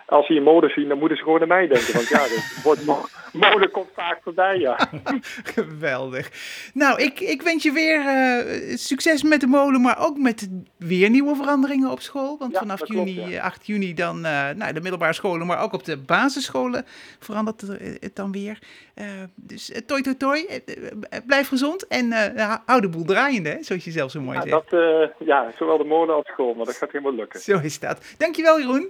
als 0.10 0.26
ze 0.26 0.34
je 0.34 0.41
mode 0.41 0.69
zien, 0.69 0.88
dan 0.88 0.98
moeten 0.98 1.17
ze 1.17 1.24
gewoon 1.24 1.41
aan 1.41 1.48
mij 1.48 1.67
denken. 1.67 1.93
Want 1.93 2.08
ja, 2.08 2.19
het 2.22 2.60
wordt 2.63 2.86
mo- 2.86 3.06
mode 3.34 3.67
komt 3.69 3.89
vaak 3.93 4.19
voorbij, 4.24 4.58
ja. 4.58 4.89
Geweldig. 5.56 6.30
Nou, 6.74 7.02
ik, 7.02 7.19
ik 7.19 7.41
wens 7.41 7.63
je 7.63 7.72
weer 7.72 8.00
eh, 8.06 8.76
succes 8.76 9.24
met 9.24 9.39
de 9.39 9.48
molen, 9.48 9.82
maar 9.82 10.00
ook 10.00 10.17
met 10.17 10.50
weer 10.78 11.10
nieuwe 11.10 11.36
veranderingen 11.36 11.91
op 11.91 12.00
school. 12.00 12.38
Want 12.38 12.52
Ja, 12.52 12.60
vanaf 12.60 12.80
klopt, 12.80 13.10
juni, 13.10 13.30
ja. 13.30 13.38
eh, 13.38 13.43
8 13.43 13.65
juni 13.67 13.93
dan 13.93 14.17
uh, 14.17 14.50
nou, 14.56 14.74
de 14.74 14.82
middelbare 14.82 15.13
scholen, 15.13 15.48
maar 15.48 15.62
ook 15.62 15.74
op 15.74 15.86
de 15.86 15.98
basisscholen 15.98 16.86
verandert 17.19 17.62
het, 17.62 18.15
dan 18.15 18.32
weer. 18.32 18.60
Uh, 18.95 19.06
dus 19.36 19.82
toi 19.86 20.02
toi 20.02 20.17
toi, 20.17 20.45
blijf 21.26 21.48
gezond 21.48 21.88
en 21.88 22.12
hou 22.65 22.82
de 22.82 22.89
boel 22.89 23.06
draaiende, 23.06 23.50
hè, 23.50 23.63
zoals 23.63 23.84
je 23.84 23.91
zelf 23.91 24.12
zo 24.12 24.22
mooi 24.22 24.38
ja, 24.38 24.43
zegt. 24.43 24.69
Dat, 24.69 25.13
ja, 25.19 25.52
zowel 25.58 25.78
de 25.78 25.84
molen 25.84 26.15
als 26.15 26.28
school, 26.28 26.54
maar 26.54 26.65
dat 26.65 26.78
gaat 26.78 26.91
helemaal 26.91 27.13
lukken. 27.15 27.39
Zo 27.39 27.60
is 27.60 27.80
dat. 27.80 28.15
Dankjewel 28.17 28.60
Jeroen. 28.60 28.88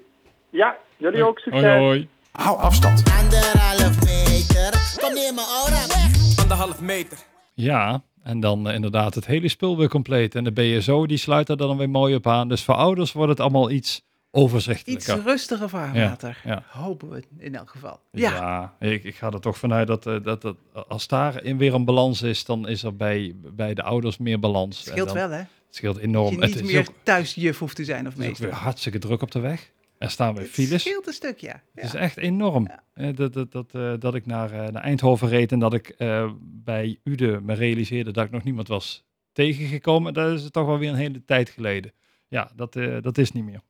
Ja, 0.49 0.77
jullie 0.99 1.23
ook 1.23 1.39
succes. 1.39 1.63
Hoi, 1.63 1.77
hoi. 1.77 2.07
Hou 2.31 2.57
afstand. 2.57 3.03
Anderhalf 3.11 4.03
meter. 4.03 4.97
Kom 5.01 5.13
neer 5.13 5.33
mijn 5.33 5.47
aura 5.47 5.87
weg. 5.87 6.37
Anderhalf 6.37 6.81
meter. 6.81 7.17
Ja, 7.53 8.01
en 8.23 8.39
dan 8.39 8.67
uh, 8.67 8.73
inderdaad 8.73 9.15
het 9.15 9.25
hele 9.25 9.47
spul 9.47 9.77
weer 9.77 9.89
compleet. 9.89 10.35
En 10.35 10.43
de 10.43 10.51
BSO 10.51 11.05
die 11.05 11.17
sluit 11.17 11.49
er 11.49 11.57
dan 11.57 11.77
weer 11.77 11.89
mooi 11.89 12.15
op 12.15 12.27
aan. 12.27 12.47
Dus 12.49 12.63
voor 12.63 12.75
ouders 12.75 13.11
wordt 13.11 13.29
het 13.29 13.39
allemaal 13.39 13.71
iets 13.71 14.01
overzichtelijker. 14.31 15.15
Iets 15.15 15.25
rustiger 15.25 15.69
vaarwater. 15.69 16.37
Ja, 16.43 16.51
ja. 16.51 16.79
Hopen 16.79 17.09
we 17.09 17.23
in 17.37 17.55
elk 17.55 17.69
geval. 17.69 17.99
Ja, 18.11 18.31
Ja, 18.79 18.89
ik, 18.89 19.03
ik 19.03 19.15
ga 19.15 19.31
er 19.31 19.41
toch 19.41 19.57
vanuit 19.57 19.87
dat, 19.87 20.07
uh, 20.07 20.23
dat, 20.23 20.41
dat 20.41 20.55
als 20.87 21.07
daar 21.07 21.43
in 21.43 21.57
weer 21.57 21.73
een 21.73 21.85
balans 21.85 22.21
is, 22.21 22.45
dan 22.45 22.67
is 22.67 22.83
er 22.83 22.95
bij, 22.95 23.35
bij 23.35 23.73
de 23.73 23.83
ouders 23.83 24.17
meer 24.17 24.39
balans. 24.39 24.83
scheelt 24.83 25.07
dan, 25.07 25.17
wel 25.17 25.29
hè. 25.29 25.37
Het 25.37 25.77
scheelt 25.77 25.97
enorm. 25.97 26.39
Dat 26.39 26.39
je 26.39 26.45
niet 26.45 26.55
het 26.55 26.63
is 26.65 26.71
meer 26.71 26.79
ook, 26.79 26.93
thuisjuf 27.03 27.59
hoeft 27.59 27.75
te 27.75 27.83
zijn 27.83 28.07
of 28.07 28.13
het 28.13 28.21
is 28.21 28.23
ook 28.23 28.29
meester. 28.29 28.49
weer 28.49 28.55
hartstikke 28.55 28.99
druk 28.99 29.21
op 29.21 29.31
de 29.31 29.39
weg. 29.39 29.71
Er 29.99 30.09
staan 30.09 30.33
weer 30.33 30.43
Het 30.43 30.51
files. 30.51 30.81
scheelt 30.81 31.07
een 31.07 31.13
stuk, 31.13 31.39
ja. 31.39 31.61
Het 31.75 31.83
is 31.83 31.93
echt 31.93 32.17
enorm. 32.17 32.67
Eh, 32.93 33.15
dat, 33.15 33.33
dat, 33.33 33.51
dat, 33.51 33.73
uh, 33.75 33.93
dat 33.99 34.15
ik 34.15 34.25
naar, 34.25 34.51
uh, 34.53 34.67
naar 34.67 34.83
Eindhoven 34.83 35.27
reed 35.27 35.51
en 35.51 35.59
dat 35.59 35.73
ik 35.73 35.95
uh, 35.97 36.31
bij 36.41 36.99
Ude 37.03 37.39
me 37.41 37.53
realiseerde 37.53 38.11
dat 38.11 38.25
ik 38.25 38.31
nog 38.31 38.43
niemand 38.43 38.67
was 38.67 39.05
tegengekomen. 39.31 40.13
Dat 40.13 40.39
is 40.39 40.49
toch 40.51 40.65
wel 40.65 40.77
weer 40.77 40.89
een 40.89 40.95
hele 40.95 41.25
tijd 41.25 41.49
geleden. 41.49 41.91
Ja, 42.27 42.51
dat, 42.55 42.75
uh, 42.75 42.97
dat 43.01 43.17
is 43.17 43.31
niet 43.31 43.43
meer. 43.45 43.61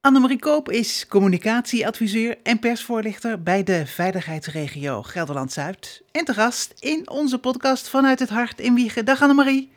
Annemarie 0.00 0.38
Koop 0.38 0.70
is 0.70 1.06
communicatieadviseur 1.08 2.36
en 2.42 2.58
persvoorlichter 2.58 3.42
bij 3.42 3.62
de 3.62 3.86
veiligheidsregio 3.86 5.02
Gelderland-Zuid. 5.02 6.02
En 6.12 6.24
te 6.24 6.34
gast 6.34 6.74
in 6.80 7.10
onze 7.10 7.38
podcast 7.38 7.88
Vanuit 7.88 8.18
het 8.18 8.28
Hart 8.28 8.60
in 8.60 8.74
Wiegen. 8.74 9.04
Dag 9.04 9.22
Annemarie. 9.22 9.70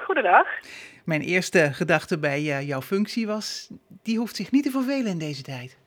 Goedendag. 0.00 0.46
Mijn 1.08 1.20
eerste 1.20 1.72
gedachte 1.72 2.18
bij 2.18 2.40
uh, 2.40 2.68
jouw 2.68 2.80
functie 2.80 3.26
was, 3.26 3.70
die 4.02 4.18
hoeft 4.18 4.36
zich 4.36 4.50
niet 4.50 4.64
te 4.64 4.70
vervelen 4.70 5.10
in 5.10 5.18
deze 5.18 5.42
tijd. 5.42 5.78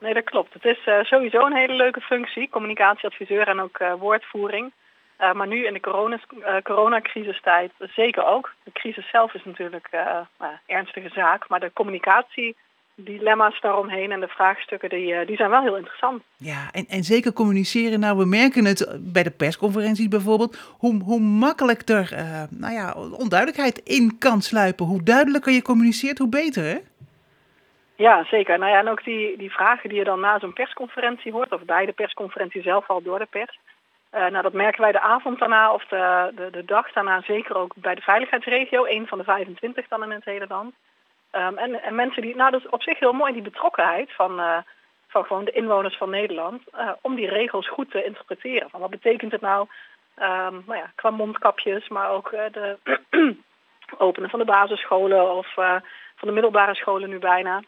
Nee, 0.00 0.14
dat 0.14 0.24
klopt. 0.24 0.52
Het 0.52 0.64
is 0.64 0.86
uh, 0.86 1.02
sowieso 1.02 1.46
een 1.46 1.56
hele 1.56 1.72
leuke 1.72 2.00
functie, 2.00 2.48
communicatieadviseur 2.48 3.48
en 3.48 3.60
ook 3.60 3.80
uh, 3.80 3.94
woordvoering. 3.94 4.72
maar 5.18 5.46
nu 5.46 5.66
in 5.66 5.72
de 5.72 5.80
corona, 5.80 6.18
coronacrisistijd 6.62 7.72
zeker 7.78 8.24
ook. 8.26 8.54
De 8.62 8.72
crisis 8.72 9.10
zelf 9.10 9.34
is 9.34 9.44
natuurlijk 9.44 9.88
een 9.90 10.48
ernstige 10.66 11.08
zaak, 11.08 11.48
maar 11.48 11.60
de 11.60 11.72
communicatie 11.72 12.56
dilemma's 13.04 13.60
daaromheen 13.60 14.12
en 14.12 14.20
de 14.20 14.28
vraagstukken, 14.28 14.88
die, 14.88 15.24
die 15.26 15.36
zijn 15.36 15.50
wel 15.50 15.62
heel 15.62 15.76
interessant. 15.76 16.22
Ja, 16.36 16.68
en, 16.72 16.86
en 16.88 17.02
zeker 17.02 17.32
communiceren. 17.32 18.00
Nou, 18.00 18.18
we 18.18 18.24
merken 18.24 18.64
het 18.64 18.98
bij 19.12 19.22
de 19.22 19.30
persconferenties 19.30 20.08
bijvoorbeeld, 20.08 20.74
hoe, 20.78 21.02
hoe 21.02 21.20
makkelijk 21.20 21.88
er 21.88 22.12
uh, 22.12 22.42
nou 22.50 22.74
ja, 22.74 22.94
onduidelijkheid 22.94 23.78
in 23.78 24.18
kan 24.18 24.40
sluipen. 24.40 24.86
Hoe 24.86 25.02
duidelijker 25.02 25.52
je 25.52 25.62
communiceert, 25.62 26.18
hoe 26.18 26.28
beter, 26.28 26.64
hè? 26.64 26.78
Ja, 27.96 28.24
zeker. 28.24 28.58
Nou 28.58 28.70
ja, 28.72 28.78
en 28.78 28.88
ook 28.88 29.04
die, 29.04 29.36
die 29.36 29.50
vragen 29.50 29.88
die 29.88 29.98
je 29.98 30.04
dan 30.04 30.20
na 30.20 30.38
zo'n 30.38 30.52
persconferentie 30.52 31.32
hoort, 31.32 31.52
of 31.52 31.62
bij 31.62 31.86
de 31.86 31.92
persconferentie 31.92 32.62
zelf 32.62 32.88
al 32.88 33.02
door 33.02 33.18
de 33.18 33.26
pers. 33.30 33.58
Uh, 34.14 34.26
nou, 34.26 34.42
dat 34.42 34.52
merken 34.52 34.80
wij 34.82 34.92
de 34.92 35.00
avond 35.00 35.38
daarna 35.38 35.72
of 35.72 35.84
de, 35.84 36.32
de, 36.36 36.50
de 36.50 36.64
dag 36.64 36.92
daarna 36.92 37.22
zeker 37.22 37.56
ook 37.56 37.72
bij 37.76 37.94
de 37.94 38.00
veiligheidsregio, 38.00 38.84
een 38.86 39.06
van 39.06 39.18
de 39.18 39.24
25 39.24 39.88
dan 39.88 40.02
in 40.02 40.10
het 40.10 40.24
hele 40.24 40.46
land. 40.48 40.74
Um, 41.32 41.58
en, 41.58 41.82
en, 41.82 41.94
mensen 41.94 42.22
die, 42.22 42.36
nou 42.36 42.50
dat 42.50 42.60
is 42.60 42.68
op 42.68 42.82
zich 42.82 42.98
heel 42.98 43.12
mooi, 43.12 43.32
die 43.32 43.42
betrokkenheid 43.42 44.12
van, 44.14 44.40
uh, 44.40 44.58
van 45.06 45.24
gewoon 45.24 45.44
de 45.44 45.50
inwoners 45.50 45.96
van 45.96 46.10
Nederland, 46.10 46.62
uh, 46.74 46.90
om 47.00 47.14
die 47.14 47.28
regels 47.28 47.68
goed 47.68 47.90
te 47.90 48.04
interpreteren. 48.04 48.70
Van 48.70 48.80
wat 48.80 48.90
betekent 48.90 49.32
het 49.32 49.40
nou, 49.40 49.68
um, 50.16 50.62
nou 50.66 50.76
ja, 50.76 50.92
qua 50.94 51.10
mondkapjes, 51.10 51.88
maar 51.88 52.10
ook 52.10 52.32
uh, 52.32 52.40
de 52.52 52.78
openen 53.98 54.30
van 54.30 54.38
de 54.38 54.44
basisscholen 54.44 55.34
of 55.34 55.52
van 56.16 56.28
de 56.28 56.32
middelbare 56.32 56.74
scholen 56.74 57.08
nu 57.08 57.18
bijna. 57.18 57.62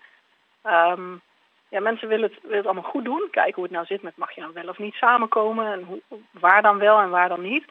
Um, 0.65 1.21
ja, 1.69 1.81
mensen 1.81 2.09
willen 2.09 2.31
het, 2.31 2.41
willen 2.43 2.57
het 2.57 2.67
allemaal 2.67 2.91
goed 2.91 3.05
doen, 3.05 3.29
kijken 3.31 3.55
hoe 3.55 3.65
het 3.65 3.73
nou 3.73 3.87
zit 3.87 4.03
met 4.03 4.17
mag 4.17 4.35
je 4.35 4.41
nou 4.41 4.53
wel 4.53 4.69
of 4.69 4.79
niet 4.79 4.95
samenkomen 4.95 5.73
en 5.73 5.83
hoe, 5.83 6.01
waar 6.31 6.63
dan 6.63 6.79
wel 6.79 7.01
en 7.01 7.11
waar 7.11 7.29
dan 7.29 7.41
niet. 7.41 7.65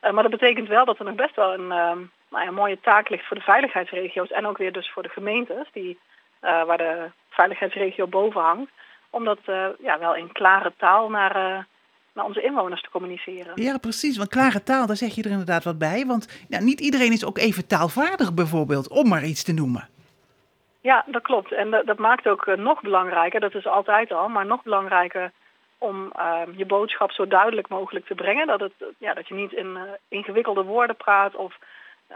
maar 0.00 0.22
dat 0.22 0.30
betekent 0.30 0.68
wel 0.68 0.84
dat 0.84 0.98
er 0.98 1.04
nog 1.04 1.14
best 1.14 1.36
wel 1.36 1.54
een 1.54 2.10
nou 2.30 2.42
ja, 2.42 2.48
een 2.48 2.54
mooie 2.54 2.80
taak 2.80 3.08
ligt 3.08 3.26
voor 3.26 3.36
de 3.36 3.42
veiligheidsregio's 3.42 4.30
en 4.30 4.46
ook 4.46 4.58
weer 4.58 4.72
dus 4.72 4.90
voor 4.90 5.02
de 5.02 5.08
gemeentes 5.08 5.68
die, 5.72 5.98
uh, 6.42 6.64
waar 6.64 6.78
de 6.78 7.10
veiligheidsregio 7.28 8.06
boven 8.06 8.40
hangt. 8.40 8.70
Om 9.10 9.24
dat 9.24 9.38
uh, 9.46 9.66
ja, 9.78 9.98
wel 9.98 10.14
in 10.14 10.32
klare 10.32 10.72
taal 10.76 11.10
naar, 11.10 11.36
uh, 11.36 11.58
naar 12.12 12.24
onze 12.24 12.42
inwoners 12.42 12.82
te 12.82 12.90
communiceren. 12.90 13.52
Ja, 13.54 13.78
precies. 13.78 14.16
Want 14.16 14.28
klare 14.28 14.62
taal, 14.62 14.86
daar 14.86 14.96
zeg 14.96 15.14
je 15.14 15.22
er 15.22 15.30
inderdaad 15.30 15.64
wat 15.64 15.78
bij. 15.78 16.06
Want 16.06 16.44
ja, 16.48 16.60
niet 16.60 16.80
iedereen 16.80 17.12
is 17.12 17.24
ook 17.24 17.38
even 17.38 17.66
taalvaardig 17.66 18.34
bijvoorbeeld, 18.34 18.88
om 18.88 19.08
maar 19.08 19.24
iets 19.24 19.44
te 19.44 19.52
noemen. 19.52 19.88
Ja, 20.80 21.04
dat 21.06 21.22
klopt. 21.22 21.52
En 21.52 21.70
dat, 21.70 21.86
dat 21.86 21.98
maakt 21.98 22.26
ook 22.26 22.56
nog 22.56 22.80
belangrijker, 22.80 23.40
dat 23.40 23.54
is 23.54 23.66
altijd 23.66 24.12
al, 24.12 24.28
maar 24.28 24.46
nog 24.46 24.62
belangrijker 24.62 25.32
om 25.78 26.12
je 26.56 26.66
boodschap 26.66 27.12
zo 27.12 27.26
duidelijk 27.26 27.68
mogelijk 27.68 28.06
te 28.06 28.14
brengen. 28.14 28.46
Dat, 28.46 28.60
het, 28.60 28.72
ja, 28.98 29.14
dat 29.14 29.28
je 29.28 29.34
niet 29.34 29.52
in 29.52 29.78
ingewikkelde 30.08 30.62
woorden 30.62 30.96
praat 30.96 31.34
of 31.34 31.58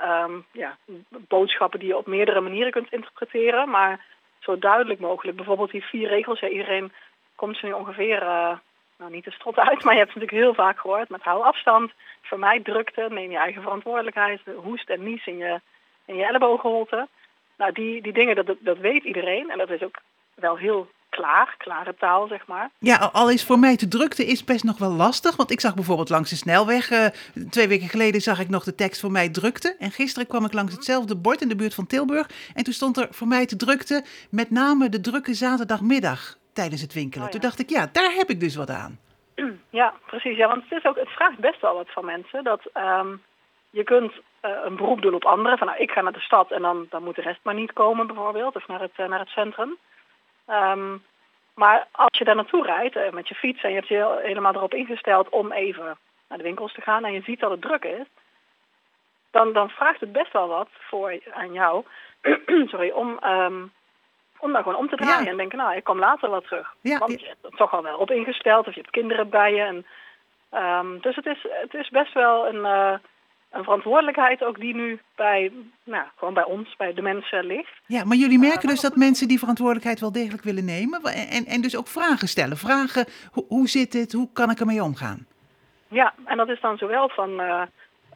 Um, 0.02 0.44
ja, 0.52 0.76
boodschappen 1.08 1.78
die 1.78 1.88
je 1.88 1.96
op 1.96 2.06
meerdere 2.06 2.40
manieren 2.40 2.72
kunt 2.72 2.92
interpreteren, 2.92 3.68
maar 3.70 4.04
zo 4.38 4.58
duidelijk 4.58 5.00
mogelijk. 5.00 5.36
Bijvoorbeeld 5.36 5.70
die 5.70 5.84
vier 5.84 6.08
regels, 6.08 6.40
ja, 6.40 6.48
iedereen 6.48 6.92
komt 7.34 7.56
ze 7.56 7.66
nu 7.66 7.72
ongeveer, 7.72 8.22
uh, 8.22 8.56
nou 8.98 9.10
niet 9.10 9.24
de 9.24 9.30
strot 9.30 9.58
uit, 9.58 9.84
maar 9.84 9.92
je 9.92 9.98
hebt 9.98 10.12
het 10.12 10.22
natuurlijk 10.22 10.44
heel 10.44 10.64
vaak 10.64 10.78
gehoord, 10.78 11.08
met 11.08 11.22
hou 11.22 11.42
afstand, 11.42 11.92
vermijd 12.22 12.64
drukte, 12.64 13.06
neem 13.10 13.30
je 13.30 13.38
eigen 13.38 13.62
verantwoordelijkheid, 13.62 14.40
hoest 14.56 14.90
en 14.90 15.02
nies 15.02 15.26
in 15.26 15.36
je, 15.36 15.60
in 16.04 16.16
je 16.16 16.24
ellebogenholte. 16.24 17.08
Nou, 17.56 17.72
die, 17.72 18.02
die 18.02 18.12
dingen, 18.12 18.44
dat, 18.44 18.56
dat 18.58 18.78
weet 18.78 19.04
iedereen 19.04 19.50
en 19.50 19.58
dat 19.58 19.70
is 19.70 19.82
ook 19.82 20.00
wel 20.34 20.56
heel 20.56 20.88
klaar, 21.16 21.54
klare 21.58 21.94
taal, 21.94 22.26
zeg 22.26 22.46
maar. 22.46 22.70
Ja, 22.78 22.96
al 23.12 23.30
is 23.30 23.44
voor 23.44 23.58
mij 23.58 23.76
de 23.76 23.88
drukte 23.88 24.26
is 24.26 24.44
best 24.44 24.64
nog 24.64 24.78
wel 24.78 24.90
lastig. 24.90 25.36
Want 25.36 25.50
ik 25.50 25.60
zag 25.60 25.74
bijvoorbeeld 25.74 26.08
langs 26.08 26.30
de 26.30 26.36
snelweg, 26.36 26.90
uh, 26.90 27.06
twee 27.50 27.68
weken 27.68 27.88
geleden 27.88 28.20
zag 28.20 28.40
ik 28.40 28.48
nog 28.48 28.64
de 28.64 28.74
tekst 28.74 29.00
voor 29.00 29.10
mij 29.10 29.28
drukte. 29.28 29.76
En 29.78 29.90
gisteren 29.90 30.28
kwam 30.28 30.44
ik 30.44 30.52
langs 30.52 30.72
hetzelfde 30.72 31.16
bord 31.16 31.40
in 31.40 31.48
de 31.48 31.56
buurt 31.56 31.74
van 31.74 31.86
Tilburg. 31.86 32.28
En 32.54 32.64
toen 32.64 32.72
stond 32.72 32.96
er 32.96 33.08
voor 33.10 33.26
mij 33.26 33.46
te 33.46 33.56
drukte, 33.56 34.04
met 34.30 34.50
name 34.50 34.88
de 34.88 35.00
drukke 35.00 35.34
zaterdagmiddag 35.34 36.36
tijdens 36.52 36.80
het 36.80 36.92
winkelen. 36.92 37.26
Oh, 37.26 37.32
ja. 37.32 37.38
Toen 37.38 37.48
dacht 37.48 37.60
ik, 37.60 37.70
ja, 37.70 37.88
daar 37.92 38.12
heb 38.12 38.28
ik 38.28 38.40
dus 38.40 38.56
wat 38.56 38.70
aan. 38.70 38.98
Ja, 39.70 39.94
precies. 40.06 40.36
Ja, 40.36 40.48
want 40.48 40.62
het, 40.68 40.78
is 40.78 40.84
ook, 40.84 40.96
het 40.96 41.08
vraagt 41.08 41.38
best 41.38 41.60
wel 41.60 41.74
wat 41.74 41.92
van 41.92 42.04
mensen. 42.04 42.44
Dat 42.44 42.60
um, 42.74 43.22
je 43.70 43.84
kunt 43.84 44.12
uh, 44.12 44.50
een 44.64 44.76
beroep 44.76 45.02
doen 45.02 45.14
op 45.14 45.24
anderen. 45.24 45.58
Van 45.58 45.66
nou, 45.66 45.78
ik 45.78 45.90
ga 45.90 46.00
naar 46.00 46.12
de 46.12 46.20
stad 46.20 46.50
en 46.50 46.62
dan, 46.62 46.86
dan 46.90 47.02
moet 47.04 47.16
de 47.16 47.22
rest 47.22 47.40
maar 47.42 47.54
niet 47.54 47.72
komen 47.72 48.06
bijvoorbeeld. 48.06 48.56
Of 48.56 48.68
naar 48.68 48.80
het, 48.80 48.92
uh, 48.96 49.08
naar 49.08 49.18
het 49.18 49.28
centrum. 49.28 49.76
Um, 50.48 51.02
maar 51.54 51.86
als 51.92 52.18
je 52.18 52.24
daar 52.24 52.34
naartoe 52.34 52.64
rijdt 52.64 52.96
uh, 52.96 53.10
met 53.10 53.28
je 53.28 53.34
fiets 53.34 53.62
en 53.62 53.68
je 53.68 53.74
hebt 53.74 53.88
je 53.88 54.20
helemaal 54.22 54.54
erop 54.54 54.74
ingesteld 54.74 55.28
om 55.28 55.52
even 55.52 55.98
naar 56.28 56.38
de 56.38 56.44
winkels 56.44 56.72
te 56.72 56.80
gaan 56.80 57.04
en 57.04 57.12
je 57.12 57.22
ziet 57.22 57.40
dat 57.40 57.50
het 57.50 57.60
druk 57.60 57.84
is, 57.84 58.06
dan, 59.30 59.52
dan 59.52 59.68
vraagt 59.68 60.00
het 60.00 60.12
best 60.12 60.32
wel 60.32 60.48
wat 60.48 60.68
voor 60.70 61.20
aan 61.30 61.52
jou 61.52 61.84
sorry, 62.70 62.90
om, 62.90 63.18
um, 63.24 63.72
om 64.38 64.52
daar 64.52 64.62
gewoon 64.62 64.78
om 64.78 64.88
te 64.88 64.96
draaien 64.96 65.24
Ja. 65.24 65.30
en 65.30 65.36
denken, 65.36 65.58
nou, 65.58 65.76
ik 65.76 65.84
kom 65.84 65.98
later 65.98 66.30
wel 66.30 66.40
terug. 66.40 66.74
Ja, 66.80 66.98
Want 66.98 67.20
je 67.20 67.26
hebt 67.26 67.44
er 67.44 67.50
toch 67.50 67.72
al 67.72 67.82
wel 67.82 67.98
op 67.98 68.10
ingesteld 68.10 68.66
of 68.66 68.74
je 68.74 68.80
hebt 68.80 68.92
kinderen 68.92 69.28
bij 69.28 69.54
je. 69.54 69.60
En, 69.60 69.86
um, 70.62 71.00
dus 71.00 71.16
het 71.16 71.26
is, 71.26 71.46
het 71.50 71.74
is 71.74 71.88
best 71.88 72.12
wel 72.12 72.46
een, 72.46 72.56
uh, 72.56 72.94
een 73.54 73.64
verantwoordelijkheid 73.64 74.44
ook 74.44 74.60
die 74.60 74.74
nu 74.74 75.00
bij, 75.16 75.52
nou, 75.84 76.04
gewoon 76.16 76.34
bij 76.34 76.44
ons, 76.44 76.76
bij 76.76 76.94
de 76.94 77.02
mensen 77.02 77.44
ligt. 77.46 77.72
Ja, 77.86 78.04
maar 78.04 78.16
jullie 78.16 78.38
merken 78.38 78.68
dus 78.68 78.80
dat 78.80 78.96
mensen 78.96 79.28
die 79.28 79.38
verantwoordelijkheid 79.38 80.00
wel 80.00 80.12
degelijk 80.12 80.42
willen 80.42 80.64
nemen. 80.64 81.02
En, 81.02 81.44
en, 81.44 81.60
dus 81.60 81.76
ook 81.76 81.86
vragen 81.88 82.28
stellen. 82.28 82.56
Vragen, 82.56 83.06
hoe, 83.32 83.44
hoe 83.48 83.68
zit 83.68 83.92
dit? 83.92 84.12
Hoe 84.12 84.28
kan 84.32 84.50
ik 84.50 84.60
ermee 84.60 84.82
omgaan? 84.82 85.26
Ja, 85.88 86.14
en 86.24 86.36
dat 86.36 86.48
is 86.48 86.60
dan 86.60 86.78
zowel 86.78 87.08
van 87.08 87.40
uh, 87.40 87.62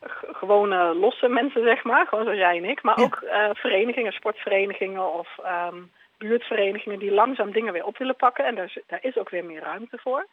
g- 0.07 0.25
gewone 0.33 0.95
losse 0.95 1.29
mensen, 1.29 1.63
zeg 1.63 1.85
maar, 1.85 2.07
gewoon 2.07 2.25
zoals 2.25 2.39
jij 2.39 2.57
en 2.57 2.65
ik, 2.65 2.83
maar 2.83 2.99
Ja. 2.99 3.05
ook 3.05 3.21
uh, 3.25 3.51
verenigingen, 3.53 4.13
sportverenigingen 4.13 5.15
of 5.15 5.29
um, 5.73 5.91
buurtverenigingen 6.19 6.99
die 6.99 7.13
langzaam 7.13 7.53
dingen 7.53 7.73
weer 7.73 7.85
op 7.85 7.99
willen 7.99 8.17
pakken. 8.17 8.45
En 8.47 8.55
daar 8.55 8.73
daar 8.87 8.99
is 9.03 9.17
ook 9.17 9.31
weer 9.31 9.45
meer 9.45 9.61
ruimte 9.61 9.99
voor. 9.99 10.27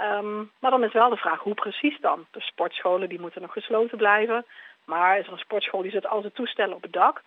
Um, 0.00 0.50
maar 0.58 0.70
dan 0.70 0.84
is 0.84 0.92
wel 0.92 1.10
de 1.10 1.16
vraag, 1.16 1.40
hoe 1.40 1.54
precies 1.54 2.00
dan? 2.00 2.26
De 2.30 2.40
sportscholen 2.40 3.08
die 3.08 3.20
moeten 3.20 3.42
nog 3.42 3.52
gesloten 3.52 3.98
blijven. 3.98 4.44
Maar 4.84 5.18
is 5.18 5.26
er 5.26 5.32
een 5.32 5.38
sportschool 5.38 5.82
die 5.82 5.90
zet 5.90 6.06
al 6.06 6.20
zijn 6.20 6.32
toestellen 6.32 6.76
op 6.76 6.82
het 6.82 6.92
dak? 6.92 7.22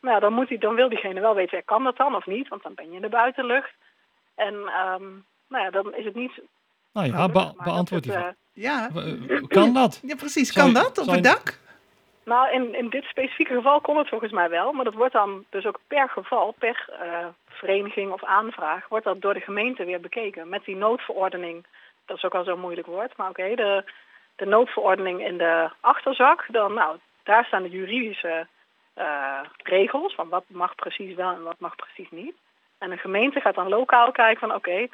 nou 0.00 0.14
ja, 0.14 0.20
dan, 0.20 0.32
moet 0.32 0.48
die, 0.48 0.58
dan 0.58 0.74
wil 0.74 0.88
diegene 0.88 1.20
wel 1.20 1.34
weten, 1.34 1.64
kan 1.64 1.84
dat 1.84 1.96
dan 1.96 2.14
of 2.14 2.26
niet? 2.26 2.48
Want 2.48 2.62
dan 2.62 2.74
ben 2.74 2.90
je 2.90 2.96
in 2.96 3.02
de 3.02 3.08
buitenlucht. 3.08 3.72
En 4.34 4.54
ehm, 4.54 5.04
nou 5.48 5.64
ja, 5.64 5.70
dan 5.70 5.94
is 5.94 6.04
het 6.04 6.14
niet... 6.14 6.40
Nou 6.92 7.06
ja, 7.06 7.28
be- 7.28 7.52
beantwoord 7.64 8.02
die 8.02 8.12
vraag. 8.12 8.34
Ja, 8.52 8.90
Kan 9.48 9.74
dat? 9.74 10.00
ja 10.02 10.14
precies. 10.14 10.52
Kan 10.52 10.72
dat 10.72 10.98
op 10.98 11.06
het 11.06 11.24
dak? 11.24 11.58
Nou, 12.24 12.50
in, 12.52 12.74
in 12.74 12.88
dit 12.88 13.04
specifieke 13.04 13.54
geval 13.54 13.80
kon 13.80 13.96
het 13.96 14.08
volgens 14.08 14.32
mij 14.32 14.48
wel. 14.50 14.72
Maar 14.72 14.84
dat 14.84 14.94
wordt 14.94 15.12
dan 15.12 15.44
dus 15.50 15.66
ook 15.66 15.78
per 15.86 16.08
geval, 16.08 16.54
per 16.58 16.88
eh, 17.00 17.26
vereniging 17.48 18.12
of 18.12 18.24
aanvraag, 18.24 18.88
wordt 18.88 19.04
dat 19.04 19.20
door 19.20 19.34
de 19.34 19.40
gemeente 19.40 19.84
weer 19.84 20.00
bekeken. 20.00 20.48
Met 20.48 20.64
die 20.64 20.76
noodverordening, 20.76 21.64
dat 22.06 22.16
is 22.16 22.24
ook 22.24 22.34
al 22.34 22.44
zo'n 22.44 22.60
moeilijk 22.60 22.86
woord. 22.86 23.16
Maar 23.16 23.28
oké, 23.28 23.54
de, 23.54 23.84
de 24.36 24.46
noodverordening 24.46 25.26
in 25.26 25.38
de 25.38 25.70
achterzak, 25.80 26.44
dan, 26.48 26.74
nou, 26.74 26.98
daar 27.22 27.44
staan 27.44 27.62
de 27.62 27.68
juridische 27.68 28.46
eh, 28.94 29.40
regels 29.62 30.14
van 30.14 30.28
wat 30.28 30.44
mag 30.46 30.74
precies 30.74 31.14
wel 31.14 31.30
en 31.32 31.42
wat 31.42 31.58
mag 31.58 31.76
precies 31.76 32.10
niet. 32.10 32.34
En 32.78 32.90
de 32.90 32.96
gemeente 32.96 33.40
gaat 33.40 33.54
dan 33.54 33.68
lokaal 33.68 34.12
kijken 34.12 34.48
van 34.48 34.54
oké, 34.54 34.86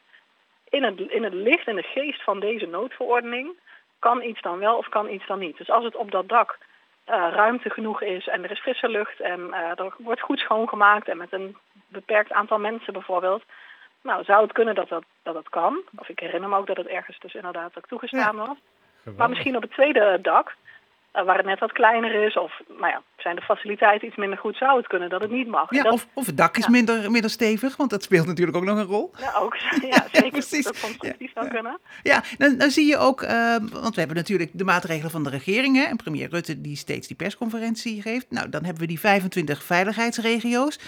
in, 0.68 0.82
het, 0.82 1.00
in 1.00 1.24
het 1.24 1.32
licht, 1.32 1.66
in 1.66 1.76
de 1.76 1.82
geest 1.82 2.22
van 2.22 2.40
deze 2.40 2.66
noodverordening, 2.66 3.58
kan 3.98 4.22
iets 4.22 4.40
dan 4.40 4.58
wel 4.58 4.76
of 4.76 4.88
kan 4.88 5.08
iets 5.08 5.26
dan 5.26 5.38
niet. 5.38 5.56
Dus 5.56 5.70
als 5.70 5.84
het 5.84 5.96
op 5.96 6.10
dat 6.10 6.28
dak 6.28 6.58
eh, 7.04 7.28
ruimte 7.32 7.70
genoeg 7.70 8.02
is 8.02 8.28
en 8.28 8.44
er 8.44 8.50
is 8.50 8.60
frisse 8.60 8.88
lucht 8.88 9.20
en 9.20 9.52
eh, 9.52 9.78
er 9.78 9.94
wordt 9.98 10.20
goed 10.20 10.38
schoongemaakt 10.38 11.08
en 11.08 11.16
met 11.16 11.32
een 11.32 11.56
beperkt 11.88 12.32
aantal 12.32 12.58
mensen 12.58 12.92
bijvoorbeeld. 12.92 13.42
Nou, 14.03 14.24
zou 14.24 14.42
het 14.42 14.53
kunnen 14.53 14.74
dat 14.74 14.88
dat, 14.88 15.05
dat, 15.22 15.34
dat 15.34 15.48
kan. 15.48 15.82
Of 15.96 16.09
ik 16.09 16.18
herinner 16.18 16.48
me 16.48 16.57
ook 16.57 16.66
dat 16.66 16.76
het 16.76 16.86
ergens 16.86 17.18
dus 17.18 17.34
inderdaad 17.34 17.76
ook 17.76 17.86
toegestaan 17.86 18.36
was. 18.36 18.57
Maar 19.16 19.28
misschien 19.28 19.57
op 19.57 19.62
het 19.62 19.70
tweede 19.70 20.18
dak, 20.22 20.57
waar 21.12 21.36
het 21.36 21.46
net 21.46 21.58
wat 21.58 21.72
kleiner 21.72 22.26
is, 22.26 22.36
of 22.36 22.60
nou 22.68 22.86
ja, 22.86 23.02
zijn 23.16 23.36
de 23.36 23.42
faciliteiten 23.42 24.08
iets 24.08 24.16
minder 24.16 24.38
goed, 24.38 24.56
zou 24.56 24.76
het 24.76 24.86
kunnen 24.86 25.08
dat 25.10 25.20
het 25.20 25.30
niet 25.30 25.48
mag. 25.48 25.70
Ja, 25.74 25.82
dat, 25.82 25.92
of, 25.92 26.06
of 26.14 26.26
het 26.26 26.36
dak 26.36 26.56
is 26.56 26.64
ja. 26.64 26.70
minder, 26.70 27.10
minder 27.10 27.30
stevig, 27.30 27.76
want 27.76 27.90
dat 27.90 28.02
speelt 28.02 28.26
natuurlijk 28.26 28.56
ook 28.56 28.64
nog 28.64 28.78
een 28.78 28.84
rol. 28.84 29.10
ja, 29.18 29.32
ook, 29.38 29.56
ja, 29.90 30.06
zeker. 30.12 30.30
precies. 30.30 30.64
Dat 30.64 30.80
constructief 30.80 31.32
zou 31.34 31.48
kunnen. 31.48 31.78
Ja, 32.02 32.22
dan, 32.38 32.56
dan 32.56 32.70
zie 32.70 32.86
je 32.86 32.96
ook, 32.96 33.22
eh, 33.22 33.56
want 33.72 33.94
we 33.94 33.98
hebben 33.98 34.16
natuurlijk 34.16 34.50
de 34.52 34.64
maatregelen 34.64 35.10
van 35.10 35.22
de 35.22 35.30
regering 35.30 35.76
hè, 35.76 35.82
en 35.82 35.96
premier 35.96 36.28
Rutte 36.30 36.60
die 36.60 36.76
steeds 36.76 37.06
die 37.06 37.16
persconferentie 37.16 38.02
geeft. 38.02 38.26
Nou, 38.30 38.48
dan 38.48 38.64
hebben 38.64 38.82
we 38.82 38.88
die 38.88 39.00
25 39.00 39.62
veiligheidsregio's. 39.62 40.78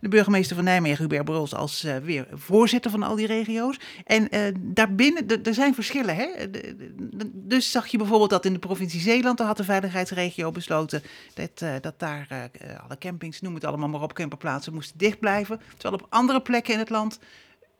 De 0.00 0.08
burgemeester 0.08 0.56
van 0.56 0.64
Nijmegen, 0.64 1.02
Hubert 1.02 1.24
Bruls, 1.24 1.54
als 1.54 1.84
eh, 1.84 1.96
weer 1.96 2.26
voorzitter 2.32 2.90
van 2.90 3.02
al 3.02 3.16
die 3.16 3.26
regio's. 3.26 3.76
En 4.04 4.28
eh, 4.28 4.40
daarbinnen, 4.58 5.26
er 5.44 5.54
zijn 5.54 5.74
verschillen. 5.74 6.16
Hè? 6.16 6.50
De- 6.50 6.74
de- 6.76 7.30
Dus 7.34 7.70
zag 7.70 7.86
je 7.86 7.98
bijvoorbeeld 7.98 8.30
dat 8.30 8.44
in 8.44 8.52
de 8.52 8.58
provincie 8.58 9.00
Zeeland, 9.00 9.38
daar 9.38 9.46
had 9.46 9.56
de 9.56 9.64
veiligheidsregio 9.70 10.50
besloten 10.50 11.00
dat, 11.34 11.54
eh, 11.62 11.80
dat 11.80 11.98
daar 11.98 12.26
eh, 12.28 12.44
eh, 12.44 12.84
alle 12.84 12.98
campings, 12.98 13.40
noem 13.40 13.54
het 13.54 13.64
allemaal 13.64 13.88
maar 13.88 14.02
op, 14.02 14.12
camperplaatsen 14.12 14.74
moesten 14.74 14.98
dicht 14.98 15.20
blijven. 15.20 15.60
Terwijl 15.78 16.02
op 16.02 16.06
andere 16.10 16.40
plekken 16.40 16.72
in 16.72 16.78
het 16.78 16.90
land 16.90 17.12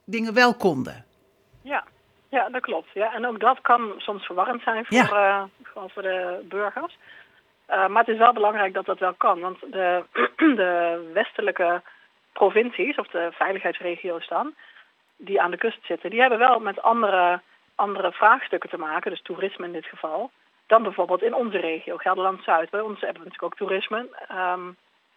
dingen 0.05 0.35
wel 0.35 0.55
konden. 0.55 1.05
Ja, 1.63 1.85
ja 2.29 2.49
dat 2.49 2.63
klopt. 2.63 2.91
Ja. 2.95 3.15
En 3.15 3.27
ook 3.27 3.41
dat 3.41 3.61
kan 3.61 3.93
soms 3.97 4.25
verwarrend 4.27 4.63
zijn 4.63 4.85
voor, 4.87 5.07
gewoon 5.63 5.91
voor 5.91 6.03
de 6.03 6.47
burgers. 6.49 6.99
Maar 7.67 8.05
het 8.05 8.09
is 8.09 8.19
wel 8.19 8.33
belangrijk 8.33 8.75
dat 8.75 8.87
dat 8.87 8.99
wel 8.99 9.15
kan. 9.15 9.41
Want 9.41 9.61
de, 9.61 10.05
de 10.63 10.73
westelijke 11.13 11.83
provincies, 12.33 12.97
of 12.97 13.07
de 13.07 13.29
veiligheidsregio's 13.33 14.29
dan, 14.29 14.55
die 15.17 15.41
aan 15.41 15.51
de 15.51 15.57
kust 15.57 15.87
zitten, 15.87 16.11
die 16.11 16.21
hebben 16.21 16.39
wel 16.39 16.61
met 16.61 16.83
andere, 16.83 17.41
andere 17.75 18.13
vraagstukken 18.13 18.71
te 18.71 18.79
maken, 18.79 19.11
dus 19.11 19.23
toerisme 19.23 19.67
in 19.67 19.73
dit 19.73 19.87
geval, 19.87 20.31
dan 20.71 20.83
bijvoorbeeld 20.83 21.23
in 21.23 21.35
onze 21.35 21.59
regio, 21.59 21.97
Gelderland-Zuid. 21.97 22.71
Bij 22.71 22.81
ons 22.81 23.01
hebben 23.01 23.23
we 23.23 23.29
natuurlijk 23.29 23.53
ook 23.53 23.57
toerisme, 23.57 24.09
ehm, 24.29 24.71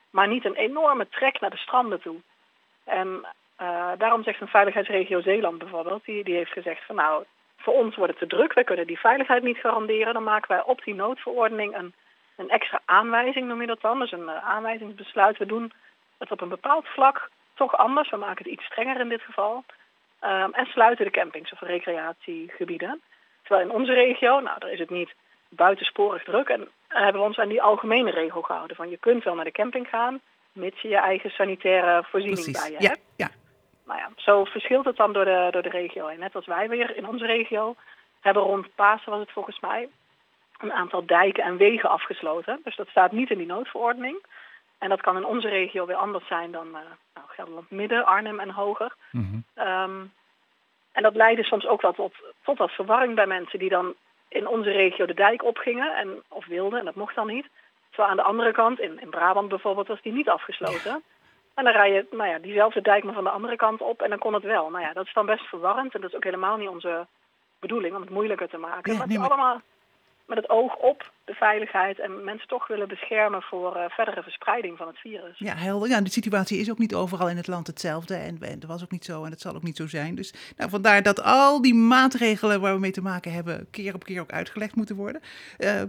maar 0.10 0.28
niet 0.28 0.46
een 0.46 0.56
enorme 0.56 1.08
trek 1.10 1.40
naar 1.40 1.50
de 1.50 1.58
stranden 1.58 2.02
toe. 2.02 2.18
En 2.84 3.26
eh, 3.56 3.92
daarom 3.98 4.24
zegt 4.24 4.42
een 4.42 4.48
veiligheidsregio 4.48 5.22
Zeeland 5.22 5.58
bijvoorbeeld, 5.58 6.06
die, 6.06 6.24
die 6.24 6.36
heeft 6.36 6.52
gezegd 6.52 6.86
van 6.86 6.96
nou, 6.96 7.24
voor 7.58 7.74
ons 7.74 7.96
wordt 7.96 8.20
het 8.20 8.30
te 8.30 8.36
druk, 8.36 8.54
wij 8.54 8.64
kunnen 8.64 8.88
die 8.88 9.00
veiligheid 9.00 9.44
niet 9.44 9.58
garanderen. 9.58 10.14
Dan 10.14 10.24
maken 10.24 10.48
wij 10.56 10.64
op 10.64 10.84
die 10.84 10.96
noodverordening 10.96 11.78
een, 11.78 11.94
een 12.36 12.50
extra 12.50 12.82
aanwijzing, 12.86 13.48
noem 13.48 13.62
je 13.62 13.68
dat 13.68 13.82
dan, 13.82 14.00
dus 14.00 14.12
een 14.12 14.30
eh, 14.30 14.50
aanwijzingsbesluit. 14.50 15.38
We 15.38 15.46
doen 15.46 15.72
het 16.18 16.32
op 16.32 16.42
een 16.42 16.50
bepaald 16.50 16.88
vlak 16.88 17.30
toch 17.54 17.78
anders, 17.78 18.10
we 18.10 18.18
maken 18.18 18.44
het 18.44 18.54
iets 18.54 18.66
strenger 18.66 19.00
in 19.00 19.10
dit 19.10 19.22
geval. 19.22 19.64
Ehm, 20.20 20.50
en 20.52 20.66
sluiten 20.66 21.06
de 21.06 21.12
campings 21.12 21.52
of 21.52 21.60
recreatiegebieden. 21.60 23.02
Terwijl 23.42 23.70
in 23.70 23.76
onze 23.76 23.94
regio, 23.94 24.40
nou 24.40 24.60
daar 24.60 24.72
is 24.72 24.80
het 24.80 24.90
niet 24.90 25.14
buitensporig 25.56 26.24
druk 26.24 26.48
en 26.50 26.68
hebben 26.88 27.22
we 27.22 27.28
ons 27.28 27.38
aan 27.38 27.48
die 27.50 27.62
algemene 27.62 28.12
regel 28.12 28.42
gehouden. 28.42 28.76
Van 28.76 28.90
je 28.90 28.98
kunt 28.98 29.24
wel 29.24 29.36
naar 29.36 29.46
de 29.46 29.52
camping 29.52 29.88
gaan, 29.88 30.22
mits 30.52 30.82
je 30.82 30.88
je 30.88 30.98
eigen 30.98 31.30
sanitaire 31.30 32.04
voorziening 32.04 32.52
bij 32.52 32.72
je 32.72 32.78
Ja, 32.82 32.90
hebt. 32.90 33.02
ja. 33.16 33.30
Nou 33.86 34.00
ja, 34.00 34.10
zo 34.16 34.44
verschilt 34.44 34.86
het 34.86 34.96
dan 34.96 35.14
door 35.14 35.26
de, 35.26 35.48
door 35.52 35.62
de 35.62 35.70
regio. 35.70 36.08
En 36.08 36.20
net 36.20 36.36
als 36.36 36.46
wij 36.46 36.70
weer 36.70 36.96
in 36.98 37.08
onze 37.08 37.26
regio 37.26 37.76
hebben 38.22 38.44
rond 38.44 38.76
Pasen 38.76 39.12
was 39.12 39.20
het 39.20 39.32
volgens 39.32 39.60
mij 39.60 39.90
een 40.60 40.74
aantal 40.74 41.06
dijken 41.06 41.44
en 41.44 41.58
wegen 41.58 41.90
afgesloten. 41.90 42.60
Dus 42.64 42.76
dat 42.76 42.88
staat 42.88 43.12
niet 43.12 43.30
in 43.30 43.38
die 43.38 43.48
noodverordening. 43.48 44.26
En 44.78 44.90
dat 44.90 45.02
kan 45.02 45.18
in 45.18 45.26
onze 45.26 45.50
regio 45.50 45.86
weer 45.86 45.96
anders 45.96 46.28
zijn 46.28 46.52
dan 46.52 46.68
eh 46.68 46.82
nou, 47.14 47.28
Gelderland 47.28 47.72
Midden, 47.72 48.06
Arnhem 48.06 48.40
en 48.40 48.50
hoger. 48.50 48.96
Mhm. 49.12 49.40
Ehm, 49.54 50.02
en 50.92 51.04
dat 51.04 51.16
leidde 51.16 51.44
soms 51.44 51.68
ook 51.68 51.82
wel 51.82 51.94
tot, 51.94 52.14
tot 52.44 52.58
wat 52.58 52.72
verwarring 52.72 53.16
bij 53.16 53.28
mensen 53.28 53.60
die 53.60 53.70
dan 53.70 53.96
in 54.34 54.48
onze 54.48 54.72
regio 54.72 55.06
de 55.06 55.14
dijk 55.14 55.44
opgingen 55.44 55.96
en, 55.96 56.24
of 56.28 56.46
wilden, 56.46 56.80
en 56.80 56.86
dat 56.86 56.96
mocht 56.96 57.16
dan 57.16 57.28
niet. 57.28 57.48
Terwijl 57.90 58.10
aan 58.10 58.18
de 58.18 58.24
andere 58.24 58.52
kant, 58.52 58.80
in, 58.80 59.00
in 59.00 59.10
Brabant 59.10 59.50
bijvoorbeeld, 59.50 59.88
was 59.88 60.02
die 60.02 60.14
niet 60.14 60.30
afgesloten. 60.30 61.04
En 61.54 61.64
dan 61.64 61.74
rij 61.74 61.92
je 61.92 62.06
nou 62.12 62.30
ja, 62.30 62.40
diezelfde 62.40 62.82
dijk 62.82 63.04
maar 63.04 63.14
van 63.14 63.24
de 63.24 63.30
andere 63.30 63.56
kant 63.56 63.82
op 63.82 64.02
en 64.02 64.10
dan 64.10 64.20
kon 64.20 64.34
het 64.34 64.44
wel. 64.44 64.70
Nou 64.70 64.84
ja, 64.84 64.94
dat 64.94 65.06
is 65.06 65.14
dan 65.14 65.26
best 65.26 65.46
verwarrend 65.46 65.94
en 65.96 66.02
dat 66.02 66.10
is 66.10 66.16
ook 66.16 66.24
helemaal 66.24 66.58
niet 66.58 66.70
onze 66.70 67.08
bedoeling 67.60 67.96
om 67.96 68.02
het 68.02 68.10
moeilijker 68.10 68.50
te 68.50 68.58
maken. 68.58 68.92
Ja, 68.92 68.98
maar 68.98 69.08
het 69.08 69.18
maar- 69.18 69.30
allemaal 69.30 69.62
met 70.26 70.38
het 70.38 70.50
oog 70.50 70.76
op 70.76 71.12
de 71.26 71.34
veiligheid 71.34 72.00
en 72.00 72.24
mensen 72.24 72.48
toch 72.48 72.68
willen 72.68 72.88
beschermen 72.88 73.42
voor 73.42 73.76
eh, 73.76 73.90
verdere 73.90 74.24
verspreiding 74.24 74.78
van 74.78 74.88
het 74.88 74.98
virus. 74.98 75.40
Ja, 75.40 75.56
helder. 75.56 75.90
Ja, 75.90 76.02
de 76.02 76.10
situatie 76.10 76.60
is 76.60 76.72
ook 76.72 76.78
niet 76.78 76.96
overal 76.96 77.30
in 77.30 77.38
het 77.38 77.48
land 77.48 77.68
hetzelfde. 77.68 78.16
En, 78.16 78.38
en 78.42 78.60
dat 78.60 78.70
was 78.70 78.84
ook 78.84 78.92
niet 78.92 79.06
zo 79.06 79.24
en 79.24 79.30
dat 79.30 79.40
zal 79.40 79.56
ook 79.56 79.64
niet 79.64 79.78
zo 79.78 79.88
zijn. 79.88 80.16
Dus 80.16 80.54
nou, 80.58 80.70
vandaar 80.70 81.04
dat 81.04 81.24
al 81.24 81.62
die 81.62 81.74
maatregelen 81.74 82.62
waar 82.62 82.74
we 82.74 82.80
mee 82.80 82.92
te 82.92 83.02
maken 83.02 83.32
hebben, 83.32 83.68
keer 83.72 83.94
op 83.94 84.04
keer 84.04 84.22
ook 84.22 84.32
uitgelegd 84.32 84.76
moeten 84.76 84.96
worden. 84.96 85.22
Eh, 85.58 85.82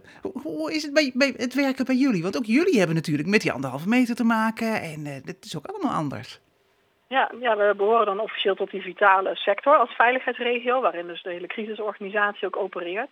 hoe, 0.43 0.73
is 0.73 0.83
het 0.83 0.93
bij, 0.93 1.13
bij 1.15 1.35
het 1.37 1.55
werken 1.55 1.85
bij 1.85 1.97
jullie? 1.97 2.23
Want 2.23 2.37
ook 2.37 2.47
jullie 2.47 2.79
hebben 2.79 2.97
natuurlijk 2.97 3.29
met 3.29 3.41
die 3.41 3.53
anderhalve 3.53 3.89
meter 3.89 4.15
te 4.15 4.25
maken. 4.25 4.83
En 4.83 5.07
eh 5.07 5.23
dat 5.25 5.37
is 5.41 5.57
ook 5.57 5.67
allemaal 5.67 5.93
anders. 5.93 6.41
Ja, 7.09 7.31
ja, 7.41 7.57
we 7.57 7.75
behoren 7.77 8.07
dan 8.07 8.21
officieel 8.21 8.55
tot 8.55 8.71
die 8.71 8.83
vitale 8.83 9.35
sector 9.35 9.77
als 9.77 9.95
veiligheidsregio, 9.95 10.81
waarin 10.81 11.07
dus 11.07 11.23
de 11.23 11.31
hele 11.31 11.47
crisisorganisatie 11.47 12.47
ook 12.47 12.57
opereert. 12.57 13.09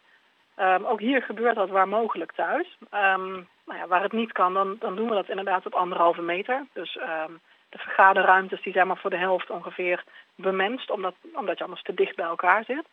Ehm, 0.63 0.85
ook 0.85 1.01
hier 1.01 1.23
gebeurt 1.23 1.55
dat 1.57 1.69
waar 1.69 1.89
mogelijk 1.89 2.33
thuis. 2.33 2.77
Ehm, 2.91 3.31
nou 3.67 3.79
ja, 3.79 3.87
waar 3.87 4.03
het 4.03 4.13
niet 4.13 4.33
kan, 4.33 4.55
dan, 4.55 4.77
dan 4.79 4.97
doen 4.97 5.09
we 5.09 5.15
dat 5.15 5.29
inderdaad 5.29 5.67
op 5.67 5.75
anderhalve 5.75 6.23
meter. 6.23 6.67
Dus 6.73 6.97
ehm, 6.97 7.33
de 7.69 7.79
vergaderruimtes 7.79 8.63
die 8.63 8.73
zijn 8.73 8.87
maar 8.87 8.97
voor 8.97 9.11
de 9.11 9.17
helft 9.17 9.51
ongeveer 9.51 10.05
bemenst, 10.35 10.91
omdat, 10.91 11.15
omdat 11.35 11.59
je 11.59 11.65
anders 11.65 11.83
te 11.83 11.95
dicht 11.95 12.17
bij 12.17 12.27
elkaar 12.27 12.65
zit. 12.65 12.85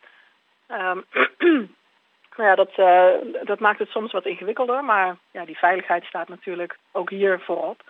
Nou 2.38 2.50
ja, 2.52 2.56
dat, 2.56 2.72
eh, 2.76 3.10
dat 3.44 3.60
maakt 3.60 3.80
het 3.80 3.90
soms 3.90 4.12
wat 4.12 4.26
ingewikkelder, 4.26 4.84
maar 4.84 5.16
ja, 5.32 5.46
die 5.46 5.58
veiligheid 5.58 6.04
staat 6.04 6.28
natuurlijk 6.28 6.78
ook 6.92 7.10
hier 7.10 7.40
voorop. 7.40 7.82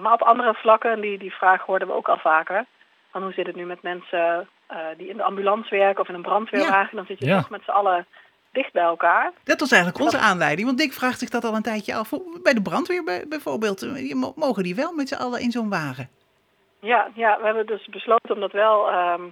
Maar 0.00 0.12
op 0.12 0.22
andere 0.22 0.54
vlakken, 0.54 0.90
en 0.90 1.00
die, 1.00 1.18
die 1.18 1.34
vraag 1.34 1.62
hoorden 1.62 1.88
we 1.88 1.94
ook 1.94 2.08
al 2.08 2.16
vaker, 2.18 2.64
van 3.10 3.22
hoe 3.22 3.32
zit 3.32 3.46
het 3.46 3.56
nu 3.56 3.64
met 3.64 3.82
mensen 3.82 4.48
eh, 4.66 4.78
die 4.96 5.08
in 5.08 5.16
de 5.16 5.22
ambulance 5.22 5.76
werken 5.76 6.00
of 6.02 6.08
in 6.08 6.14
een 6.14 6.22
brandweerwagen, 6.22 6.96
dan 6.96 7.06
zit 7.06 7.18
je 7.18 7.26
Ja. 7.26 7.36
toch 7.38 7.50
met 7.50 7.62
z'n 7.64 7.70
allen 7.70 8.06
dicht 8.56 8.72
bij 8.72 8.82
elkaar. 8.82 9.32
Dat 9.44 9.60
was 9.60 9.70
eigenlijk 9.72 10.02
onze 10.04 10.18
aanleiding. 10.18 10.66
Want 10.66 10.78
Dick 10.78 10.92
vraagt 10.92 11.18
zich 11.18 11.28
dat 11.28 11.44
al 11.44 11.54
een 11.54 11.62
tijdje 11.62 11.94
af. 11.94 12.10
Bij 12.42 12.54
de 12.54 12.62
brandweer 12.62 13.04
bij- 13.04 13.24
bijvoorbeeld. 13.28 13.82
eh, 13.82 14.14
Mogen 14.34 14.62
die 14.62 14.74
wel 14.74 14.92
met 14.92 15.08
z'n 15.08 15.14
allen 15.22 15.40
in 15.40 15.50
zo'n 15.50 15.68
wagen? 15.70 16.08
Ja, 16.80 17.08
ja, 17.14 17.38
we 17.38 17.44
hebben 17.44 17.66
dus 17.66 17.86
besloten 17.86 18.34
om 18.34 18.40
dat 18.40 18.52
wel, 18.52 18.88
ehm, 18.90 19.22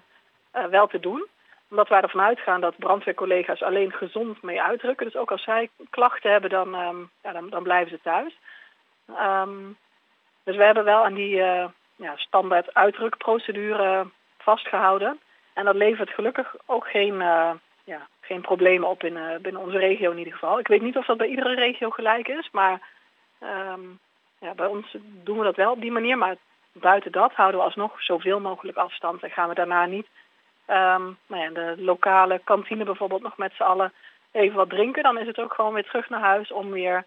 eh, 0.51 0.65
wel 0.65 0.87
te 0.87 1.01
doen. 1.01 1.27
Omdat 1.71 1.89
wij 1.89 2.01
ervan 2.01 2.21
uitgaan 2.21 2.61
dat 2.61 2.77
brandweercollega's 2.79 3.63
alleen 3.63 3.93
gezond 3.93 4.43
mee 4.43 4.63
uitdrukken. 4.63 5.07
Dus 5.07 5.17
ook 5.17 5.31
als 5.31 5.43
zij 5.43 5.71
klachten 5.91 6.31
hebben, 6.31 6.51
dan, 6.51 6.75
ehm, 6.75 6.97
ja, 7.23 7.33
dan, 7.33 7.51
dan 7.51 7.63
blijven 7.63 7.91
ze 7.91 8.01
thuis. 8.03 8.39
Ehm, 9.17 9.59
dus 10.45 10.57
we 10.57 10.65
hebben 10.65 10.85
wel 10.85 11.05
aan 11.05 11.15
die 11.15 11.43
eh, 11.43 11.65
ja, 11.97 12.17
standaard 12.17 12.75
uitdrukprocedure 12.75 14.07
vastgehouden. 14.39 15.19
En 15.55 15.65
dat 15.65 15.75
levert 15.75 16.11
gelukkig 16.11 16.55
ook 16.67 16.87
geen, 16.89 17.21
ja, 17.85 18.09
geen 18.21 18.41
problemen 18.41 18.89
op 18.89 19.05
in, 19.05 19.17
eh, 19.17 19.39
binnen 19.41 19.63
onze 19.63 19.79
regio 19.79 20.11
in 20.11 20.19
ieder 20.19 20.33
geval. 20.33 20.59
Ik 20.59 20.69
weet 20.69 20.83
niet 20.83 20.97
of 20.97 21.07
dat 21.07 21.17
bij 21.17 21.29
iedere 21.29 21.55
regio 21.55 21.91
gelijk 21.91 22.29
is, 22.29 22.49
maar 22.53 22.81
ehm, 23.39 23.81
ja, 24.39 24.55
bij 24.55 24.67
ons 24.67 24.97
doen 25.23 25.39
we 25.39 25.45
dat 25.45 25.57
wel 25.57 25.73
op 25.73 25.81
die 25.81 25.93
manier. 25.93 26.19
Maar 26.19 26.37
buiten 26.73 27.13
dat 27.13 27.33
houden 27.33 27.61
we 27.61 27.67
alsnog 27.67 28.03
zoveel 28.03 28.41
mogelijk 28.41 28.77
afstand 28.77 29.23
en 29.23 29.31
gaan 29.31 29.49
we 29.49 29.55
daarna 29.55 29.87
niet 29.87 30.07
ehm, 30.67 31.03
nou 31.03 31.43
ja, 31.43 31.45
in 31.45 31.55
de 31.55 31.75
lokale 31.79 32.41
kantine 32.45 32.85
bijvoorbeeld 32.85 33.23
nog 33.23 33.37
met 33.37 33.53
z'n 33.53 33.63
allen 33.63 33.93
even 34.33 34.57
wat 34.57 34.71
drinken. 34.71 35.03
Dan 35.03 35.19
is 35.19 35.27
het 35.27 35.39
ook 35.39 35.55
gewoon 35.55 35.75
weer 35.75 35.85
terug 35.85 36.09
naar 36.09 36.21
huis 36.21 36.53
om 36.53 36.71
weer 36.71 37.05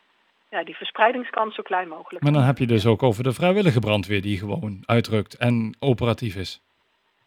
ja, 0.49 0.63
die 0.63 0.75
verspreidingskans 0.75 1.55
zo 1.55 1.63
klein 1.63 1.87
mogelijk. 1.87 2.23
Maar 2.23 2.33
dan 2.33 2.41
heb 2.41 2.57
je 2.57 2.67
dus 2.67 2.85
ook 2.85 3.03
over 3.03 3.23
de 3.23 3.33
vrijwillige 3.33 3.79
brandweer 3.79 4.21
die 4.21 4.37
gewoon 4.37 4.83
uitrukt 4.85 5.37
en 5.37 5.75
operatief 5.79 6.35
is. 6.35 6.66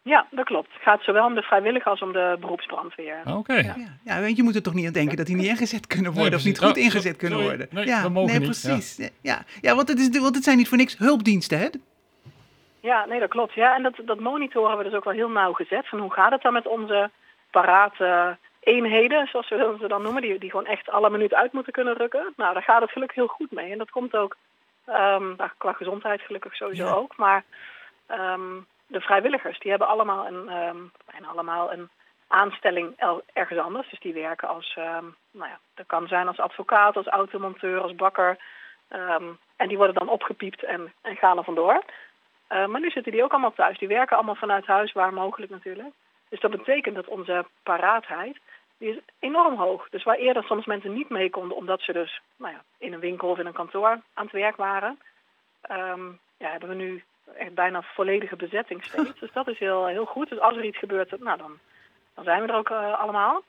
Ja, 0.03 0.27
dat 0.31 0.45
klopt. 0.45 0.73
Het 0.73 0.81
gaat 0.81 1.03
zowel 1.03 1.25
om 1.25 1.35
de 1.35 1.41
vrijwillige 1.41 1.89
als 1.89 2.01
om 2.01 2.11
de 2.11 2.37
beroepsbrandweer. 2.39 3.21
Ah, 3.23 3.37
Oké. 3.37 3.53
Ja, 3.53 3.75
ja 4.03 4.21
want 4.21 4.37
je 4.37 4.43
moet 4.43 4.55
er 4.55 4.63
toch 4.63 4.73
niet 4.73 4.85
aan 4.87 4.93
denken 4.93 5.17
dat 5.17 5.25
die 5.25 5.35
niet 5.35 5.45
ingezet 5.45 5.87
kunnen 5.87 6.11
worden 6.11 6.29
Nee, 6.29 6.39
of 6.39 6.45
niet 6.45 6.59
goed 6.59 6.77
Oh, 6.77 6.83
ingezet 6.83 7.17
kunnen 7.17 7.41
worden. 7.41 7.67
Nee, 7.71 7.85
ja, 7.85 8.01
we 8.01 8.09
mogen 8.09 8.29
nee, 8.31 8.39
niet, 8.47 8.61
precies. 8.61 8.97
Ja, 8.97 9.09
ja. 9.21 9.41
ja, 9.61 9.75
want, 9.75 9.87
het 9.87 9.99
is, 9.99 10.19
want 10.19 10.35
het 10.35 10.43
zijn 10.43 10.57
niet 10.57 10.67
voor 10.67 10.77
niks 10.77 10.97
hulpdiensten, 10.97 11.59
hè? 11.59 11.67
Ja, 12.79 13.05
nee, 13.05 13.19
dat 13.19 13.29
klopt. 13.29 13.53
Ja, 13.53 13.75
en 13.75 13.83
dat, 13.83 13.93
dat 14.05 14.19
monitoren 14.19 14.77
we 14.77 14.83
dus 14.83 14.93
ook 14.93 15.03
wel 15.03 15.13
heel 15.13 15.29
nauwgezet. 15.29 15.87
Van 15.87 15.99
hoe 15.99 16.13
gaat 16.13 16.31
het 16.31 16.41
dan 16.41 16.53
met 16.53 16.67
onze 16.67 17.09
parate 17.51 18.37
eenheden, 18.59 19.27
zoals 19.27 19.49
we 19.49 19.75
ze 19.79 19.87
dan 19.87 20.01
noemen, 20.01 20.21
die, 20.21 20.39
die 20.39 20.49
gewoon 20.49 20.65
echt 20.65 20.89
alle 20.89 21.09
minuut 21.09 21.33
uit 21.33 21.53
moeten 21.53 21.73
kunnen 21.73 21.97
rukken. 21.97 22.33
Nou, 22.35 22.53
daar 22.53 22.63
gaat 22.63 22.81
het 22.81 22.91
gelukkig 22.91 23.17
heel 23.17 23.27
goed 23.27 23.51
mee. 23.51 23.71
En 23.71 23.77
dat 23.77 23.89
komt 23.89 24.15
ook 24.15 24.35
ehm, 24.85 25.35
nou, 25.37 25.49
qua 25.57 25.73
gezondheid 25.73 26.21
gelukkig 26.21 26.55
sowieso 26.55 26.85
Ja. 26.85 26.91
ook. 26.91 27.17
Maar 27.17 27.43
ehm, 28.07 28.41
de 28.91 29.01
vrijwilligers, 29.01 29.59
die 29.59 29.69
hebben 29.69 29.87
allemaal 29.87 30.27
een, 30.27 30.49
ehm, 30.49 30.77
bijna 31.11 31.27
allemaal 31.27 31.71
een 31.71 31.89
aanstelling 32.27 32.93
el- 32.97 33.23
ergens 33.33 33.59
anders. 33.59 33.89
Dus 33.89 33.99
die 33.99 34.13
werken 34.13 34.47
als, 34.47 34.73
ehm, 34.77 35.05
nou 35.31 35.49
ja, 35.49 35.59
dat 35.75 35.85
kan 35.85 36.07
zijn 36.07 36.27
als 36.27 36.39
advocaat, 36.39 36.97
als 36.97 37.07
automonteur, 37.07 37.81
als 37.81 37.95
bakker. 37.95 38.37
Ehm, 38.87 39.23
en 39.55 39.67
die 39.67 39.77
worden 39.77 39.95
dan 39.95 40.09
opgepiept 40.09 40.63
en, 40.63 40.93
en 41.01 41.15
gaan 41.15 41.37
er 41.37 41.43
vandoor. 41.43 41.83
Eh, 42.47 42.65
maar 42.65 42.81
nu 42.81 42.89
zitten 42.89 43.11
die 43.11 43.23
ook 43.23 43.31
allemaal 43.31 43.53
thuis. 43.53 43.77
Die 43.77 43.87
werken 43.87 44.15
allemaal 44.15 44.35
vanuit 44.35 44.65
huis, 44.65 44.91
waar 44.91 45.13
mogelijk 45.13 45.51
natuurlijk. 45.51 45.89
Dus 46.29 46.39
dat 46.39 46.51
betekent 46.51 46.95
dat 46.95 47.07
onze 47.07 47.45
paraatheid 47.63 48.37
die 48.77 48.89
is 48.89 48.99
enorm 49.19 49.55
hoog. 49.55 49.89
Dus 49.89 50.03
waar 50.03 50.15
eerder 50.15 50.43
soms 50.43 50.65
mensen 50.65 50.93
niet 50.93 51.09
mee 51.09 51.29
konden 51.29 51.57
omdat 51.57 51.81
ze 51.81 51.93
dus 51.93 52.21
nou 52.35 52.53
ja, 52.53 52.61
in 52.77 52.93
een 52.93 52.99
winkel 52.99 53.29
of 53.29 53.39
in 53.39 53.45
een 53.45 53.53
kantoor 53.53 53.89
aan 54.13 54.23
het 54.23 54.31
werk 54.31 54.55
waren, 54.55 54.99
ja, 56.37 56.49
hebben 56.49 56.69
we 56.69 56.75
nu 56.75 57.03
echt 57.37 57.53
bijna 57.53 57.81
volledige 57.81 58.35
bezetting 58.35 58.83
steeds. 58.83 59.19
Dus 59.19 59.31
dat 59.33 59.47
is 59.47 59.59
heel, 59.59 59.85
heel 59.87 60.05
goed. 60.05 60.29
Dus 60.29 60.39
als 60.39 60.55
er 60.57 60.65
iets 60.65 60.77
gebeurt, 60.77 61.19
nou 61.19 61.37
dan, 61.37 61.51
dan 62.15 62.23
zijn 62.23 62.41
we 62.41 62.47
er 62.47 62.55
ook 62.57 62.69
eh, 62.69 62.99
allemaal. 62.99 63.43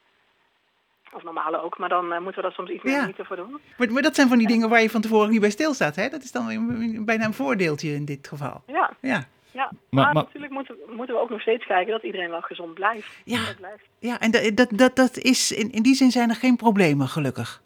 Of 1.12 1.22
normale 1.22 1.62
ook, 1.62 1.78
maar 1.78 1.88
dan 1.88 2.12
eh, 2.12 2.18
moeten 2.20 2.34
we 2.36 2.42
daar 2.42 2.52
soms 2.52 2.70
iets 2.70 2.82
meer 2.82 2.94
Ja. 2.94 3.02
moeite 3.02 3.24
voor 3.24 3.36
doen. 3.36 3.60
Maar, 3.76 3.92
maar 3.92 4.02
dat 4.02 4.14
zijn 4.14 4.28
van 4.28 4.38
die 4.38 4.46
dingen 4.46 4.68
waar 4.68 4.82
je 4.82 4.90
van 4.90 5.00
tevoren 5.00 5.30
niet 5.30 5.40
bij 5.40 5.50
stilstaat, 5.50 5.96
hè? 5.96 6.08
Dat 6.08 6.22
is 6.22 6.32
dan 6.32 7.04
bijna 7.04 7.24
een 7.24 7.34
voordeeltje 7.34 7.94
in 7.94 8.04
dit 8.04 8.28
geval. 8.28 8.62
Ja, 8.66 8.90
Ja, 9.00 9.24
ja. 9.50 9.70
Maar- 9.90 10.04
Maar, 10.04 10.04
maar- 10.14 10.22
natuurlijk 10.24 10.52
moeten, 10.52 10.76
moeten 10.88 11.14
we 11.14 11.20
ook 11.20 11.30
nog 11.30 11.40
steeds 11.40 11.66
kijken 11.66 11.92
dat 11.92 12.02
iedereen 12.02 12.30
wel 12.30 12.40
gezond 12.40 12.74
blijft. 12.74 13.20
Ja. 13.24 13.44
Dat 13.46 13.56
blijft. 13.56 13.84
ja 13.98 14.20
en 14.20 14.30
dat, 14.30 14.56
dat, 14.56 14.68
dat, 14.78 14.96
dat 14.96 15.16
is, 15.16 15.52
in, 15.52 15.72
in 15.72 15.82
die 15.82 15.94
zin 15.94 16.10
zijn 16.10 16.28
er 16.28 16.36
geen 16.36 16.56
problemen, 16.56 17.08
gelukkig. 17.08 17.60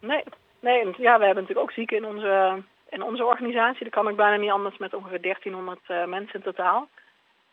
Nee, 0.00 0.22
nee 0.60 0.84
ja, 0.84 1.18
we 1.18 1.24
hebben 1.24 1.42
natuurlijk 1.42 1.58
ook 1.58 1.72
zieken 1.72 1.96
in 1.96 2.04
onze, 2.04 2.62
in 2.88 3.02
onze 3.02 3.24
organisatie. 3.24 3.84
Dat 3.84 3.92
kan 3.92 4.08
ook 4.08 4.16
bijna 4.16 4.36
niet 4.36 4.50
anders 4.50 4.76
met 4.78 4.94
ongeveer 4.94 5.20
1300 5.22 5.80
eh, 5.86 6.04
mensen 6.06 6.34
in 6.34 6.42
totaal. 6.42 6.88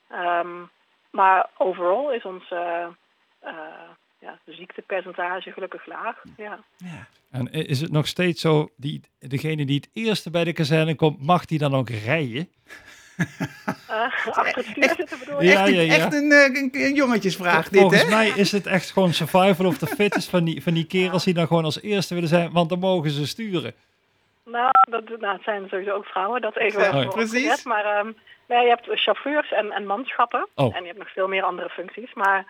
Ehm, 0.09 0.61
maar 1.11 1.49
overal 1.57 2.11
is 2.13 2.23
ons 2.23 2.51
eh, 2.51 2.85
eh, 3.39 3.53
ja, 4.19 4.39
ziektepercentage 4.45 5.51
gelukkig 5.51 5.85
laag. 5.85 6.21
Ja. 6.37 6.59
Ja. 6.77 7.07
En 7.31 7.51
is 7.51 7.81
het 7.81 7.91
nog 7.91 8.07
steeds 8.07 8.41
zo, 8.41 8.69
die, 8.75 9.01
degene 9.19 9.65
die 9.65 9.75
het 9.75 9.89
eerste 9.93 10.29
bij 10.29 10.43
de 10.43 10.53
kazerne 10.53 10.95
komt, 10.95 11.21
mag 11.25 11.45
die 11.45 11.59
dan 11.59 11.75
ook 11.75 11.89
rijden? 11.89 12.49
Achter 13.87 14.55
het 14.55 14.65
stuur 14.65 14.93
zitten 14.97 15.19
bedoel 15.19 15.41
je? 15.41 15.47
Ja, 15.49 15.59
echt, 15.59 15.67
een- 15.67 15.75
ja, 15.75 15.81
ja. 15.81 15.93
echt 15.93 16.13
een, 16.13 16.31
een, 16.31 16.69
een 16.73 16.95
jongetjesvraag, 16.95 17.69
dit, 17.69 17.79
Volgens 17.81 18.01
hè? 18.03 18.09
mij 18.09 18.29
is 18.29 18.51
het 18.51 18.67
echt 18.67 18.91
gewoon 18.91 19.13
survival 19.13 19.65
of 19.65 19.77
the 19.77 19.87
fittest 19.87 20.29
van 20.29 20.43
die, 20.43 20.63
van 20.63 20.73
die 20.73 20.85
kerels 20.85 21.23
die 21.23 21.33
dan 21.33 21.47
gewoon 21.47 21.65
als 21.65 21.81
eerste 21.81 22.13
willen 22.13 22.29
zijn, 22.29 22.51
want 22.51 22.69
dan 22.69 22.79
mogen 22.79 23.09
ze 23.11 23.27
sturen. 23.27 23.73
Nou, 24.45 24.71
dat, 24.89 25.19
nou, 25.19 25.33
het 25.33 25.43
zijn 25.43 25.69
sowieso 25.69 25.91
ook 25.91 26.05
vrouwen, 26.05 26.41
dat 26.41 26.55
even 26.55 26.81
Ja, 26.81 27.07
precies. 27.07 27.63
Maar 27.63 28.05
nee, 28.45 28.63
je 28.63 28.69
hebt 28.69 28.87
chauffeurs 28.89 29.51
en, 29.51 29.71
en 29.71 29.85
manschappen. 29.85 30.47
Oh. 30.55 30.75
En 30.75 30.81
je 30.81 30.87
hebt 30.87 30.99
nog 30.99 31.11
veel 31.11 31.27
meer 31.27 31.43
andere 31.43 31.69
functies. 31.69 32.13
Maar 32.13 32.45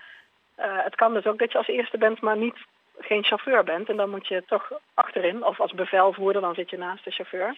eh, 0.55 0.83
het 0.83 0.95
kan 0.95 1.13
dus 1.13 1.25
ook 1.25 1.39
dat 1.39 1.51
je 1.51 1.57
als 1.57 1.67
eerste 1.67 1.97
bent, 1.97 2.21
maar 2.21 2.37
niet 2.37 2.57
geen 2.99 3.23
chauffeur 3.23 3.63
bent. 3.63 3.89
En 3.89 3.95
dan 3.95 4.09
moet 4.09 4.27
je 4.27 4.43
toch 4.47 4.71
achterin. 4.93 5.45
Of 5.45 5.59
als 5.59 5.71
bevelvoerder, 5.71 6.41
dan 6.41 6.55
zit 6.55 6.69
je 6.69 6.77
naast 6.77 7.03
de 7.03 7.11
chauffeur. 7.11 7.55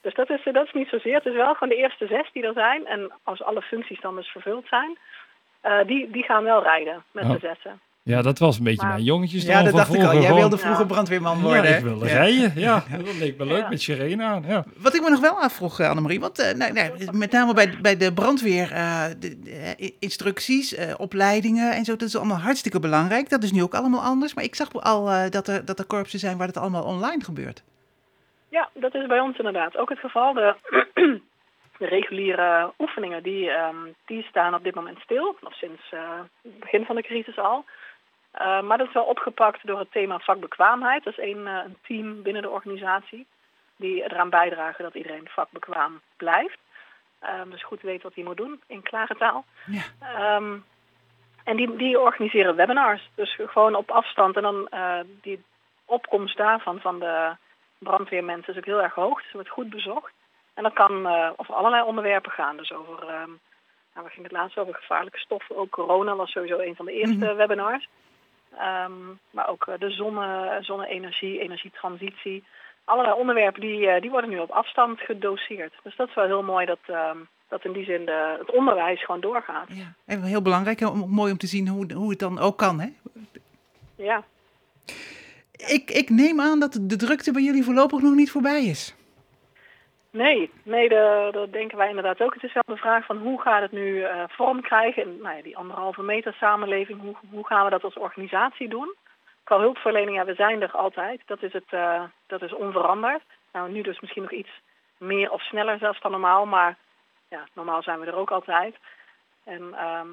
Dus 0.00 0.14
dat 0.14 0.30
is, 0.30 0.40
dat 0.44 0.66
is 0.66 0.72
niet 0.72 0.88
zozeer. 0.88 1.14
Het 1.14 1.26
is 1.26 1.34
wel 1.34 1.54
gewoon 1.54 1.68
de 1.68 1.82
eerste 1.82 2.06
zes 2.06 2.30
die 2.32 2.46
er 2.46 2.52
zijn. 2.52 2.86
En 2.86 3.12
als 3.22 3.42
alle 3.42 3.62
functies 3.62 4.00
dan 4.00 4.16
dus 4.16 4.28
vervuld 4.28 4.66
zijn, 4.68 4.98
eh, 5.60 5.78
die, 5.86 6.10
die 6.10 6.22
gaan 6.22 6.44
wel 6.44 6.62
rijden 6.62 7.04
met 7.10 7.24
Oh. 7.24 7.30
de 7.30 7.38
zessen. 7.38 7.80
Ja, 8.06 8.22
dat 8.22 8.38
was 8.38 8.58
een 8.58 8.64
beetje 8.64 8.82
Maar- 8.82 8.92
mijn 8.92 9.04
jongetjes 9.04 9.42
Ja, 9.44 9.58
dat 9.62 9.68
van 9.68 9.78
dacht 9.78 9.94
ik 9.94 10.02
al. 10.02 10.12
Jij 10.12 10.22
gewoon- 10.22 10.38
wilde 10.38 10.58
vroeger 10.58 10.80
Ja. 10.86 10.86
brandweerman 10.92 11.36
Ja, 11.36 11.42
worden. 11.42 11.76
ik 11.76 11.82
wilde 11.82 12.06
Ja. 12.06 12.12
rijden. 12.12 12.52
Ja, 12.54 12.84
dat 13.04 13.14
leek 13.18 13.38
me 13.38 13.46
leuk 13.46 13.60
Ja. 13.62 13.68
met 13.68 13.80
sirene 13.82 14.24
aan. 14.24 14.44
Ja. 14.46 14.64
Wat 14.76 14.94
ik 14.94 15.02
me 15.02 15.10
nog 15.10 15.20
wel 15.20 15.40
afvroeg, 15.40 15.80
eh, 15.80 15.88
Annemarie, 15.88 16.20
want 16.20 16.38
eh, 16.38 16.54
nou, 16.54 16.72
nou, 16.72 16.90
met 17.16 17.32
name 17.32 17.54
bij, 17.54 17.74
bij 17.82 17.96
de 17.96 18.12
brandweer, 18.12 18.72
eh, 18.72 19.04
de, 19.18 19.38
de, 19.40 19.94
instructies, 19.98 20.74
eh, 20.74 20.94
opleidingen 20.96 21.72
en 21.74 21.84
zo, 21.84 21.96
dat 21.96 22.08
is 22.08 22.16
allemaal 22.16 22.36
hartstikke 22.38 22.80
belangrijk. 22.80 23.28
Dat 23.28 23.42
is 23.42 23.52
nu 23.52 23.62
ook 23.62 23.74
allemaal 23.74 24.00
anders. 24.02 24.34
Maar 24.34 24.44
ik 24.44 24.54
zag 24.54 24.72
al 24.72 25.10
eh, 25.10 25.30
dat, 25.30 25.48
er, 25.48 25.64
dat 25.64 25.78
er 25.78 25.86
korpsen 25.86 26.18
zijn 26.18 26.36
waar 26.36 26.46
het 26.46 26.56
allemaal 26.56 26.84
online 26.84 27.24
gebeurt. 27.24 27.62
Ja, 28.48 28.68
dat 28.74 28.94
is 28.94 29.06
bij 29.06 29.20
ons 29.20 29.38
inderdaad 29.38 29.76
ook 29.76 29.88
het 29.88 29.98
geval. 29.98 30.32
De, 30.32 30.54
de 31.78 31.86
reguliere 31.86 32.72
oefeningen 32.78 33.22
die, 33.22 33.50
ehm, 33.50 33.76
die 34.06 34.22
staan 34.22 34.54
op 34.54 34.64
dit 34.64 34.74
moment 34.74 34.98
stil, 34.98 35.36
of 35.42 35.54
sinds 35.56 35.82
eh, 35.90 36.00
het 36.42 36.60
begin 36.60 36.84
van 36.84 36.96
de 36.96 37.02
crisis 37.02 37.38
al. 37.38 37.64
Eh, 38.36 38.60
maar 38.60 38.78
dat 38.78 38.86
is 38.86 38.92
wel 38.92 39.04
opgepakt 39.04 39.66
door 39.66 39.78
het 39.78 39.92
thema 39.92 40.18
vakbekwaamheid. 40.18 41.04
Dat 41.04 41.18
is 41.18 41.24
een, 41.24 41.46
eh, 41.46 41.54
een 41.64 41.76
team 41.82 42.22
binnen 42.22 42.42
de 42.42 42.50
organisatie 42.50 43.26
die 43.76 44.02
eraan 44.02 44.30
bijdragen 44.30 44.84
dat 44.84 44.94
iedereen 44.94 45.28
vakbekwaam 45.28 46.00
blijft. 46.16 46.58
Ehm, 47.18 47.50
dus 47.50 47.64
goed 47.64 47.82
weet 47.82 48.02
wat 48.02 48.14
hij 48.14 48.24
moet 48.24 48.36
doen 48.36 48.62
in 48.66 48.82
klare 48.82 49.16
taal. 49.16 49.44
Ja. 49.66 49.82
Ehm, 50.00 50.56
en 51.44 51.56
die, 51.56 51.76
die 51.76 52.00
organiseren 52.00 52.56
webinars, 52.56 53.10
dus 53.14 53.38
gewoon 53.46 53.74
op 53.74 53.90
afstand. 53.90 54.36
En 54.36 54.42
dan 54.42 54.68
eh, 54.68 55.00
die 55.20 55.44
opkomst 55.84 56.36
daarvan 56.36 56.80
van 56.80 56.98
de 56.98 57.36
brandweermensen 57.78 58.52
is 58.52 58.58
ook 58.58 58.64
heel 58.64 58.82
erg 58.82 58.94
hoog. 58.94 59.14
Dus 59.14 59.24
het 59.24 59.32
wordt 59.32 59.48
goed 59.48 59.70
bezocht. 59.70 60.12
En 60.54 60.62
dat 60.62 60.72
kan 60.72 61.06
over 61.36 61.54
allerlei 61.54 61.82
onderwerpen 61.82 62.32
gaan. 62.32 62.56
Dus 62.56 62.72
over, 62.72 63.08
ehm 63.08 63.30
nou, 63.94 64.06
we 64.06 64.08
gingen 64.08 64.28
het 64.30 64.38
laatst 64.38 64.58
over 64.58 64.74
gevaarlijke 64.74 65.18
stoffen. 65.18 65.56
Ook 65.56 65.70
corona 65.70 66.16
was 66.16 66.30
sowieso 66.30 66.58
een 66.58 66.76
van 66.76 66.84
de 66.84 66.92
eerste 66.92 67.34
webinars. 67.34 67.88
Ehm, 68.58 68.92
maar 69.30 69.48
ook 69.48 69.66
eh, 69.66 69.78
de 69.78 69.90
zonne, 69.90 70.58
zonne-energie, 70.60 71.40
energietransitie. 71.40 72.44
Allerlei 72.84 73.16
onderwerpen 73.16 73.60
die, 73.60 73.88
eh, 73.88 74.00
die 74.00 74.10
worden 74.10 74.30
nu 74.30 74.38
op 74.38 74.50
afstand 74.50 75.00
gedoseerd. 75.00 75.72
Dus 75.82 75.96
dat 75.96 76.08
is 76.08 76.14
wel 76.14 76.24
heel 76.24 76.42
mooi 76.42 76.66
dat, 76.66 76.78
ehm, 76.86 77.18
dat 77.48 77.64
in 77.64 77.72
die 77.72 77.84
zin 77.84 78.04
de, 78.04 78.36
het 78.38 78.50
onderwijs 78.50 79.04
gewoon 79.04 79.20
doorgaat. 79.20 79.66
Ja. 79.68 79.92
En 80.06 80.22
heel 80.22 80.42
belangrijk, 80.42 80.80
en 80.80 81.08
mooi 81.08 81.32
om 81.32 81.38
te 81.38 81.46
zien 81.46 81.68
hoe, 81.68 81.92
hoe 81.92 82.10
het 82.10 82.18
dan 82.18 82.38
ook 82.38 82.58
kan. 82.58 82.80
Hè? 82.80 82.88
Ja. 83.96 84.24
Ik, 85.52 85.90
ik 85.90 86.10
neem 86.10 86.40
aan 86.40 86.60
dat 86.60 86.78
de 86.80 86.96
drukte 86.96 87.32
bij 87.32 87.42
jullie 87.42 87.64
voorlopig 87.64 88.00
nog 88.00 88.14
niet 88.14 88.30
voorbij 88.30 88.64
is. 88.64 88.94
Nee, 90.16 90.50
nee 90.62 90.88
dat 91.32 91.52
denken 91.52 91.78
wij 91.78 91.88
inderdaad 91.88 92.22
ook. 92.22 92.34
Het 92.34 92.42
is 92.42 92.52
wel 92.52 92.62
de 92.66 92.76
vraag 92.76 93.04
van 93.04 93.16
hoe 93.16 93.40
gaat 93.40 93.62
het 93.62 93.72
nu 93.72 94.02
eh, 94.02 94.22
vorm 94.28 94.60
krijgen 94.60 95.02
in 95.02 95.18
nou 95.22 95.36
ja, 95.36 95.42
die 95.42 95.56
anderhalve 95.56 96.02
meter 96.02 96.32
samenleving. 96.32 97.00
Hoe, 97.00 97.14
hoe 97.30 97.46
gaan 97.46 97.64
we 97.64 97.70
dat 97.70 97.84
als 97.84 97.96
organisatie 97.96 98.68
doen? 98.68 98.94
Qua 99.44 99.58
hulpverlening, 99.58 100.16
ja, 100.16 100.24
we 100.24 100.34
zijn 100.34 100.62
er 100.62 100.70
altijd. 100.70 101.22
Dat 101.26 101.42
is, 101.42 101.52
het, 101.52 101.64
eh, 101.68 102.02
dat 102.26 102.42
is 102.42 102.52
onveranderd. 102.52 103.22
Nou, 103.52 103.70
nu 103.70 103.82
dus 103.82 104.00
misschien 104.00 104.22
nog 104.22 104.32
iets 104.32 104.60
meer 104.98 105.30
of 105.30 105.42
sneller 105.42 105.78
zelfs 105.78 106.00
dan 106.00 106.10
normaal. 106.10 106.46
Maar 106.46 106.76
ja, 107.28 107.46
normaal 107.52 107.82
zijn 107.82 108.00
we 108.00 108.06
er 108.06 108.16
ook 108.16 108.30
altijd. 108.30 108.76
En 109.44 109.74
ehm, 109.74 110.08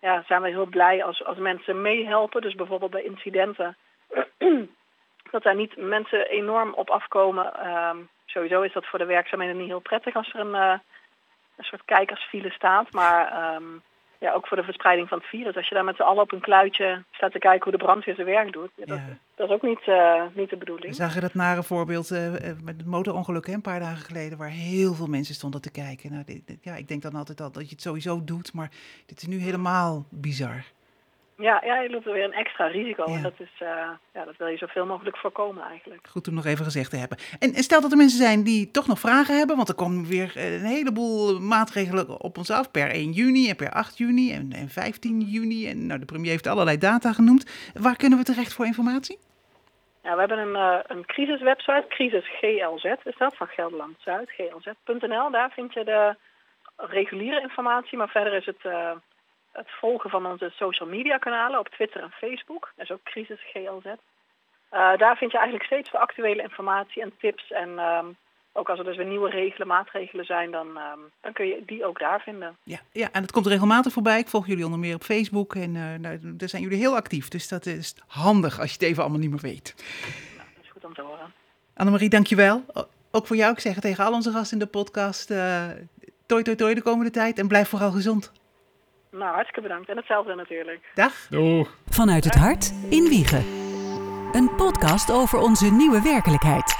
ja, 0.00 0.22
zijn 0.26 0.42
we 0.42 0.48
heel 0.48 0.66
blij 0.66 1.04
als, 1.04 1.24
als 1.24 1.38
mensen 1.38 1.82
meehelpen. 1.82 2.42
Dus 2.42 2.54
bijvoorbeeld 2.54 2.90
bij 2.90 3.02
incidenten. 3.02 3.76
dat 5.30 5.42
daar 5.42 5.54
niet 5.54 5.76
mensen 5.76 6.28
enorm 6.28 6.74
op 6.74 6.90
afkomen. 6.90 7.54
Ehm, 7.54 7.98
sowieso 8.34 8.62
is 8.62 8.72
dat 8.72 8.86
voor 8.86 8.98
de 8.98 9.04
werkzaamheden 9.16 9.56
niet 9.56 9.66
heel 9.74 9.80
prettig 9.90 10.14
als 10.14 10.32
er 10.34 10.40
een, 10.40 10.54
eh, 10.54 10.78
een 11.56 11.64
soort 11.64 11.82
kijkersfile 11.84 12.50
staat. 12.50 12.92
Maar 12.92 13.20
ehm, 13.32 13.62
ja, 14.18 14.32
ook 14.32 14.46
voor 14.46 14.56
de 14.56 14.62
verspreiding 14.62 15.08
van 15.08 15.18
het 15.18 15.26
virus. 15.26 15.56
Als 15.56 15.68
je 15.68 15.74
daar 15.74 15.84
met 15.84 15.96
z'n 15.96 16.02
allen 16.02 16.22
op 16.22 16.32
een 16.32 16.40
kluitje 16.40 17.02
staat 17.12 17.32
te 17.32 17.38
kijken 17.38 17.62
hoe 17.70 17.78
de 17.78 17.84
brandweer 17.84 18.14
zijn 18.14 18.26
werk 18.26 18.52
doet. 18.52 18.70
ja, 18.76 18.84
dat, 18.86 18.98
Ja. 18.98 19.04
dat 19.34 19.48
is 19.48 19.54
ook 19.54 19.62
niet, 19.62 19.80
eh, 19.86 20.22
niet 20.34 20.50
de 20.50 20.56
We 20.56 20.64
bedoeling. 20.64 20.94
zagen 20.94 21.20
dat 21.20 21.34
nare 21.34 21.62
voorbeeld 21.62 22.10
eh, 22.10 22.32
met 22.62 22.76
het 22.76 22.86
motorongeluk 22.86 23.46
hè, 23.46 23.52
een 23.52 23.60
paar 23.60 23.80
dagen 23.80 24.04
geleden, 24.04 24.38
waar 24.38 24.48
heel 24.48 24.94
veel 24.94 25.06
mensen 25.06 25.34
stonden 25.34 25.60
te 25.60 25.70
kijken. 25.70 26.12
Nou, 26.12 26.24
dit, 26.24 26.46
dit- 26.46 26.64
ja, 26.64 26.74
ik 26.74 26.88
denk 26.88 27.02
dan 27.02 27.14
altijd 27.14 27.40
al 27.40 27.52
dat 27.52 27.64
je 27.68 27.70
het 27.74 27.82
sowieso 27.82 28.24
doet, 28.24 28.52
maar 28.52 28.70
dit 29.06 29.22
is 29.22 29.26
nu 29.28 29.36
helemaal 29.38 30.04
bizar. 30.10 30.64
Ja, 31.36 31.62
ja, 31.64 31.80
je 31.80 31.90
loopt 31.90 32.06
er 32.06 32.12
weer 32.12 32.24
een 32.24 32.32
extra 32.32 32.66
risico. 32.66 33.04
Ja. 33.10 33.16
En 33.16 33.22
dat, 33.22 33.32
is, 33.38 33.50
eh, 33.58 33.68
ja, 34.12 34.24
dat 34.24 34.36
wil 34.36 34.46
je 34.46 34.56
zoveel 34.56 34.86
mogelijk 34.86 35.16
voorkomen 35.16 35.62
eigenlijk. 35.62 36.06
Goed 36.10 36.28
om 36.28 36.34
nog 36.34 36.44
even 36.44 36.64
gezegd 36.64 36.90
te 36.90 36.96
hebben. 36.96 37.18
En, 37.38 37.54
en 37.54 37.62
stel 37.62 37.80
dat 37.80 37.90
er 37.90 37.96
mensen 37.96 38.18
zijn 38.18 38.42
die 38.42 38.70
toch 38.70 38.86
nog 38.86 38.98
vragen 38.98 39.38
hebben, 39.38 39.56
want 39.56 39.68
er 39.68 39.74
komen 39.74 40.06
weer 40.06 40.32
eh, 40.36 40.54
een 40.54 40.64
heleboel 40.64 41.40
maatregelen 41.40 42.20
op 42.20 42.38
ons 42.38 42.50
af 42.50 42.70
per 42.70 42.90
1 42.90 43.10
juni 43.10 43.48
en 43.48 43.56
per 43.56 43.70
8 43.70 43.98
juni 43.98 44.32
en, 44.32 44.52
en 44.52 44.68
15 44.68 45.20
juni. 45.20 45.68
En 45.68 45.86
nou, 45.86 46.00
de 46.00 46.06
premier 46.06 46.30
heeft 46.30 46.46
allerlei 46.46 46.78
data 46.78 47.12
genoemd. 47.12 47.70
Waar 47.74 47.96
kunnen 47.96 48.18
we 48.18 48.24
terecht 48.24 48.54
voor 48.54 48.66
informatie? 48.66 49.18
Ja, 50.02 50.12
we 50.12 50.18
hebben 50.18 50.38
een, 50.38 50.56
uh, 50.56 50.78
een 50.86 51.04
crisiswebsite, 51.04 51.84
crisis 51.88 52.28
GLZ 52.38 52.84
is 52.84 53.16
dat, 53.18 53.36
van 53.36 53.46
Gelderland 53.46 53.96
Zuid, 53.98 54.30
glz.nl. 54.30 55.30
Daar 55.30 55.50
vind 55.50 55.72
je 55.72 55.84
de 55.84 56.16
reguliere 56.76 57.40
informatie, 57.40 57.98
maar 57.98 58.08
verder 58.08 58.34
is 58.34 58.46
het, 58.46 58.64
uh, 58.66 58.90
het 59.54 59.70
volgen 59.70 60.10
van 60.10 60.26
onze 60.26 60.52
social 60.54 60.88
media 60.88 61.18
kanalen 61.18 61.58
op 61.58 61.68
Twitter 61.68 62.02
en 62.02 62.10
Facebook. 62.10 62.72
Dat 62.76 62.84
is 62.84 62.90
ook 62.90 63.02
crisis 63.02 63.40
GLZ. 63.52 63.84
Uh, 63.84 64.96
daar 64.96 65.16
vind 65.16 65.30
je 65.30 65.38
eigenlijk 65.38 65.66
steeds 65.66 65.90
de 65.90 65.98
actuele 65.98 66.42
informatie 66.42 67.02
en 67.02 67.12
tips 67.18 67.50
en 67.50 67.78
um, 67.78 68.16
ook 68.52 68.68
als 68.68 68.78
er 68.78 68.84
dus 68.84 68.96
weer 68.96 69.06
nieuwe 69.06 69.30
regelen, 69.30 69.66
maatregelen 69.66 70.24
zijn, 70.24 70.50
dan, 70.50 70.66
um, 70.66 71.10
dan 71.20 71.32
kun 71.32 71.46
je 71.46 71.62
die 71.66 71.84
ook 71.84 71.98
daar 71.98 72.20
vinden. 72.20 72.56
Ja, 72.62 72.78
ja, 72.92 73.08
en 73.12 73.22
het 73.22 73.32
komt 73.32 73.46
regelmatig 73.46 73.92
voorbij. 73.92 74.18
Ik 74.18 74.28
volg 74.28 74.46
jullie 74.46 74.64
onder 74.64 74.78
meer 74.78 74.94
op 74.94 75.02
Facebook 75.02 75.54
en 75.54 75.74
uh, 75.74 75.94
nou, 75.94 76.18
daar 76.22 76.48
zijn 76.48 76.62
jullie 76.62 76.78
heel 76.78 76.96
actief. 76.96 77.28
Dus 77.28 77.48
dat 77.48 77.66
is 77.66 77.96
handig 78.06 78.60
als 78.60 78.68
je 78.68 78.74
het 78.74 78.82
even 78.82 79.02
allemaal 79.02 79.20
niet 79.20 79.30
meer 79.30 79.40
weet. 79.40 79.74
Nou, 80.36 80.48
dat 80.54 80.64
is 80.64 80.70
goed 80.70 80.84
om 80.84 80.94
te 80.94 81.02
horen. 81.02 81.32
Annemarie, 81.74 82.08
dankjewel. 82.08 82.64
Ook 83.10 83.26
voor 83.26 83.36
jou, 83.36 83.52
ik 83.52 83.60
zeg 83.60 83.74
het 83.74 83.82
tegen 83.82 84.04
al 84.04 84.12
onze 84.12 84.30
gasten 84.30 84.58
in 84.58 84.64
de 84.64 84.70
podcast. 84.70 85.30
Uh, 85.30 85.64
toi, 86.26 86.42
toi, 86.42 86.56
toi 86.56 86.74
de 86.74 86.82
komende 86.82 87.10
tijd 87.10 87.38
en 87.38 87.48
blijf 87.48 87.68
vooral 87.68 87.90
gezond. 87.90 88.32
Nou, 89.18 89.34
hartstikke 89.34 89.60
bedankt. 89.60 89.88
En 89.88 89.96
hetzelfde 89.96 90.34
natuurlijk. 90.34 90.90
Dag. 90.94 91.26
Doeg. 91.30 91.76
Vanuit 91.86 92.24
het 92.24 92.34
hart 92.34 92.72
in 92.90 93.04
Wiegen. 93.08 93.44
Een 94.32 94.54
podcast 94.56 95.12
over 95.12 95.38
onze 95.38 95.72
nieuwe 95.72 96.02
werkelijkheid. 96.02 96.76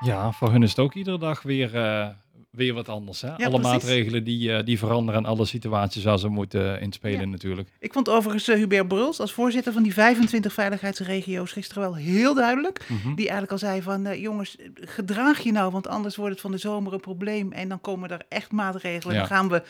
Ja, 0.00 0.32
voor 0.32 0.50
hun 0.50 0.62
is 0.62 0.70
het 0.70 0.78
ook 0.78 0.94
iedere 0.94 1.18
dag 1.18 1.42
weer, 1.42 1.74
uh, 1.74 2.08
weer 2.56 2.74
wat 2.74 2.88
anders. 2.88 3.20
Hè? 3.20 3.28
Ja, 3.28 3.34
alle 3.34 3.48
precies. 3.48 3.62
maatregelen 3.62 4.24
die, 4.24 4.48
uh, 4.50 4.58
die 4.64 4.78
veranderen 4.78 5.24
en 5.24 5.30
alle 5.30 5.44
situaties 5.44 6.04
waar 6.04 6.18
ze 6.18 6.28
moeten 6.28 6.80
inspelen 6.80 7.20
Ja. 7.20 7.26
natuurlijk. 7.26 7.68
Ik 7.78 7.92
vond 7.92 8.08
overigens 8.08 8.48
uh, 8.48 8.56
Hubert 8.56 8.88
Bruls 8.88 9.20
als 9.20 9.32
voorzitter 9.32 9.72
van 9.72 9.82
die 9.82 9.92
25 9.92 10.52
veiligheidsregio's 10.52 11.52
gisteren 11.52 11.82
wel 11.82 11.94
heel 11.94 12.34
duidelijk. 12.34 12.84
Mhm. 12.88 13.14
Die 13.14 13.28
eigenlijk 13.28 13.52
al 13.52 13.58
zei 13.58 13.82
van, 13.82 14.06
uh, 14.06 14.20
jongens, 14.20 14.56
gedraag 14.74 15.40
je 15.40 15.52
nou, 15.52 15.72
want 15.72 15.88
anders 15.88 16.16
wordt 16.16 16.32
het 16.32 16.40
van 16.40 16.50
de 16.50 16.58
zomer 16.58 16.92
een 16.92 17.00
probleem. 17.00 17.52
En 17.52 17.68
dan 17.68 17.80
komen 17.80 18.10
er 18.10 18.20
echt 18.28 18.52
maatregelen. 18.52 19.14
Ja. 19.14 19.20
Dan 19.20 19.28
gaan 19.28 19.48
we 19.48 19.62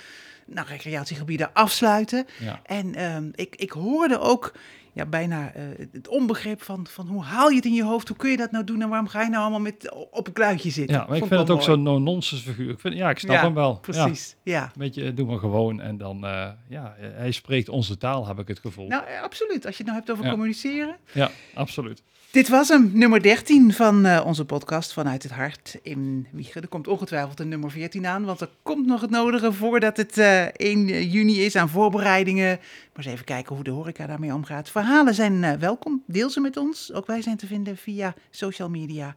nou, 0.47 0.66
recreatiegebieden 0.66 1.53
afsluiten. 1.53 2.26
En 2.62 3.05
um, 3.14 3.30
ik, 3.34 3.57
ik 3.57 3.70
hoorde 3.70 4.18
ook 4.18 4.53
ja, 4.97 5.07
bijna 5.07 5.53
uh, 5.57 5.62
het 5.92 6.09
onbegrip 6.09 6.62
van, 6.62 6.86
van 6.86 7.07
hoe 7.07 7.22
haal 7.22 7.49
je 7.49 7.57
het 7.57 7.64
in 7.64 7.74
je 7.74 7.84
hoofd? 7.84 8.09
Hoe 8.09 8.16
kun 8.16 8.30
je 8.30 8.36
dat 8.36 8.51
nou 8.51 8.64
doen? 8.64 8.82
En 8.82 8.88
waarom 8.88 9.09
ga 9.09 9.22
je 9.22 9.28
nou 9.28 9.40
allemaal 9.42 9.61
met, 9.61 9.92
op 10.11 10.26
een 10.26 10.32
kluitje 10.32 10.70
zitten? 10.70 10.97
Ja, 10.97 11.01
maar 11.03 11.12
ik 11.12 11.18
Vond 11.18 11.28
vind 11.28 11.40
het 11.40 11.51
ook 11.51 11.62
zo'n 11.62 11.82
no-nonsense 11.82 12.44
figuur. 12.44 12.70
Ik 12.70 12.80
vind, 12.80 12.94
ja, 12.94 13.11
ik 13.11 13.18
snap 13.18 13.34
Ja, 13.36 13.42
hem 13.42 13.55
wel. 13.55 13.70
Ja, 13.72 13.78
Precies, 13.78 14.36
ja. 14.42 14.62
een 14.62 14.70
beetje, 14.76 15.05
eh, 15.05 15.16
doen 15.16 15.28
we 15.28 15.38
gewoon. 15.38 15.80
En 15.80 15.99
dan, 15.99 16.24
uh, 16.24 16.49
ja, 16.68 16.94
hij 16.99 17.30
spreekt 17.30 17.68
onze 17.68 17.97
taal, 17.97 18.26
heb 18.26 18.38
ik 18.38 18.49
het 18.49 18.59
gevoel. 18.59 18.86
Nou, 18.88 19.05
eh, 19.07 19.22
absoluut. 19.22 19.66
Als 19.66 19.76
je 19.76 19.82
het 19.84 19.92
nou 19.92 19.97
hebt 19.99 20.11
over 20.11 20.24
Ja. 20.24 20.30
communiceren. 20.30 20.97
Ja, 21.12 21.30
absoluut. 21.55 22.03
Dit 22.37 22.49
was 22.49 22.68
hem, 22.68 22.91
nummer 22.95 23.22
13 23.22 23.72
van 23.72 24.07
uh, 24.07 24.22
onze 24.26 24.45
podcast 24.45 24.93
Vanuit 24.93 25.22
het 25.22 25.32
Hart 25.32 25.78
in 25.82 26.26
Wiegen. 26.32 26.62
Er 26.62 26.68
komt 26.68 26.89
ongetwijfeld 26.89 27.41
een 27.41 27.49
nummer 27.49 27.70
14 27.70 28.07
aan, 28.07 28.24
want 28.24 28.41
er 28.41 28.49
komt 28.62 28.87
nog 28.87 29.01
het 29.01 29.11
nodige 29.11 29.53
voordat 29.53 29.97
het 29.97 30.18
uh, 30.18 30.43
1 30.43 31.09
juni 31.09 31.45
is 31.45 31.57
aan 31.57 31.68
voorbereidingen. 31.68 32.59
Maar 32.95 33.05
eens 33.05 33.07
even 33.07 33.24
kijken 33.24 33.55
hoe 33.55 33.64
de 33.64 33.70
horeca 33.70 34.07
daarmee 34.07 34.34
omgaat. 34.34 34.70
Verhalen 34.70 35.14
zijn 35.14 35.43
uh, 35.43 35.53
welkom, 35.53 36.03
deel 36.07 36.30
ze 36.30 36.41
met 36.41 36.57
ons. 36.57 36.93
Ook 36.93 37.07
wij 37.07 37.22
zijn 37.22 37.37
te 37.37 37.47
vinden 37.47 37.76
via 37.76 38.14
social 38.30 38.70
media. 38.70 39.14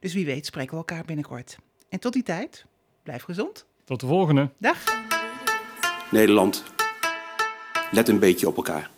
Dus 0.00 0.14
wie 0.14 0.26
weet 0.26 0.46
spreken 0.46 0.70
we 0.70 0.76
elkaar 0.76 1.04
binnenkort. 1.04 1.58
En 1.88 2.00
tot 2.00 2.12
die 2.12 2.22
tijd, 2.22 2.64
blijf 3.02 3.22
gezond. 3.22 3.66
Tot 3.84 4.00
de 4.00 4.06
volgende. 4.06 4.50
Dag. 4.58 4.84
Nederland, 6.10 6.62
let 7.90 8.08
een 8.08 8.18
beetje 8.18 8.48
op 8.48 8.56
elkaar. 8.56 8.90